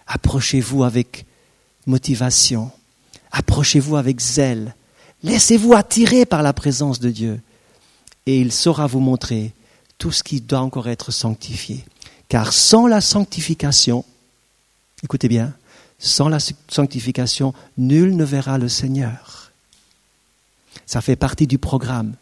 Approchez-vous 0.07 0.85
avec 0.85 1.27
motivation. 1.87 2.71
Approchez-vous 3.31 3.97
avec 3.97 4.21
zèle. 4.21 4.75
Laissez-vous 5.23 5.75
attirer 5.75 6.27
par 6.27 6.43
la 6.43 6.53
présence 6.53 7.01
de 7.01 7.11
Dieu. 7.11 7.41
Et 8.27 8.41
il 8.41 8.53
saura 8.53 8.87
vous 8.87 9.01
montrer 9.01 9.53
tout 9.99 10.13
ce 10.13 10.23
qui 10.23 10.41
doit 10.41 10.61
encore 10.61 10.89
être 10.89 11.11
sanctifié. 11.11 11.85
Car 12.29 12.53
sans 12.53 12.87
la 12.87 13.01
sanctification, 13.01 14.05
écoutez 15.03 15.29
bien, 15.29 15.53
sans 15.99 16.29
la 16.29 16.39
sanctification, 16.69 17.55
nul 17.79 18.17
ne 18.17 18.25
verra 18.25 18.59
le 18.59 18.69
Seigneur. 18.69 19.53
Ça 20.87 21.01
fait 21.01 21.17
partie 21.17 21.47
du 21.47 21.59
programme. 21.59 22.15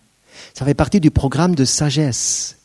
Ça 0.55 0.64
fait 0.64 0.75
partie 0.75 1.01
du 1.01 1.11
programme 1.11 1.55
de 1.55 1.64
sagesse. 1.64 2.57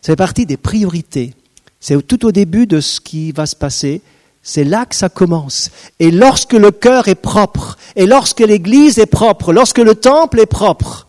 Ça 0.00 0.12
fait 0.12 0.16
partie 0.16 0.46
des 0.46 0.56
priorités. 0.56 1.34
C'est 1.82 2.00
tout 2.06 2.24
au 2.24 2.30
début 2.30 2.68
de 2.68 2.80
ce 2.80 3.00
qui 3.00 3.32
va 3.32 3.44
se 3.44 3.56
passer. 3.56 4.02
C'est 4.40 4.62
là 4.62 4.86
que 4.86 4.94
ça 4.94 5.08
commence. 5.08 5.70
Et 5.98 6.12
lorsque 6.12 6.52
le 6.52 6.70
cœur 6.70 7.08
est 7.08 7.16
propre, 7.16 7.76
et 7.96 8.06
lorsque 8.06 8.38
l'église 8.38 9.00
est 9.00 9.06
propre, 9.06 9.52
lorsque 9.52 9.78
le 9.78 9.96
temple 9.96 10.38
est 10.38 10.46
propre, 10.46 11.08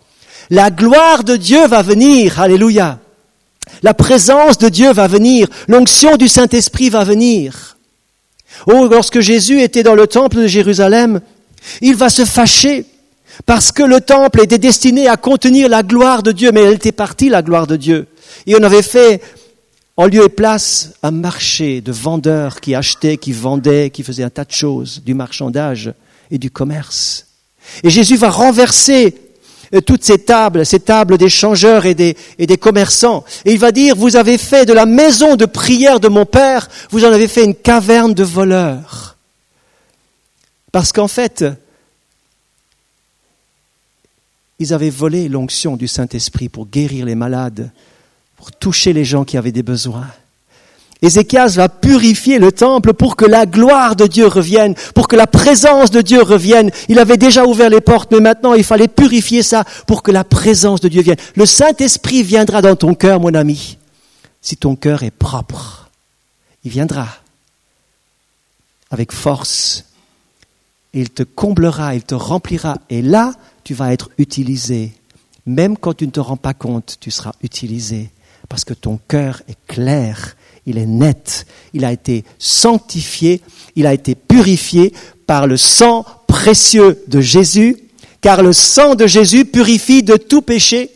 la 0.50 0.72
gloire 0.72 1.24
de 1.24 1.36
Dieu 1.36 1.68
va 1.68 1.84
venir. 1.84 2.40
Alléluia. 2.40 2.98
La 3.84 3.94
présence 3.94 4.58
de 4.58 4.68
Dieu 4.68 4.92
va 4.92 5.08
venir. 5.08 5.48
L'onction 5.68 6.18
du 6.18 6.28
Saint-Esprit 6.28 6.90
va 6.90 7.04
venir. 7.04 7.78
Oh, 8.66 8.88
lorsque 8.88 9.20
Jésus 9.20 9.62
était 9.62 9.84
dans 9.84 9.96
le 9.96 10.08
temple 10.08 10.38
de 10.38 10.48
Jérusalem, 10.48 11.22
il 11.82 11.96
va 11.96 12.10
se 12.10 12.26
fâcher 12.26 12.86
parce 13.46 13.72
que 13.72 13.84
le 13.84 14.02
temple 14.02 14.42
était 14.42 14.58
destiné 14.58 15.08
à 15.08 15.18
contenir 15.18 15.70
la 15.70 15.84
gloire 15.84 16.24
de 16.24 16.32
Dieu, 16.32 16.52
mais 16.52 16.62
elle 16.62 16.76
était 16.76 16.92
partie, 16.92 17.30
la 17.30 17.44
gloire 17.44 17.68
de 17.68 17.76
Dieu. 17.76 18.08
Et 18.48 18.56
on 18.56 18.64
avait 18.64 18.82
fait 18.82 19.22
en 19.96 20.08
lieu 20.08 20.26
et 20.26 20.30
place 20.30 20.94
un 21.04 21.12
marché 21.12 21.82
de 21.82 21.92
vendeurs 21.92 22.60
qui 22.62 22.76
achetaient, 22.76 23.18
qui 23.18 23.32
vendaient, 23.32 23.90
qui 23.90 24.04
faisaient 24.04 24.24
un 24.24 24.30
tas 24.30 24.46
de 24.46 24.52
choses, 24.52 25.04
du 25.06 25.14
marchandage 25.14 25.94
et 26.32 26.38
du 26.38 26.50
commerce. 26.50 27.28
Et 27.84 27.90
Jésus 27.90 28.18
va 28.18 28.30
renverser 28.30 29.16
euh, 29.74 29.82
toutes 29.82 30.04
ces 30.04 30.20
tables, 30.20 30.66
ces 30.66 30.80
tables 30.80 31.18
des 31.18 31.30
changeurs 31.30 31.86
et 31.86 31.94
des, 31.94 32.18
et 32.38 32.48
des 32.48 32.58
commerçants. 32.58 33.24
Et 33.46 33.54
il 33.54 33.60
va 33.60 33.72
dire, 33.72 33.96
vous 33.96 34.16
avez 34.16 34.38
fait 34.38 34.66
de 34.66 34.74
la 34.74 34.86
maison 34.86 35.36
de 35.36 35.46
prière 35.46 36.00
de 36.00 36.08
mon 36.08 36.26
Père, 36.26 36.70
vous 36.90 37.06
en 37.06 37.12
avez 37.12 37.28
fait 37.28 37.46
une 37.46 37.56
caverne 37.56 38.14
de 38.14 38.24
voleurs. 38.24 39.16
Parce 40.72 40.92
qu'en 40.92 41.08
fait, 41.08 41.46
ils 44.58 44.74
avaient 44.74 44.90
volé 44.90 45.30
l'onction 45.30 45.78
du 45.78 45.88
Saint-Esprit 45.88 46.50
pour 46.50 46.68
guérir 46.68 47.06
les 47.06 47.16
malades, 47.16 47.72
toucher 48.52 48.94
les 48.94 49.06
gens 49.06 49.24
qui 49.24 49.38
avaient 49.38 49.52
des 49.52 49.64
besoins. 49.64 50.08
Ézéchias 51.04 51.48
va 51.56 51.68
purifier 51.68 52.40
le 52.40 52.54
temple 52.54 52.94
pour 52.94 53.18
que 53.18 53.26
la 53.26 53.46
gloire 53.46 53.98
de 53.98 54.08
Dieu 54.08 54.26
revienne, 54.26 54.74
pour 54.96 55.10
que 55.10 55.18
la 55.18 55.28
présence 55.28 55.92
de 55.92 56.00
Dieu 56.00 56.22
revienne. 56.22 56.72
Il 56.88 56.98
avait 56.98 57.18
déjà 57.18 57.46
ouvert 57.46 57.70
les 57.70 57.82
portes, 57.82 58.10
mais 58.14 58.22
maintenant 58.22 58.54
il 58.54 58.64
fallait 58.64 58.88
purifier 58.88 59.44
ça 59.44 59.66
pour 59.86 60.02
que 60.02 60.12
la 60.12 60.24
présence 60.24 60.80
de 60.80 60.88
Dieu 60.88 61.02
vienne. 61.02 61.18
Le 61.36 61.46
Saint-Esprit 61.46 62.24
viendra 62.24 62.62
dans 62.62 62.78
ton 62.78 62.96
cœur, 62.96 63.20
mon 63.20 63.34
ami, 63.34 63.78
si 64.42 64.56
ton 64.56 64.78
cœur 64.78 65.04
est 65.04 65.12
propre. 65.12 65.90
Il 66.64 66.72
viendra 66.72 67.10
avec 68.90 69.12
force. 69.12 69.84
Il 70.94 71.10
te 71.10 71.24
comblera, 71.24 71.96
il 71.96 72.04
te 72.04 72.16
remplira. 72.16 72.78
Et 72.90 73.02
là, 73.02 73.34
tu 73.66 73.74
vas 73.74 73.92
être 73.92 74.10
utilisé. 74.18 74.94
Même 75.46 75.76
quand 75.76 75.96
tu 75.96 76.06
ne 76.06 76.12
te 76.12 76.22
rends 76.22 76.38
pas 76.38 76.54
compte, 76.54 76.96
tu 77.02 77.12
seras 77.12 77.34
utilisé 77.42 78.10
parce 78.54 78.66
que 78.66 78.76
ton 78.76 79.00
cœur 79.08 79.42
est 79.50 79.58
clair, 79.66 80.36
il 80.68 80.78
est 80.78 80.86
net. 80.86 81.48
Il 81.74 81.86
a 81.86 81.92
été 81.92 82.24
sanctifié, 82.38 83.42
il 83.76 83.88
a 83.88 83.96
été 83.96 84.14
purifié 84.14 84.94
par 85.26 85.48
le 85.48 85.58
sang 85.58 86.06
précieux 86.28 87.04
de 87.08 87.20
Jésus, 87.20 87.76
car 88.22 88.44
le 88.44 88.54
sang 88.54 88.94
de 88.94 89.08
Jésus 89.08 89.46
purifie 89.46 90.04
de 90.04 90.18
tout 90.18 90.44
péché. 90.44 90.92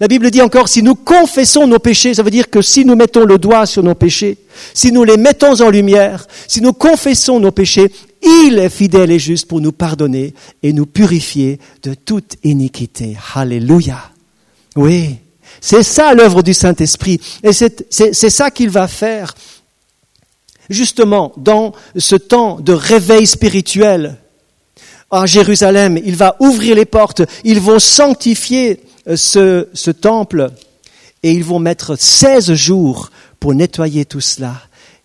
La 0.00 0.08
Bible 0.08 0.30
dit 0.30 0.40
encore, 0.40 0.70
si 0.70 0.82
nous 0.82 0.94
confessons 0.94 1.66
nos 1.66 1.78
péchés, 1.78 2.14
ça 2.14 2.22
veut 2.22 2.30
dire 2.30 2.48
que 2.48 2.62
si 2.62 2.86
nous 2.86 2.96
mettons 2.96 3.26
le 3.26 3.36
doigt 3.36 3.66
sur 3.66 3.82
nos 3.82 3.94
péchés, 3.94 4.38
si 4.72 4.90
nous 4.90 5.04
les 5.04 5.18
mettons 5.18 5.60
en 5.60 5.68
lumière, 5.68 6.26
si 6.48 6.62
nous 6.62 6.72
confessons 6.72 7.40
nos 7.40 7.52
péchés, 7.52 7.92
il 8.22 8.58
est 8.58 8.70
fidèle 8.70 9.10
et 9.10 9.18
juste 9.18 9.48
pour 9.48 9.60
nous 9.60 9.72
pardonner 9.72 10.32
et 10.62 10.72
nous 10.72 10.86
purifier 10.86 11.58
de 11.82 11.92
toute 11.92 12.36
iniquité. 12.42 13.18
Alléluia. 13.34 13.98
Oui, 14.76 15.18
c'est 15.64 15.84
ça 15.84 16.12
l'œuvre 16.12 16.42
du 16.42 16.52
Saint-Esprit. 16.52 17.20
Et 17.44 17.52
c'est 17.52 18.30
ça 18.30 18.50
qu'il 18.50 18.68
va 18.68 18.88
faire 18.88 19.32
justement 20.68 21.32
dans 21.36 21.72
ce 21.96 22.16
temps 22.16 22.58
de 22.58 22.72
réveil 22.72 23.28
spirituel 23.28 24.16
à 25.10 25.24
Jérusalem. 25.24 26.00
Il 26.04 26.16
va 26.16 26.34
ouvrir 26.40 26.74
les 26.74 26.84
portes, 26.84 27.22
ils 27.44 27.60
vont 27.60 27.78
sanctifier 27.78 28.80
euh, 29.06 29.16
ce, 29.16 29.68
ce 29.72 29.92
temple 29.92 30.50
et 31.22 31.30
ils 31.30 31.44
vont 31.44 31.60
mettre 31.60 31.94
16 31.96 32.54
jours 32.54 33.10
pour 33.38 33.54
nettoyer 33.54 34.04
tout 34.04 34.20
cela. 34.20 34.54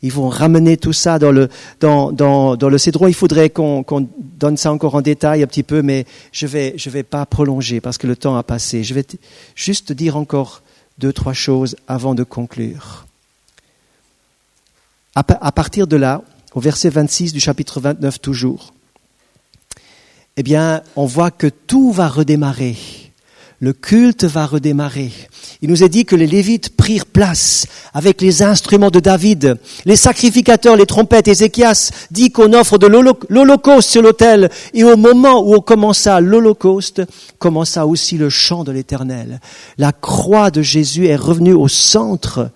Ils 0.08 0.14
vont 0.14 0.30
ramener 0.30 0.78
tout 0.78 0.93
ça 0.93 1.20
dans 1.20 1.34
le, 1.34 1.49
dans, 1.82 2.14
dans. 2.14 2.55
Il 2.58 3.14
faudrait 3.14 3.49
qu'on 3.49 3.84
donne 4.39 4.55
ça 4.55 4.72
encore 4.72 4.95
en 4.95 5.01
détail 5.01 5.43
un 5.43 5.47
petit 5.47 5.64
peu, 5.64 5.82
mais 5.82 6.05
je 6.32 6.45
ne 6.45 6.89
vais 6.91 7.03
pas 7.03 7.26
prolonger 7.26 7.82
parce 7.82 7.97
que 7.97 8.08
le 8.08 8.16
temps 8.16 8.38
a 8.38 8.43
passé. 8.43 8.86
Je 8.86 8.93
vais 8.93 9.05
juste 9.53 9.91
dire 9.91 10.16
encore 10.16 10.62
deux, 10.97 11.12
trois 11.12 11.34
choses 11.34 11.76
avant 11.89 12.16
de 12.16 12.24
conclure. 12.24 13.05
À, 15.14 15.26
à 15.45 15.51
partir 15.51 15.88
de 15.88 15.97
là, 15.97 16.22
au 16.53 16.62
verset 16.62 16.89
26 16.89 17.34
du 17.34 17.41
chapitre 17.41 17.82
29 17.82 18.22
toujours, 18.22 18.74
eh 20.38 20.43
bien, 20.43 20.84
on 20.95 21.05
voit 21.05 21.32
que 21.32 21.47
tout 21.47 21.91
va 21.91 22.08
redémarrer 22.08 22.78
le 23.60 23.74
culte 23.74 24.24
va 24.24 24.45
redémarrer. 24.45 25.12
Il 25.62 25.70
nous 25.70 25.84
est 25.84 25.89
dit 25.89 26.05
que 26.05 26.16
les 26.16 26.28
Lévites 26.28 26.76
prirent 26.76 27.08
place 27.08 27.66
avec 27.93 28.22
les 28.22 28.43
instruments 28.43 28.91
de 28.91 28.99
David. 28.99 29.58
Les 29.86 29.95
sacrificateurs, 29.95 30.76
les 30.76 30.86
trompettes, 30.86 31.28
Ézéchias 31.28 31.91
dit 32.12 32.32
qu'on 32.32 32.53
offre 32.53 32.78
de 32.78 32.86
l'holocauste 32.86 33.89
sur 33.89 34.03
l'autel. 34.03 34.51
Et 34.76 34.84
au 34.84 34.95
moment 34.95 35.41
où 35.41 35.55
on 35.55 35.62
commença 35.62 36.22
l'holocauste, 36.22 37.01
commença 37.39 37.88
aussi 37.88 38.18
le 38.18 38.30
chant 38.30 38.64
de 38.64 38.72
l'éternel. 38.72 39.41
La 39.80 39.91
croix 39.91 40.51
de 40.51 40.62
Jésus 40.62 41.08
est 41.08 41.16
revenue 41.16 41.53
au 41.53 41.68
centre, 41.68 42.51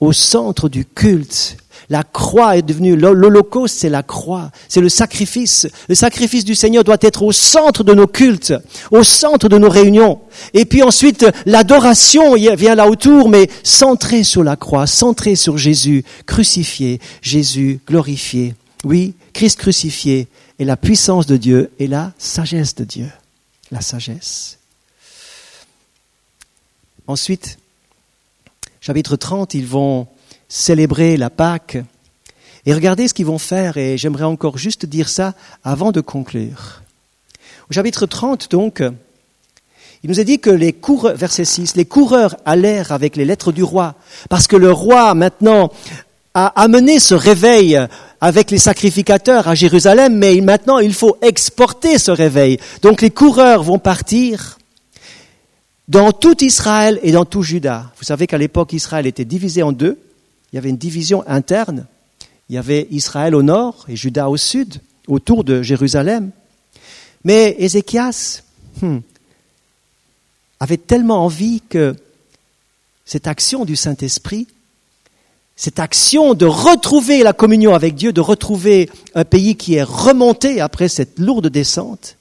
au 0.00 0.12
centre 0.14 0.70
du 0.70 0.86
culte. 0.86 1.58
La 1.90 2.04
croix 2.04 2.56
est 2.56 2.62
devenue, 2.62 2.94
l'Holocauste, 2.94 3.76
c'est 3.80 3.88
la 3.88 4.04
croix, 4.04 4.52
c'est 4.68 4.80
le 4.80 4.88
sacrifice. 4.88 5.66
Le 5.88 5.96
sacrifice 5.96 6.44
du 6.44 6.54
Seigneur 6.54 6.84
doit 6.84 6.96
être 7.00 7.24
au 7.24 7.32
centre 7.32 7.82
de 7.82 7.92
nos 7.92 8.06
cultes, 8.06 8.54
au 8.92 9.02
centre 9.02 9.48
de 9.48 9.58
nos 9.58 9.68
réunions. 9.68 10.20
Et 10.54 10.64
puis 10.64 10.84
ensuite, 10.84 11.26
l'adoration 11.46 12.36
vient 12.36 12.76
là 12.76 12.88
autour, 12.88 13.28
mais 13.28 13.50
centrée 13.64 14.22
sur 14.22 14.44
la 14.44 14.54
croix, 14.54 14.86
centrée 14.86 15.34
sur 15.34 15.58
Jésus, 15.58 16.04
crucifié, 16.26 17.00
Jésus 17.22 17.80
glorifié. 17.88 18.54
Oui, 18.84 19.14
Christ 19.32 19.58
crucifié 19.58 20.28
et 20.60 20.64
la 20.64 20.76
puissance 20.76 21.26
de 21.26 21.36
Dieu 21.36 21.72
et 21.80 21.88
la 21.88 22.12
sagesse 22.18 22.76
de 22.76 22.84
Dieu. 22.84 23.10
La 23.72 23.80
sagesse. 23.80 24.58
Ensuite, 27.08 27.58
chapitre 28.80 29.16
30, 29.16 29.54
ils 29.54 29.66
vont 29.66 30.06
célébrer 30.50 31.16
la 31.16 31.30
Pâque. 31.30 31.78
Et 32.66 32.74
regardez 32.74 33.08
ce 33.08 33.14
qu'ils 33.14 33.24
vont 33.24 33.38
faire, 33.38 33.78
et 33.78 33.96
j'aimerais 33.96 34.24
encore 34.24 34.58
juste 34.58 34.84
dire 34.84 35.08
ça 35.08 35.32
avant 35.64 35.92
de 35.92 36.02
conclure. 36.02 36.82
Au 37.70 37.72
chapitre 37.72 38.04
30, 38.04 38.50
donc, 38.50 38.82
il 40.02 40.10
nous 40.10 40.20
est 40.20 40.24
dit 40.24 40.40
que 40.40 40.50
les 40.50 40.74
coureurs, 40.74 41.16
verset 41.16 41.46
6, 41.46 41.76
les 41.76 41.86
coureurs 41.86 42.36
allèrent 42.44 42.92
avec 42.92 43.16
les 43.16 43.24
lettres 43.24 43.52
du 43.52 43.62
roi, 43.62 43.94
parce 44.28 44.46
que 44.46 44.56
le 44.56 44.72
roi, 44.72 45.14
maintenant, 45.14 45.70
a 46.34 46.48
amené 46.60 47.00
ce 47.00 47.14
réveil 47.14 47.80
avec 48.20 48.50
les 48.50 48.58
sacrificateurs 48.58 49.48
à 49.48 49.54
Jérusalem, 49.54 50.16
mais 50.16 50.40
maintenant 50.40 50.78
il 50.78 50.94
faut 50.94 51.16
exporter 51.22 51.98
ce 51.98 52.10
réveil. 52.10 52.58
Donc 52.82 53.02
les 53.02 53.10
coureurs 53.10 53.62
vont 53.62 53.78
partir 53.78 54.58
dans 55.88 56.12
tout 56.12 56.44
Israël 56.44 57.00
et 57.02 57.10
dans 57.10 57.24
tout 57.24 57.42
Juda. 57.42 57.90
Vous 57.98 58.04
savez 58.04 58.28
qu'à 58.28 58.38
l'époque, 58.38 58.72
Israël 58.72 59.06
était 59.06 59.24
divisé 59.24 59.64
en 59.64 59.72
deux 59.72 59.98
il 60.52 60.56
y 60.56 60.58
avait 60.58 60.70
une 60.70 60.76
division 60.76 61.22
interne. 61.26 61.86
Il 62.48 62.54
y 62.54 62.58
avait 62.58 62.88
Israël 62.90 63.34
au 63.34 63.42
nord 63.42 63.84
et 63.88 63.96
Juda 63.96 64.28
au 64.28 64.36
sud, 64.36 64.80
autour 65.06 65.44
de 65.44 65.62
Jérusalem. 65.62 66.30
Mais 67.24 67.54
Ézéchias 67.58 68.42
hmm, 68.82 68.98
avait 70.58 70.76
tellement 70.76 71.24
envie 71.24 71.62
que 71.68 71.94
cette 73.04 73.26
action 73.26 73.64
du 73.64 73.76
Saint-Esprit, 73.76 74.48
cette 75.56 75.78
action 75.78 76.34
de 76.34 76.46
retrouver 76.46 77.22
la 77.22 77.32
communion 77.32 77.74
avec 77.74 77.94
Dieu, 77.94 78.12
de 78.12 78.20
retrouver 78.20 78.88
un 79.14 79.24
pays 79.24 79.56
qui 79.56 79.74
est 79.74 79.82
remonté 79.82 80.60
après 80.60 80.88
cette 80.88 81.18
lourde 81.18 81.48
descente, 81.48 82.16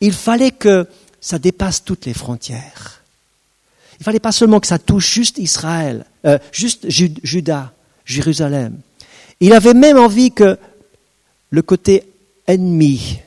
il 0.00 0.12
fallait 0.12 0.50
que 0.50 0.86
ça 1.20 1.38
dépasse 1.38 1.84
toutes 1.84 2.06
les 2.06 2.14
frontières. 2.14 3.03
Il 3.94 4.00
ne 4.00 4.04
fallait 4.04 4.20
pas 4.20 4.32
seulement 4.32 4.60
que 4.60 4.66
ça 4.66 4.78
touche 4.78 5.12
juste 5.12 5.38
Israël, 5.38 6.04
euh, 6.26 6.38
juste 6.52 6.88
Juda, 6.88 7.72
Jérusalem. 8.04 8.78
Il 9.40 9.52
avait 9.52 9.74
même 9.74 9.98
envie 9.98 10.32
que 10.32 10.58
le 11.50 11.62
côté 11.62 12.04
ennemi, 12.46 13.20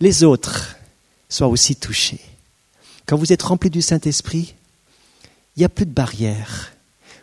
les 0.00 0.24
autres, 0.24 0.76
soient 1.28 1.48
aussi 1.48 1.76
touchés. 1.76 2.20
Quand 3.06 3.16
vous 3.16 3.32
êtes 3.32 3.42
rempli 3.42 3.70
du 3.70 3.82
Saint-Esprit, 3.82 4.54
il 5.56 5.60
n'y 5.60 5.64
a 5.64 5.68
plus 5.68 5.86
de 5.86 5.92
barrière. 5.92 6.72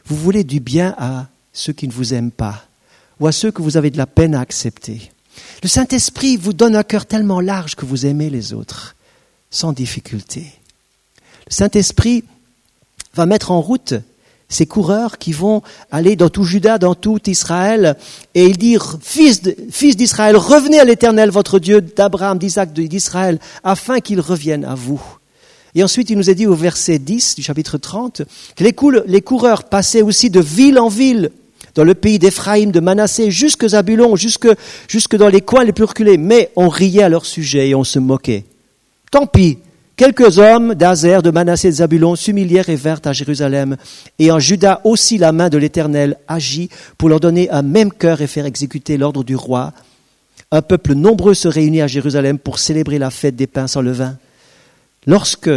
Vous 0.06 0.16
voulez 0.16 0.44
du 0.44 0.60
bien 0.60 0.96
à 0.98 1.28
ceux 1.54 1.74
qui 1.74 1.88
ne 1.88 1.94
vous 1.94 2.14
aiment 2.14 2.32
pas 2.32 2.66
ou 3.20 3.28
à 3.28 3.32
ceux 3.32 3.52
que 3.52 3.62
vous 3.62 3.78
avez 3.78 3.90
de 3.90 3.98
la 3.98 4.08
peine 4.08 4.36
à 4.36 4.40
accepter. 4.40 5.12
Le 5.64 5.70
Saint-Esprit 5.70 6.38
vous 6.38 6.54
donne 6.54 6.76
un 6.76 6.84
cœur 6.84 7.06
tellement 7.06 7.42
large 7.42 7.76
que 7.76 7.86
vous 7.86 8.06
aimez 8.06 8.30
les 8.30 8.54
autres 8.54 8.96
sans 9.52 9.74
difficulté. 9.74 10.52
Le 11.48 11.54
Saint-Esprit 11.54 12.24
va 13.14 13.26
mettre 13.26 13.52
en 13.52 13.62
route 13.62 13.96
ces 14.50 14.66
coureurs 14.66 15.20
qui 15.20 15.32
vont 15.32 15.62
aller 15.92 16.16
dans 16.16 16.30
tout 16.30 16.44
Juda, 16.44 16.80
dans 16.80 16.96
tout 16.96 17.20
Israël, 17.30 17.96
et 18.34 18.46
il 18.46 18.58
dit, 18.58 18.78
fils 19.02 19.42
d'Israël, 19.96 20.36
revenez 20.36 20.80
à 20.80 20.86
l'Éternel, 20.86 21.30
votre 21.30 21.60
Dieu 21.60 21.82
d'Abraham, 21.82 22.40
d'Isaac, 22.40 22.74
d'Israël, 22.74 23.40
afin 23.64 24.00
qu'il 24.00 24.20
revienne 24.20 24.66
à 24.66 24.74
vous. 24.74 25.02
Et 25.76 25.84
ensuite, 25.84 26.10
il 26.10 26.18
nous 26.18 26.32
est 26.32 26.36
dit 26.36 26.48
au 26.48 26.56
verset 26.56 26.98
10 26.98 27.36
du 27.36 27.44
chapitre 27.44 27.78
30 27.78 28.24
que 28.56 28.64
les 28.64 29.22
coureurs 29.22 29.66
passaient 29.66 30.02
aussi 30.02 30.32
de 30.32 30.40
ville 30.40 30.80
en 30.80 30.90
ville, 30.90 31.30
dans 31.76 31.84
le 31.84 31.94
pays 31.94 32.18
d'Éphraïm, 32.18 32.72
de 32.72 32.80
Manassé, 32.80 33.30
jusque 33.30 33.68
Zabulon, 33.68 34.16
jusque, 34.16 34.48
jusque 34.88 35.16
dans 35.16 35.30
les 35.30 35.42
coins 35.42 35.64
les 35.64 35.74
plus 35.74 35.84
reculés. 35.84 36.18
Mais 36.18 36.52
on 36.56 36.70
riait 36.70 37.04
à 37.04 37.10
leur 37.10 37.28
sujet 37.28 37.70
et 37.70 37.76
on 37.76 37.84
se 37.84 38.00
moquait. 38.00 38.46
Tant 39.12 39.28
pis, 39.28 39.60
Quelques 40.00 40.38
hommes 40.38 40.76
d'Azer, 40.76 41.22
de 41.22 41.30
Manassé 41.30 41.68
et 41.68 41.72
de 41.72 41.76
Zabulon 41.76 42.16
s'humilièrent 42.16 42.70
et 42.70 42.78
vinrent 42.78 43.02
à 43.04 43.12
Jérusalem. 43.12 43.76
Et 44.18 44.32
en 44.32 44.40
Juda 44.40 44.80
aussi 44.86 45.18
la 45.18 45.34
main 45.34 45.50
de 45.50 45.58
l'Éternel 45.58 46.16
agit 46.30 46.70
pour 46.98 47.10
leur 47.10 47.20
donner 47.20 47.50
un 47.50 47.64
même 47.64 47.92
cœur 47.92 48.22
et 48.22 48.28
faire 48.28 48.46
exécuter 48.46 48.96
l'ordre 48.96 49.26
du 49.26 49.36
roi. 49.36 49.74
Un 50.52 50.62
peuple 50.62 50.94
nombreux 50.94 51.34
se 51.34 51.50
réunit 51.50 51.82
à 51.82 51.88
Jérusalem 51.88 52.40
pour 52.40 52.60
célébrer 52.60 52.98
la 52.98 53.10
fête 53.10 53.36
des 53.36 53.46
pains 53.46 53.68
sans 53.68 53.82
levain. 53.82 54.18
Lorsque 55.06 55.52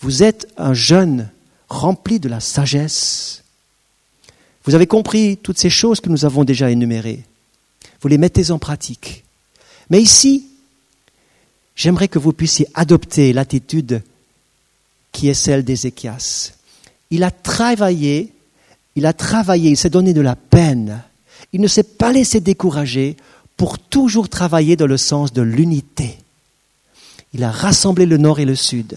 vous 0.00 0.22
êtes 0.24 0.48
un 0.56 0.74
jeune 0.74 1.28
rempli 1.68 2.18
de 2.18 2.28
la 2.28 2.40
sagesse, 2.40 3.44
vous 4.64 4.74
avez 4.74 4.88
compris 4.88 5.36
toutes 5.36 5.58
ces 5.58 5.70
choses 5.70 6.00
que 6.00 6.08
nous 6.08 6.24
avons 6.24 6.42
déjà 6.42 6.72
énumérées. 6.72 7.22
Vous 8.00 8.08
les 8.08 8.18
mettez 8.18 8.50
en 8.50 8.58
pratique. 8.58 9.22
Mais 9.90 10.02
ici, 10.02 10.47
j'aimerais 11.78 12.08
que 12.08 12.18
vous 12.18 12.34
puissiez 12.34 12.66
adopter 12.74 13.32
l'attitude 13.32 14.02
qui 15.12 15.28
est 15.28 15.34
celle 15.34 15.64
d'Ézéchias. 15.64 16.52
Il 17.10 17.22
a 17.22 17.30
travaillé, 17.30 18.34
il 18.96 19.06
a 19.06 19.14
travaillé, 19.14 19.70
il 19.70 19.76
s'est 19.78 19.88
donné 19.88 20.12
de 20.12 20.20
la 20.20 20.36
peine. 20.36 21.02
Il 21.54 21.62
ne 21.62 21.68
s'est 21.68 21.84
pas 21.84 22.12
laissé 22.12 22.40
décourager 22.40 23.16
pour 23.56 23.78
toujours 23.78 24.28
travailler 24.28 24.76
dans 24.76 24.86
le 24.86 24.98
sens 24.98 25.32
de 25.32 25.40
l'unité. 25.40 26.18
Il 27.32 27.44
a 27.44 27.50
rassemblé 27.50 28.04
le 28.04 28.18
nord 28.18 28.40
et 28.40 28.44
le 28.44 28.56
sud. 28.56 28.96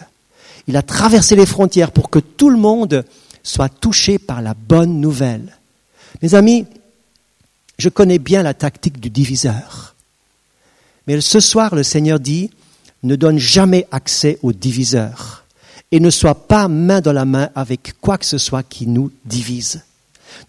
Il 0.68 0.76
a 0.76 0.82
traversé 0.82 1.36
les 1.36 1.46
frontières 1.46 1.92
pour 1.92 2.10
que 2.10 2.20
tout 2.20 2.50
le 2.50 2.58
monde 2.58 3.06
soit 3.44 3.70
touché 3.70 4.18
par 4.20 4.42
la 4.42 4.54
bonne 4.54 5.00
nouvelle. 5.00 5.58
Mes 6.22 6.34
amis, 6.34 6.66
je 7.78 7.90
connais 7.90 8.20
bien 8.20 8.44
la 8.44 8.54
tactique 8.54 9.00
du 9.00 9.10
diviseur. 9.10 9.96
Mais 11.08 11.20
ce 11.22 11.40
soir, 11.40 11.74
le 11.74 11.84
Seigneur 11.84 12.20
dit, 12.20 12.52
ne 13.04 13.16
donne 13.16 13.40
jamais 13.40 13.88
accès 13.92 14.38
aux 14.42 14.54
diviseurs 14.54 15.46
et 15.92 16.00
ne 16.00 16.10
soit 16.10 16.48
pas 16.48 16.68
main 16.68 17.02
dans 17.02 17.14
la 17.14 17.26
main 17.26 17.50
avec 17.56 17.94
quoi 18.00 18.18
que 18.18 18.26
ce 18.26 18.38
soit 18.38 18.64
qui 18.64 18.88
nous 18.88 19.12
divise. 19.26 19.82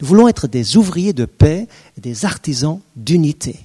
Nous 0.00 0.06
voulons 0.06 0.28
être 0.28 0.46
des 0.46 0.76
ouvriers 0.76 1.12
de 1.12 1.24
paix 1.24 1.66
des 2.00 2.24
artisans 2.24 2.80
d'unité. 2.94 3.56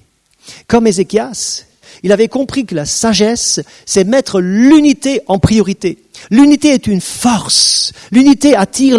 Comme 0.66 0.86
Ézéchias, 0.86 1.64
il 2.02 2.12
avait 2.12 2.28
compris 2.28 2.64
que 2.64 2.74
la 2.74 2.86
sagesse, 2.86 3.60
c'est 3.86 4.04
mettre 4.04 4.40
l'unité 4.40 5.20
en 5.26 5.38
priorité. 5.38 5.98
L'unité 6.30 6.68
est 6.68 6.86
une 6.86 7.00
force. 7.00 7.92
L'unité 8.10 8.54
attire 8.54 8.98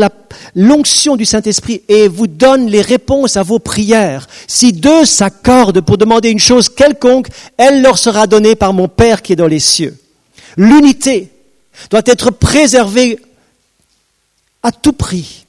l'onction 0.56 1.16
du 1.16 1.26
Saint-Esprit 1.26 1.82
et 1.88 2.08
vous 2.08 2.28
donne 2.28 2.68
les 2.68 2.82
réponses 2.82 3.38
à 3.38 3.44
vos 3.44 3.60
prières. 3.60 4.28
Si 4.48 4.74
deux 4.74 5.06
s'accordent 5.06 5.82
pour 5.82 5.98
demander 5.98 6.30
une 6.30 6.40
chose 6.40 6.70
quelconque, 6.70 7.28
elle 7.58 7.82
leur 7.82 7.98
sera 7.98 8.28
donnée 8.28 8.56
par 8.56 8.74
mon 8.74 8.88
Père 8.88 9.22
qui 9.22 9.34
est 9.34 9.38
dans 9.38 9.48
les 9.48 9.60
cieux. 9.60 9.98
L'unité 10.58 11.30
doit 11.90 12.02
être 12.06 12.32
préservée 12.32 13.20
à 14.64 14.72
tout 14.72 14.94
prix. 14.94 15.46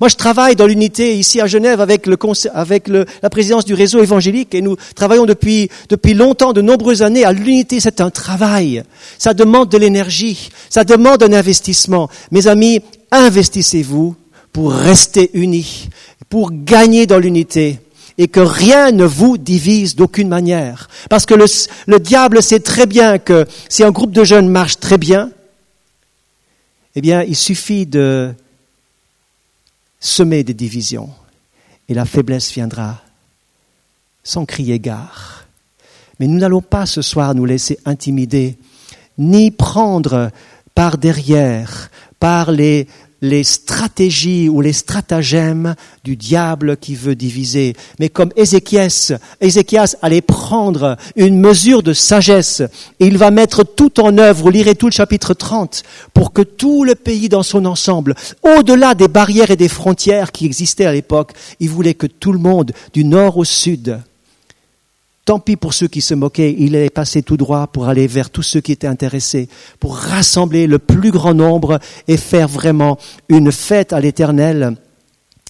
Moi, 0.00 0.08
je 0.08 0.16
travaille 0.16 0.56
dans 0.56 0.66
l'unité 0.66 1.16
ici 1.16 1.40
à 1.40 1.46
Genève 1.46 1.80
avec, 1.80 2.06
la 2.06 3.30
présidence 3.30 3.64
du 3.64 3.74
réseau 3.74 4.02
évangélique 4.02 4.54
et 4.54 4.62
nous 4.62 4.76
travaillons 4.94 5.26
depuis, 5.26 5.68
depuis 5.88 6.14
longtemps, 6.14 6.52
de 6.52 6.60
nombreuses 6.60 7.02
années 7.02 7.24
à 7.24 7.32
l'unité. 7.32 7.80
C'est 7.80 8.00
un 8.00 8.10
travail. 8.10 8.82
Ça 9.18 9.34
demande 9.34 9.68
de 9.68 9.78
l'énergie. 9.78 10.50
Ça 10.68 10.84
demande 10.84 11.22
un 11.22 11.32
investissement. 11.32 12.08
Mes 12.30 12.46
amis, 12.46 12.80
investissez-vous 13.10 14.14
pour 14.52 14.72
rester 14.72 15.30
unis, 15.34 15.88
pour 16.28 16.50
gagner 16.52 17.06
dans 17.06 17.18
l'unité 17.18 17.78
et 18.18 18.28
que 18.28 18.40
rien 18.40 18.92
ne 18.92 19.04
vous 19.04 19.38
divise 19.38 19.96
d'aucune 19.96 20.28
manière. 20.28 20.88
Parce 21.08 21.24
que 21.24 21.34
le 21.34 21.98
diable 21.98 22.42
sait 22.42 22.60
très 22.60 22.86
bien 22.86 23.18
que 23.18 23.46
si 23.68 23.82
un 23.82 23.90
groupe 23.90 24.12
de 24.12 24.24
jeunes 24.24 24.48
marche 24.48 24.78
très 24.78 24.98
bien, 24.98 25.30
eh 26.96 27.00
bien, 27.00 27.22
il 27.22 27.36
suffit 27.36 27.86
de 27.86 28.34
semer 30.00 30.42
des 30.42 30.54
divisions 30.54 31.10
et 31.88 31.94
la 31.94 32.04
faiblesse 32.04 32.52
viendra 32.52 33.00
sans 34.24 34.46
crier 34.46 34.78
gare. 34.78 35.44
Mais 36.18 36.26
nous 36.26 36.38
n'allons 36.38 36.62
pas 36.62 36.86
ce 36.86 37.02
soir 37.02 37.34
nous 37.34 37.44
laisser 37.44 37.78
intimider, 37.84 38.56
ni 39.18 39.50
prendre 39.50 40.30
par 40.74 40.98
derrière, 40.98 41.90
par 42.18 42.52
les 42.52 42.86
les 43.22 43.44
stratégies 43.44 44.48
ou 44.48 44.60
les 44.60 44.72
stratagèmes 44.72 45.74
du 46.04 46.16
diable 46.16 46.76
qui 46.76 46.94
veut 46.94 47.14
diviser. 47.14 47.74
Mais 47.98 48.08
comme 48.08 48.32
Ézéchias, 48.36 49.12
Ézéchias 49.40 49.96
allait 50.02 50.20
prendre 50.20 50.96
une 51.16 51.38
mesure 51.38 51.82
de 51.82 51.92
sagesse 51.92 52.62
et 52.98 53.06
il 53.06 53.18
va 53.18 53.30
mettre 53.30 53.64
tout 53.64 54.00
en 54.00 54.16
œuvre, 54.18 54.42
vous 54.42 54.50
lirez 54.50 54.74
tout 54.74 54.86
le 54.86 54.92
chapitre 54.92 55.34
30, 55.34 55.82
pour 56.14 56.32
que 56.32 56.42
tout 56.42 56.84
le 56.84 56.94
pays 56.94 57.28
dans 57.28 57.42
son 57.42 57.64
ensemble, 57.64 58.14
au-delà 58.42 58.94
des 58.94 59.08
barrières 59.08 59.50
et 59.50 59.56
des 59.56 59.68
frontières 59.68 60.32
qui 60.32 60.46
existaient 60.46 60.86
à 60.86 60.92
l'époque, 60.92 61.32
il 61.60 61.68
voulait 61.68 61.94
que 61.94 62.06
tout 62.06 62.32
le 62.32 62.38
monde, 62.38 62.72
du 62.92 63.04
nord 63.04 63.36
au 63.36 63.44
sud, 63.44 64.00
Tant 65.24 65.38
pis 65.38 65.56
pour 65.56 65.74
ceux 65.74 65.88
qui 65.88 66.00
se 66.00 66.14
moquaient, 66.14 66.54
il 66.58 66.74
est 66.74 66.90
passé 66.90 67.22
tout 67.22 67.36
droit 67.36 67.66
pour 67.66 67.88
aller 67.88 68.06
vers 68.06 68.30
tous 68.30 68.42
ceux 68.42 68.60
qui 68.60 68.72
étaient 68.72 68.86
intéressés, 68.86 69.48
pour 69.78 69.96
rassembler 69.96 70.66
le 70.66 70.78
plus 70.78 71.10
grand 71.10 71.34
nombre 71.34 71.78
et 72.08 72.16
faire 72.16 72.48
vraiment 72.48 72.98
une 73.28 73.52
fête 73.52 73.92
à 73.92 74.00
l'Éternel. 74.00 74.76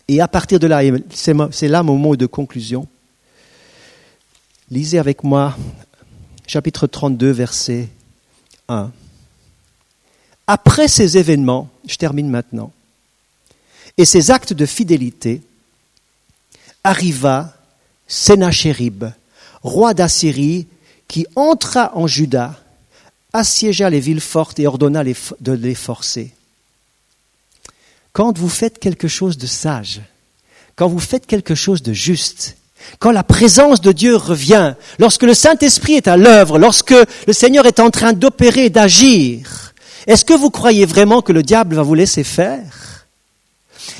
Et 0.08 0.20
à 0.20 0.28
partir 0.28 0.58
de 0.58 0.66
là, 0.66 0.82
c'est 1.12 1.68
là 1.68 1.82
mon 1.82 1.96
mot 1.96 2.16
de 2.16 2.26
conclusion. 2.26 2.86
Lisez 4.70 4.98
avec 4.98 5.24
moi 5.24 5.56
chapitre 6.46 6.88
32, 6.88 7.30
verset 7.30 7.88
1. 8.68 8.90
Après 10.48 10.88
ces 10.88 11.16
événements, 11.16 11.70
je 11.86 11.94
termine 11.94 12.28
maintenant, 12.28 12.72
et 13.96 14.04
ces 14.04 14.32
actes 14.32 14.52
de 14.52 14.66
fidélité, 14.66 15.42
arriva 16.82 17.54
Sénachérib, 18.08 19.04
roi 19.62 19.94
d'Assyrie, 19.94 20.66
qui 21.08 21.26
entra 21.36 21.92
en 21.96 22.06
Juda, 22.06 22.58
assiégea 23.32 23.90
les 23.90 24.00
villes 24.00 24.20
fortes 24.20 24.58
et 24.58 24.66
ordonna 24.66 25.02
de 25.04 25.52
les 25.52 25.74
forcer. 25.74 26.32
Quand 28.12 28.36
vous 28.38 28.48
faites 28.48 28.78
quelque 28.78 29.08
chose 29.08 29.38
de 29.38 29.46
sage, 29.46 30.00
quand 30.76 30.88
vous 30.88 30.98
faites 30.98 31.26
quelque 31.26 31.54
chose 31.54 31.82
de 31.82 31.92
juste, 31.92 32.56
quand 32.98 33.12
la 33.12 33.22
présence 33.22 33.80
de 33.80 33.92
Dieu 33.92 34.16
revient, 34.16 34.74
lorsque 34.98 35.22
le 35.22 35.34
Saint-Esprit 35.34 35.94
est 35.94 36.08
à 36.08 36.16
l'œuvre, 36.16 36.58
lorsque 36.58 36.94
le 37.26 37.32
Seigneur 37.32 37.66
est 37.66 37.80
en 37.80 37.90
train 37.90 38.12
d'opérer, 38.12 38.70
d'agir, 38.70 39.74
est-ce 40.06 40.24
que 40.24 40.34
vous 40.34 40.50
croyez 40.50 40.86
vraiment 40.86 41.22
que 41.22 41.32
le 41.32 41.42
diable 41.42 41.76
va 41.76 41.82
vous 41.82 41.94
laisser 41.94 42.24
faire? 42.24 43.06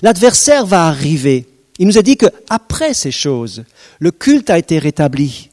L'adversaire 0.03 0.67
va 0.67 0.87
arriver. 0.87 1.47
Il 1.79 1.87
nous 1.87 1.99
a 1.99 2.03
dit 2.03 2.17
que 2.17 2.27
après 2.49 2.95
ces 2.95 3.11
choses, 3.11 3.65
le 3.99 4.11
culte 4.11 4.51
a 4.51 4.59
été 4.59 4.79
rétabli. 4.79 5.50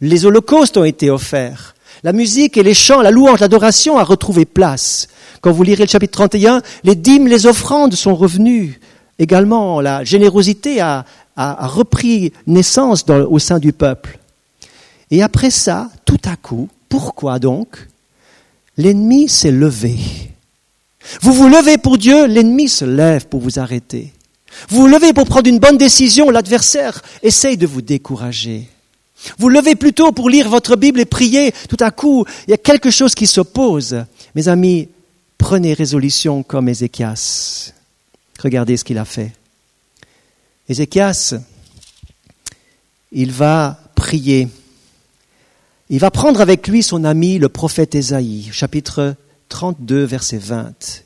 Les 0.00 0.26
holocaustes 0.26 0.76
ont 0.76 0.84
été 0.84 1.10
offerts. 1.10 1.74
La 2.02 2.12
musique 2.12 2.56
et 2.56 2.62
les 2.62 2.74
chants, 2.74 3.00
la 3.00 3.10
louange, 3.10 3.40
l'adoration 3.40 3.98
a 3.98 4.04
retrouvé 4.04 4.44
place. 4.44 5.08
Quand 5.40 5.52
vous 5.52 5.62
lirez 5.62 5.84
le 5.84 5.88
chapitre 5.88 6.12
31, 6.12 6.62
les 6.84 6.94
dîmes, 6.94 7.26
les 7.26 7.46
offrandes 7.46 7.94
sont 7.94 8.14
revenues. 8.14 8.80
Également, 9.18 9.80
la 9.80 10.04
générosité 10.04 10.80
a, 10.80 11.04
repris 11.36 12.32
naissance 12.46 13.04
au 13.08 13.38
sein 13.38 13.58
du 13.58 13.72
peuple. 13.72 14.18
Et 15.10 15.22
après 15.22 15.50
ça, 15.50 15.90
tout 16.04 16.20
à 16.24 16.36
coup, 16.36 16.68
pourquoi 16.88 17.38
donc 17.38 17.88
L'ennemi 18.78 19.28
s'est 19.28 19.50
levé? 19.50 19.96
Vous 21.22 21.32
vous 21.32 21.48
levez 21.48 21.78
pour 21.78 21.98
Dieu, 21.98 22.26
l'ennemi 22.26 22.68
se 22.68 22.84
lève 22.84 23.26
pour 23.26 23.40
vous 23.40 23.58
arrêter. 23.58 24.12
Vous 24.68 24.82
vous 24.82 24.86
levez 24.88 25.12
pour 25.12 25.26
prendre 25.26 25.48
une 25.48 25.58
bonne 25.58 25.78
décision, 25.78 26.30
l'adversaire 26.30 27.00
essaye 27.22 27.56
de 27.56 27.66
vous 27.66 27.82
décourager. 27.82 28.68
Vous 29.38 29.48
levez 29.48 29.74
plutôt 29.74 30.12
pour 30.12 30.30
lire 30.30 30.48
votre 30.48 30.76
Bible 30.76 31.00
et 31.00 31.04
prier. 31.04 31.52
Tout 31.68 31.76
à 31.80 31.90
coup, 31.90 32.24
il 32.46 32.50
y 32.50 32.54
a 32.54 32.58
quelque 32.58 32.90
chose 32.90 33.14
qui 33.14 33.26
s'oppose. 33.26 34.04
Mes 34.34 34.48
amis, 34.48 34.88
prenez 35.38 35.74
résolution 35.74 36.42
comme 36.42 36.68
Ézéchias. 36.68 37.72
Regardez 38.38 38.76
ce 38.76 38.84
qu'il 38.84 38.98
a 38.98 39.04
fait. 39.04 39.32
Ézéchias, 40.68 41.34
il 43.12 43.32
va 43.32 43.78
prier. 43.94 44.48
Il 45.88 46.00
va 46.00 46.10
prendre 46.10 46.40
avec 46.40 46.66
lui 46.66 46.82
son 46.82 47.04
ami 47.04 47.38
le 47.38 47.48
prophète 47.48 47.94
Ésaïe, 47.94 48.48
chapitre 48.52 49.14
32, 49.48 50.04
verset 50.04 50.38
20. 50.38 51.04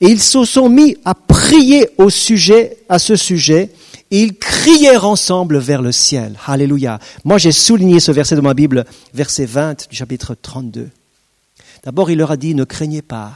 Et 0.00 0.08
ils 0.08 0.22
se 0.22 0.44
sont 0.44 0.68
mis 0.68 0.96
à 1.04 1.14
prier 1.14 1.88
au 1.98 2.10
sujet, 2.10 2.76
à 2.88 2.98
ce 2.98 3.16
sujet, 3.16 3.70
ils 4.22 4.36
crièrent 4.36 5.06
ensemble 5.06 5.58
vers 5.58 5.82
le 5.82 5.90
ciel. 5.90 6.38
Alléluia. 6.46 7.00
Moi, 7.24 7.38
j'ai 7.38 7.52
souligné 7.52 7.98
ce 8.00 8.12
verset 8.12 8.36
de 8.36 8.40
ma 8.40 8.54
Bible, 8.54 8.84
verset 9.12 9.44
20 9.44 9.88
du 9.90 9.96
chapitre 9.96 10.36
32. 10.40 10.90
D'abord, 11.82 12.10
il 12.10 12.18
leur 12.18 12.30
a 12.30 12.36
dit, 12.36 12.54
ne 12.54 12.64
craignez 12.64 13.02
pas. 13.02 13.32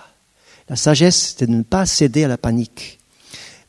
La 0.69 0.77
sagesse, 0.77 1.35
c'est 1.37 1.47
de 1.47 1.53
ne 1.53 1.63
pas 1.63 1.85
céder 1.85 2.25
à 2.25 2.29
la 2.29 2.39
panique, 2.39 2.99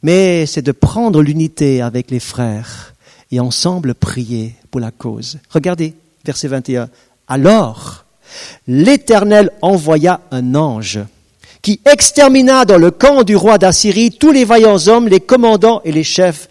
mais 0.04 0.46
c'est 0.46 0.62
de 0.62 0.72
prendre 0.72 1.22
l'unité 1.22 1.82
avec 1.82 2.12
les 2.12 2.20
frères 2.20 2.94
et 3.32 3.40
ensemble 3.40 3.96
prier 3.96 4.56
pour 4.70 4.80
la 4.80 4.92
cause. 4.92 5.40
Regardez, 5.50 5.96
verset 6.26 6.48
21. 6.48 6.90
Alors, 7.28 8.06
l'Éternel 8.68 9.50
envoya 9.62 10.22
un 10.32 10.56
ange 10.56 11.00
qui 11.62 11.82
extermina 11.92 12.66
dans 12.66 12.78
le 12.78 12.92
camp 12.92 13.24
du 13.24 13.36
roi 13.36 13.58
d'Assyrie 13.58 14.12
tous 14.12 14.32
les 14.32 14.46
vaillants 14.46 14.88
hommes, 14.88 15.08
les 15.08 15.20
commandants 15.20 15.82
et 15.84 15.92
les 15.92 16.04
chefs 16.04 16.48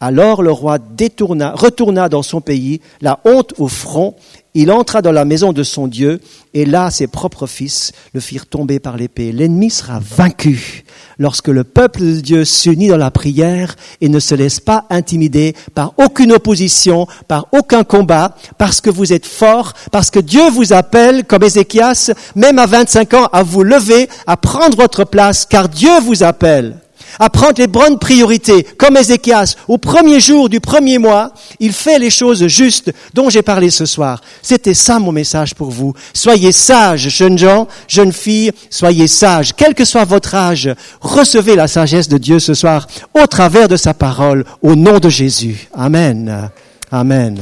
alors 0.00 0.42
le 0.42 0.52
roi 0.52 0.78
détourna, 0.78 1.52
retourna 1.52 2.08
dans 2.08 2.22
son 2.22 2.42
pays, 2.42 2.80
la 3.00 3.18
honte 3.24 3.54
au 3.58 3.66
front, 3.66 4.14
il 4.52 4.70
entra 4.70 5.00
dans 5.00 5.12
la 5.12 5.24
maison 5.24 5.52
de 5.52 5.62
son 5.62 5.86
Dieu, 5.86 6.20
et 6.52 6.66
là 6.66 6.90
ses 6.90 7.06
propres 7.06 7.46
fils 7.46 7.92
le 8.12 8.20
firent 8.20 8.46
tomber 8.46 8.78
par 8.78 8.96
l'épée. 8.96 9.32
L'ennemi 9.32 9.70
sera 9.70 9.98
vaincu. 10.00 10.84
Lorsque 11.18 11.48
le 11.48 11.64
peuple 11.64 12.00
de 12.00 12.20
Dieu 12.20 12.44
s'unit 12.44 12.88
dans 12.88 12.98
la 12.98 13.10
prière 13.10 13.74
et 14.02 14.10
ne 14.10 14.20
se 14.20 14.34
laisse 14.34 14.60
pas 14.60 14.84
intimider 14.90 15.54
par 15.74 15.94
aucune 15.96 16.32
opposition, 16.32 17.06
par 17.26 17.48
aucun 17.52 17.84
combat, 17.84 18.36
parce 18.58 18.82
que 18.82 18.90
vous 18.90 19.14
êtes 19.14 19.26
fort, 19.26 19.72
parce 19.92 20.10
que 20.10 20.20
Dieu 20.20 20.50
vous 20.50 20.74
appelle, 20.74 21.24
comme 21.24 21.42
Ézéchias, 21.42 22.12
même 22.34 22.58
à 22.58 22.66
25 22.66 23.14
ans, 23.14 23.28
à 23.32 23.42
vous 23.42 23.62
lever, 23.62 24.08
à 24.26 24.36
prendre 24.36 24.76
votre 24.76 25.04
place, 25.04 25.46
car 25.46 25.70
Dieu 25.70 26.00
vous 26.00 26.22
appelle 26.22 26.76
à 27.18 27.30
prendre 27.30 27.58
les 27.58 27.66
bonnes 27.66 27.98
priorités, 27.98 28.64
comme 28.78 28.96
Ézéchias, 28.96 29.56
au 29.68 29.78
premier 29.78 30.20
jour 30.20 30.48
du 30.48 30.60
premier 30.60 30.98
mois, 30.98 31.32
il 31.60 31.72
fait 31.72 31.98
les 31.98 32.10
choses 32.10 32.46
justes 32.46 32.92
dont 33.14 33.30
j'ai 33.30 33.42
parlé 33.42 33.70
ce 33.70 33.86
soir. 33.86 34.20
C'était 34.42 34.74
ça 34.74 34.98
mon 34.98 35.12
message 35.12 35.54
pour 35.54 35.70
vous. 35.70 35.94
Soyez 36.12 36.52
sages, 36.52 37.08
jeunes 37.08 37.38
gens, 37.38 37.68
jeunes 37.88 38.12
filles, 38.12 38.52
soyez 38.70 39.08
sages. 39.08 39.52
Quel 39.56 39.74
que 39.74 39.84
soit 39.84 40.04
votre 40.04 40.34
âge, 40.34 40.70
recevez 41.00 41.56
la 41.56 41.68
sagesse 41.68 42.08
de 42.08 42.18
Dieu 42.18 42.38
ce 42.38 42.54
soir 42.54 42.86
au 43.14 43.26
travers 43.26 43.68
de 43.68 43.76
sa 43.76 43.94
parole, 43.94 44.44
au 44.62 44.74
nom 44.74 44.98
de 44.98 45.08
Jésus. 45.08 45.68
Amen. 45.74 46.50
Amen. 46.92 47.40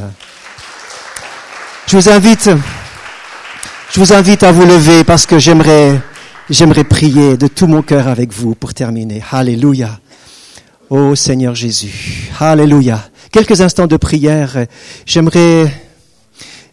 Je 1.87 1.97
vous 1.97 2.09
invite, 2.09 2.51
je 3.93 4.01
vous 4.01 4.13
invite 4.13 4.43
à 4.43 4.53
vous 4.53 4.65
lever 4.65 5.05
parce 5.05 5.27
que 5.27 5.39
j'aimerais 5.39 6.01
J'aimerais 6.51 6.85
prier 6.85 7.39
de 7.39 7.47
tout 7.47 7.67
mon 7.67 7.81
cœur 7.81 8.07
avec 8.07 8.31
vous 8.31 8.55
pour 8.55 8.75
terminer. 8.75 9.23
Alléluia. 9.31 9.99
Ô 10.91 11.15
Seigneur 11.15 11.55
Jésus. 11.55 12.31
Alléluia. 12.39 13.03
Quelques 13.33 13.63
instants 13.63 13.87
de 13.87 13.97
prière. 13.97 14.67
J'aimerais, 15.07 15.73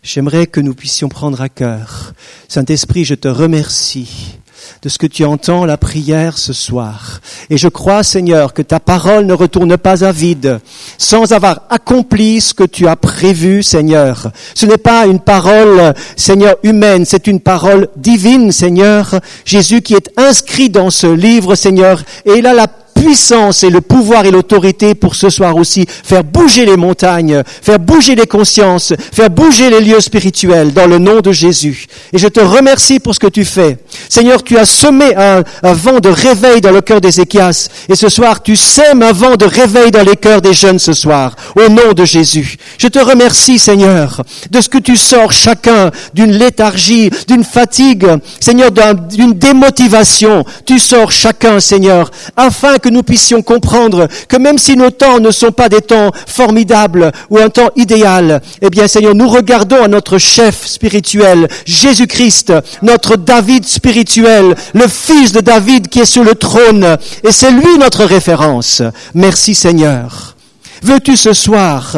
j'aimerais 0.04 0.48
que 0.48 0.60
nous 0.60 0.74
puissions 0.74 1.08
prendre 1.08 1.40
à 1.40 1.48
cœur. 1.48 2.12
Saint-Esprit, 2.50 3.06
je 3.06 3.16
te 3.16 3.30
remercie 3.30 4.40
de 4.82 4.90
ce 4.90 4.98
que 4.98 5.08
tu 5.08 5.24
entends 5.26 5.66
la 5.66 5.78
prière 5.78 6.38
ce 6.38 6.54
soir. 6.54 7.20
Et 7.50 7.58
je 7.58 7.68
crois, 7.68 8.04
Seigneur, 8.04 8.54
que 8.54 8.62
ta 8.62 8.80
parole 8.80 9.26
ne 9.26 9.34
retourne 9.34 9.78
pas 9.78 10.04
à 10.04 10.12
vide 10.12 10.60
sans 10.98 11.34
avoir 11.34 11.62
accompli 11.70 12.42
ce 12.42 12.54
que 12.54 12.64
tu 12.64 12.88
as 12.88 12.96
prévu, 12.96 13.64
Seigneur. 13.64 14.32
Ce 14.56 14.66
n'est 14.66 14.78
pas 14.78 15.06
une 15.06 15.20
parole, 15.20 15.94
Seigneur, 16.16 16.56
humaine, 16.64 17.06
c'est 17.06 17.28
une 17.28 17.40
parole 17.40 17.88
divine, 17.96 18.52
Seigneur. 18.52 19.20
Jésus 19.46 19.82
qui 19.82 19.94
est 19.94 20.12
inscrit 20.18 20.70
dans 20.70 20.90
ce 20.90 21.08
livre, 21.08 21.56
Seigneur, 21.56 22.02
et 22.26 22.34
il 22.38 22.48
a 22.48 22.54
la 22.54 22.68
puissance 23.02 23.64
et 23.64 23.70
le 23.70 23.82
pouvoir 23.82 24.26
et 24.26 24.32
l'autorité 24.32 24.94
pour 24.94 25.16
ce 25.16 25.30
soir 25.30 25.56
aussi 25.56 25.86
faire 25.88 26.24
bouger 26.24 26.66
les 26.66 26.78
montagnes, 26.78 27.42
faire 27.62 27.80
bouger 27.80 28.16
les 28.16 28.28
consciences, 28.28 28.94
faire 29.12 29.30
bouger 29.30 29.70
les 29.72 29.82
lieux 29.82 30.00
spirituels 30.00 30.72
dans 30.72 30.86
le 30.86 31.00
nom 31.00 31.20
de 31.20 31.32
Jésus. 31.32 31.88
Et 32.14 32.20
je 32.20 32.28
te 32.28 32.40
remercie 32.40 33.00
pour 33.00 33.16
ce 33.16 33.20
que 33.20 33.28
tu 33.28 33.44
fais. 33.44 33.78
Seigneur, 34.08 34.44
tu 34.44 34.58
as 34.58 34.66
semé 34.66 35.16
un, 35.16 35.44
vent 35.64 36.00
de 36.00 36.10
réveil 36.10 36.62
dans 36.62 36.72
le 36.72 36.82
cœur 36.82 37.02
d'Ézéchias. 37.02 37.70
Et 37.90 37.96
ce 37.96 38.10
soir, 38.10 38.44
tu 38.44 38.56
sèmes 38.56 39.02
un 39.02 39.14
vent 39.14 39.36
de 39.36 39.46
réveil 39.46 39.90
dans 39.90 40.04
les 40.04 40.16
cœurs 40.16 40.42
des 40.42 40.54
jeunes 40.54 40.80
ce 40.80 40.94
soir, 40.94 41.36
au 41.56 41.70
nom 41.70 41.94
de 41.96 42.06
Jésus. 42.06 42.58
Je 42.78 42.88
te 42.88 43.00
remercie, 43.00 43.58
Seigneur, 43.58 44.22
de 44.52 44.62
ce 44.62 44.70
que 44.70 44.78
tu 44.78 44.96
sors 44.96 45.32
chacun 45.32 45.90
d'une 46.14 46.32
léthargie, 46.32 47.10
d'une 47.28 47.44
fatigue, 47.44 48.08
Seigneur, 48.40 48.70
d'une 48.72 49.34
démotivation. 49.34 50.44
Tu 50.66 50.78
sors 50.78 51.12
chacun, 51.12 51.60
Seigneur, 51.60 52.12
afin 52.36 52.78
que 52.78 52.91
nous 52.92 53.04
puissions 53.04 53.42
comprendre 53.42 54.08
que 54.28 54.38
même 54.38 54.58
si 54.58 54.76
nos 54.76 54.92
temps 54.92 55.20
ne 55.20 55.32
sont 55.32 55.52
pas 55.52 55.70
des 55.70 55.82
temps 55.82 56.12
formidables 56.28 57.12
ou 57.30 57.38
un 57.40 57.50
temps 57.50 57.70
idéal, 57.76 58.42
eh 58.62 58.70
bien 58.70 58.88
Seigneur, 58.88 59.16
nous 59.16 59.28
regardons 59.28 59.84
à 59.84 59.88
notre 59.88 60.18
chef 60.18 60.66
spirituel, 60.66 61.48
Jésus-Christ, 61.66 62.54
notre 62.82 63.16
David 63.16 63.66
spirituel, 63.66 64.56
le 64.74 64.88
fils 64.88 65.32
de 65.32 65.40
David 65.42 65.88
qui 65.88 66.02
est 66.02 66.06
sur 66.06 66.24
le 66.24 66.36
trône, 66.36 66.98
et 67.24 67.32
c'est 67.32 67.52
lui 67.52 67.78
notre 67.80 68.06
référence. 68.06 68.82
Merci 69.14 69.56
Seigneur. 69.56 70.36
Veux-tu 70.84 71.16
ce 71.16 71.34
soir, 71.34 71.98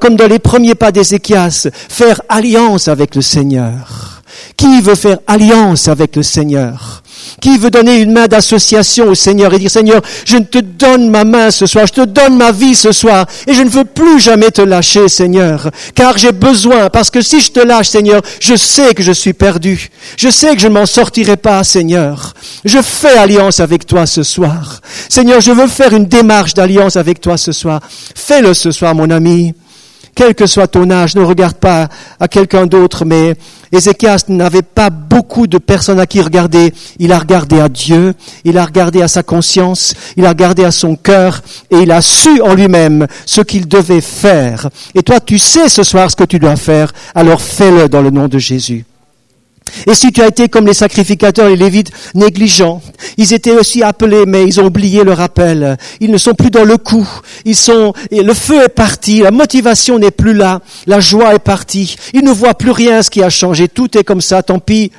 comme 0.00 0.16
dans 0.16 0.26
les 0.26 0.38
premiers 0.38 0.74
pas 0.74 0.92
d'Ézéchias, 0.92 1.68
faire 1.88 2.20
alliance 2.28 2.88
avec 2.88 3.14
le 3.14 3.22
Seigneur? 3.22 4.17
Qui 4.56 4.80
veut 4.80 4.94
faire 4.94 5.18
alliance 5.26 5.88
avec 5.88 6.16
le 6.16 6.22
Seigneur? 6.22 7.02
Qui 7.40 7.58
veut 7.58 7.70
donner 7.70 7.98
une 7.98 8.12
main 8.12 8.26
d'association 8.26 9.08
au 9.08 9.14
Seigneur 9.14 9.52
et 9.54 9.58
dire 9.58 9.70
Seigneur, 9.70 10.02
je 10.24 10.38
te 10.38 10.58
donne 10.58 11.10
ma 11.10 11.24
main 11.24 11.50
ce 11.50 11.66
soir, 11.66 11.86
je 11.86 11.92
te 11.92 12.04
donne 12.04 12.36
ma 12.36 12.52
vie 12.52 12.74
ce 12.74 12.92
soir 12.92 13.26
et 13.46 13.54
je 13.54 13.62
ne 13.62 13.68
veux 13.68 13.84
plus 13.84 14.18
jamais 14.18 14.50
te 14.50 14.62
lâcher 14.62 15.08
Seigneur, 15.08 15.70
car 15.94 16.18
j'ai 16.18 16.32
besoin, 16.32 16.90
parce 16.90 17.10
que 17.10 17.20
si 17.20 17.40
je 17.40 17.50
te 17.50 17.60
lâche 17.60 17.88
Seigneur, 17.88 18.22
je 18.40 18.56
sais 18.56 18.94
que 18.94 19.02
je 19.02 19.12
suis 19.12 19.32
perdu, 19.32 19.90
je 20.16 20.28
sais 20.28 20.54
que 20.54 20.60
je 20.60 20.68
ne 20.68 20.74
m'en 20.74 20.86
sortirai 20.86 21.36
pas 21.36 21.62
Seigneur. 21.64 22.34
Je 22.64 22.80
fais 22.82 23.16
alliance 23.16 23.60
avec 23.60 23.86
toi 23.86 24.06
ce 24.06 24.22
soir. 24.22 24.80
Seigneur, 25.08 25.40
je 25.40 25.52
veux 25.52 25.68
faire 25.68 25.92
une 25.92 26.06
démarche 26.06 26.54
d'alliance 26.54 26.96
avec 26.96 27.20
toi 27.20 27.36
ce 27.36 27.52
soir. 27.52 27.80
Fais-le 28.14 28.54
ce 28.54 28.70
soir 28.70 28.94
mon 28.94 29.10
ami 29.10 29.54
quel 30.18 30.34
que 30.34 30.48
soit 30.48 30.66
ton 30.66 30.90
âge, 30.90 31.14
ne 31.14 31.22
regarde 31.22 31.54
pas 31.54 31.88
à 32.18 32.26
quelqu'un 32.26 32.66
d'autre, 32.66 33.04
mais 33.04 33.36
Ézéchias 33.70 34.24
n'avait 34.26 34.62
pas 34.62 34.90
beaucoup 34.90 35.46
de 35.46 35.58
personnes 35.58 36.00
à 36.00 36.08
qui 36.08 36.20
regarder. 36.20 36.74
Il 36.98 37.12
a 37.12 37.20
regardé 37.20 37.60
à 37.60 37.68
Dieu, 37.68 38.14
il 38.42 38.58
a 38.58 38.64
regardé 38.64 39.00
à 39.00 39.06
sa 39.06 39.22
conscience, 39.22 39.94
il 40.16 40.26
a 40.26 40.30
regardé 40.30 40.64
à 40.64 40.72
son 40.72 40.96
cœur, 40.96 41.40
et 41.70 41.76
il 41.76 41.92
a 41.92 42.00
su 42.00 42.42
en 42.42 42.54
lui-même 42.54 43.06
ce 43.26 43.42
qu'il 43.42 43.68
devait 43.68 44.00
faire. 44.00 44.68
Et 44.96 45.04
toi, 45.04 45.20
tu 45.20 45.38
sais 45.38 45.68
ce 45.68 45.84
soir 45.84 46.10
ce 46.10 46.16
que 46.16 46.24
tu 46.24 46.40
dois 46.40 46.56
faire, 46.56 46.92
alors 47.14 47.40
fais-le 47.40 47.88
dans 47.88 48.02
le 48.02 48.10
nom 48.10 48.26
de 48.26 48.40
Jésus. 48.40 48.87
Et 49.86 49.94
si 49.94 50.12
tu 50.12 50.22
as 50.22 50.28
été 50.28 50.48
comme 50.48 50.66
les 50.66 50.74
sacrificateurs 50.74 51.48
et 51.48 51.56
les 51.56 51.64
lévites 51.64 51.90
négligents, 52.14 52.80
ils 53.16 53.32
étaient 53.32 53.52
aussi 53.52 53.82
appelés, 53.82 54.24
mais 54.26 54.44
ils 54.44 54.60
ont 54.60 54.66
oublié 54.66 55.04
le 55.04 55.12
rappel. 55.12 55.76
Ils 56.00 56.10
ne 56.10 56.18
sont 56.18 56.34
plus 56.34 56.50
dans 56.50 56.64
le 56.64 56.76
coup. 56.76 57.08
Ils 57.44 57.56
sont, 57.56 57.92
le 58.10 58.34
feu 58.34 58.62
est 58.62 58.68
parti, 58.68 59.20
la 59.20 59.30
motivation 59.30 59.98
n'est 59.98 60.10
plus 60.10 60.34
là, 60.34 60.60
la 60.86 61.00
joie 61.00 61.34
est 61.34 61.38
partie. 61.40 61.96
Ils 62.12 62.24
ne 62.24 62.32
voient 62.32 62.54
plus 62.54 62.70
rien, 62.70 63.02
ce 63.02 63.10
qui 63.10 63.22
a 63.22 63.30
changé. 63.30 63.68
Tout 63.68 63.96
est 63.96 64.04
comme 64.04 64.20
ça, 64.20 64.42
tant 64.42 64.58
pis. 64.58 64.92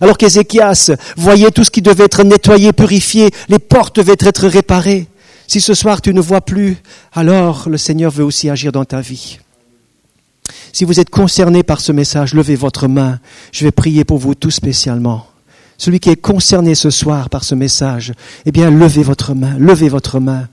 Alors 0.00 0.16
qu'Ézéchias 0.16 0.92
voyait 1.16 1.50
tout 1.50 1.64
ce 1.64 1.70
qui 1.70 1.82
devait 1.82 2.04
être 2.04 2.22
nettoyé, 2.24 2.72
purifié, 2.72 3.30
les 3.48 3.58
portes 3.58 3.96
devaient 3.96 4.16
être 4.18 4.46
réparées. 4.48 5.06
Si 5.46 5.60
ce 5.60 5.74
soir 5.74 6.00
tu 6.00 6.14
ne 6.14 6.20
vois 6.20 6.40
plus, 6.40 6.76
alors 7.12 7.68
le 7.68 7.76
Seigneur 7.76 8.10
veut 8.10 8.24
aussi 8.24 8.48
agir 8.48 8.72
dans 8.72 8.84
ta 8.84 9.00
vie. 9.00 9.38
Si 10.72 10.84
vous 10.84 11.00
êtes 11.00 11.10
concerné 11.10 11.62
par 11.62 11.80
ce 11.80 11.92
message, 11.92 12.34
levez 12.34 12.56
votre 12.56 12.88
main. 12.88 13.18
Je 13.52 13.64
vais 13.64 13.70
prier 13.70 14.04
pour 14.04 14.18
vous 14.18 14.34
tout 14.34 14.50
spécialement. 14.50 15.26
Celui 15.78 15.98
qui 15.98 16.10
est 16.10 16.16
concerné 16.16 16.74
ce 16.74 16.90
soir 16.90 17.30
par 17.30 17.44
ce 17.44 17.54
message, 17.54 18.12
eh 18.44 18.52
bien, 18.52 18.70
levez 18.70 19.02
votre 19.02 19.34
main, 19.34 19.56
levez 19.58 19.88
votre 19.88 20.20
main. 20.20 20.46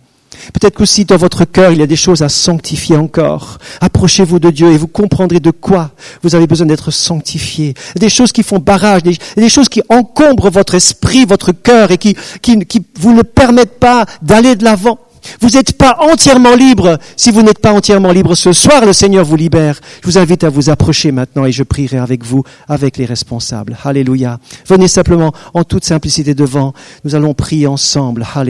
Peut-être 0.53 0.75
qu'aussi 0.75 1.05
dans 1.05 1.17
votre 1.17 1.45
cœur, 1.45 1.71
il 1.71 1.79
y 1.79 1.81
a 1.81 1.87
des 1.87 1.95
choses 1.95 2.21
à 2.21 2.29
sanctifier 2.29 2.95
encore. 2.95 3.57
Approchez-vous 3.81 4.39
de 4.39 4.49
Dieu 4.49 4.71
et 4.71 4.77
vous 4.77 4.87
comprendrez 4.87 5.39
de 5.39 5.51
quoi 5.51 5.91
vous 6.23 6.35
avez 6.35 6.47
besoin 6.47 6.67
d'être 6.67 6.91
sanctifié. 6.91 7.73
Des 7.95 8.09
choses 8.09 8.31
qui 8.31 8.43
font 8.43 8.59
barrage, 8.59 9.03
des, 9.03 9.49
choses 9.49 9.69
qui 9.69 9.81
encombrent 9.89 10.49
votre 10.49 10.75
esprit, 10.75 11.25
votre 11.25 11.51
cœur 11.51 11.91
et 11.91 11.97
qui, 11.97 12.15
qui, 12.41 12.59
qui 12.59 12.85
vous 12.99 13.13
ne 13.13 13.23
permettent 13.23 13.79
pas 13.79 14.05
d'aller 14.21 14.55
de 14.55 14.63
l'avant. 14.63 14.99
Vous 15.41 15.49
n'êtes 15.49 15.77
pas 15.77 15.97
entièrement 15.99 16.55
libre. 16.55 16.97
Si 17.15 17.31
vous 17.31 17.41
n'êtes 17.41 17.59
pas 17.59 17.73
entièrement 17.73 18.11
libre 18.11 18.35
ce 18.35 18.53
soir, 18.53 18.85
le 18.85 18.93
Seigneur 18.93 19.25
vous 19.25 19.35
libère. 19.35 19.79
Je 20.01 20.07
vous 20.07 20.17
invite 20.17 20.43
à 20.43 20.49
vous 20.49 20.69
approcher 20.69 21.11
maintenant 21.11 21.45
et 21.45 21.51
je 21.51 21.63
prierai 21.63 21.97
avec 21.97 22.23
vous, 22.23 22.43
avec 22.67 22.97
les 22.97 23.05
responsables. 23.05 23.77
Alléluia. 23.83 24.39
Venez 24.67 24.87
simplement 24.87 25.33
en 25.53 25.63
toute 25.63 25.85
simplicité 25.85 26.33
devant. 26.33 26.73
Nous 27.03 27.15
allons 27.15 27.33
prier 27.33 27.67
ensemble. 27.67 28.25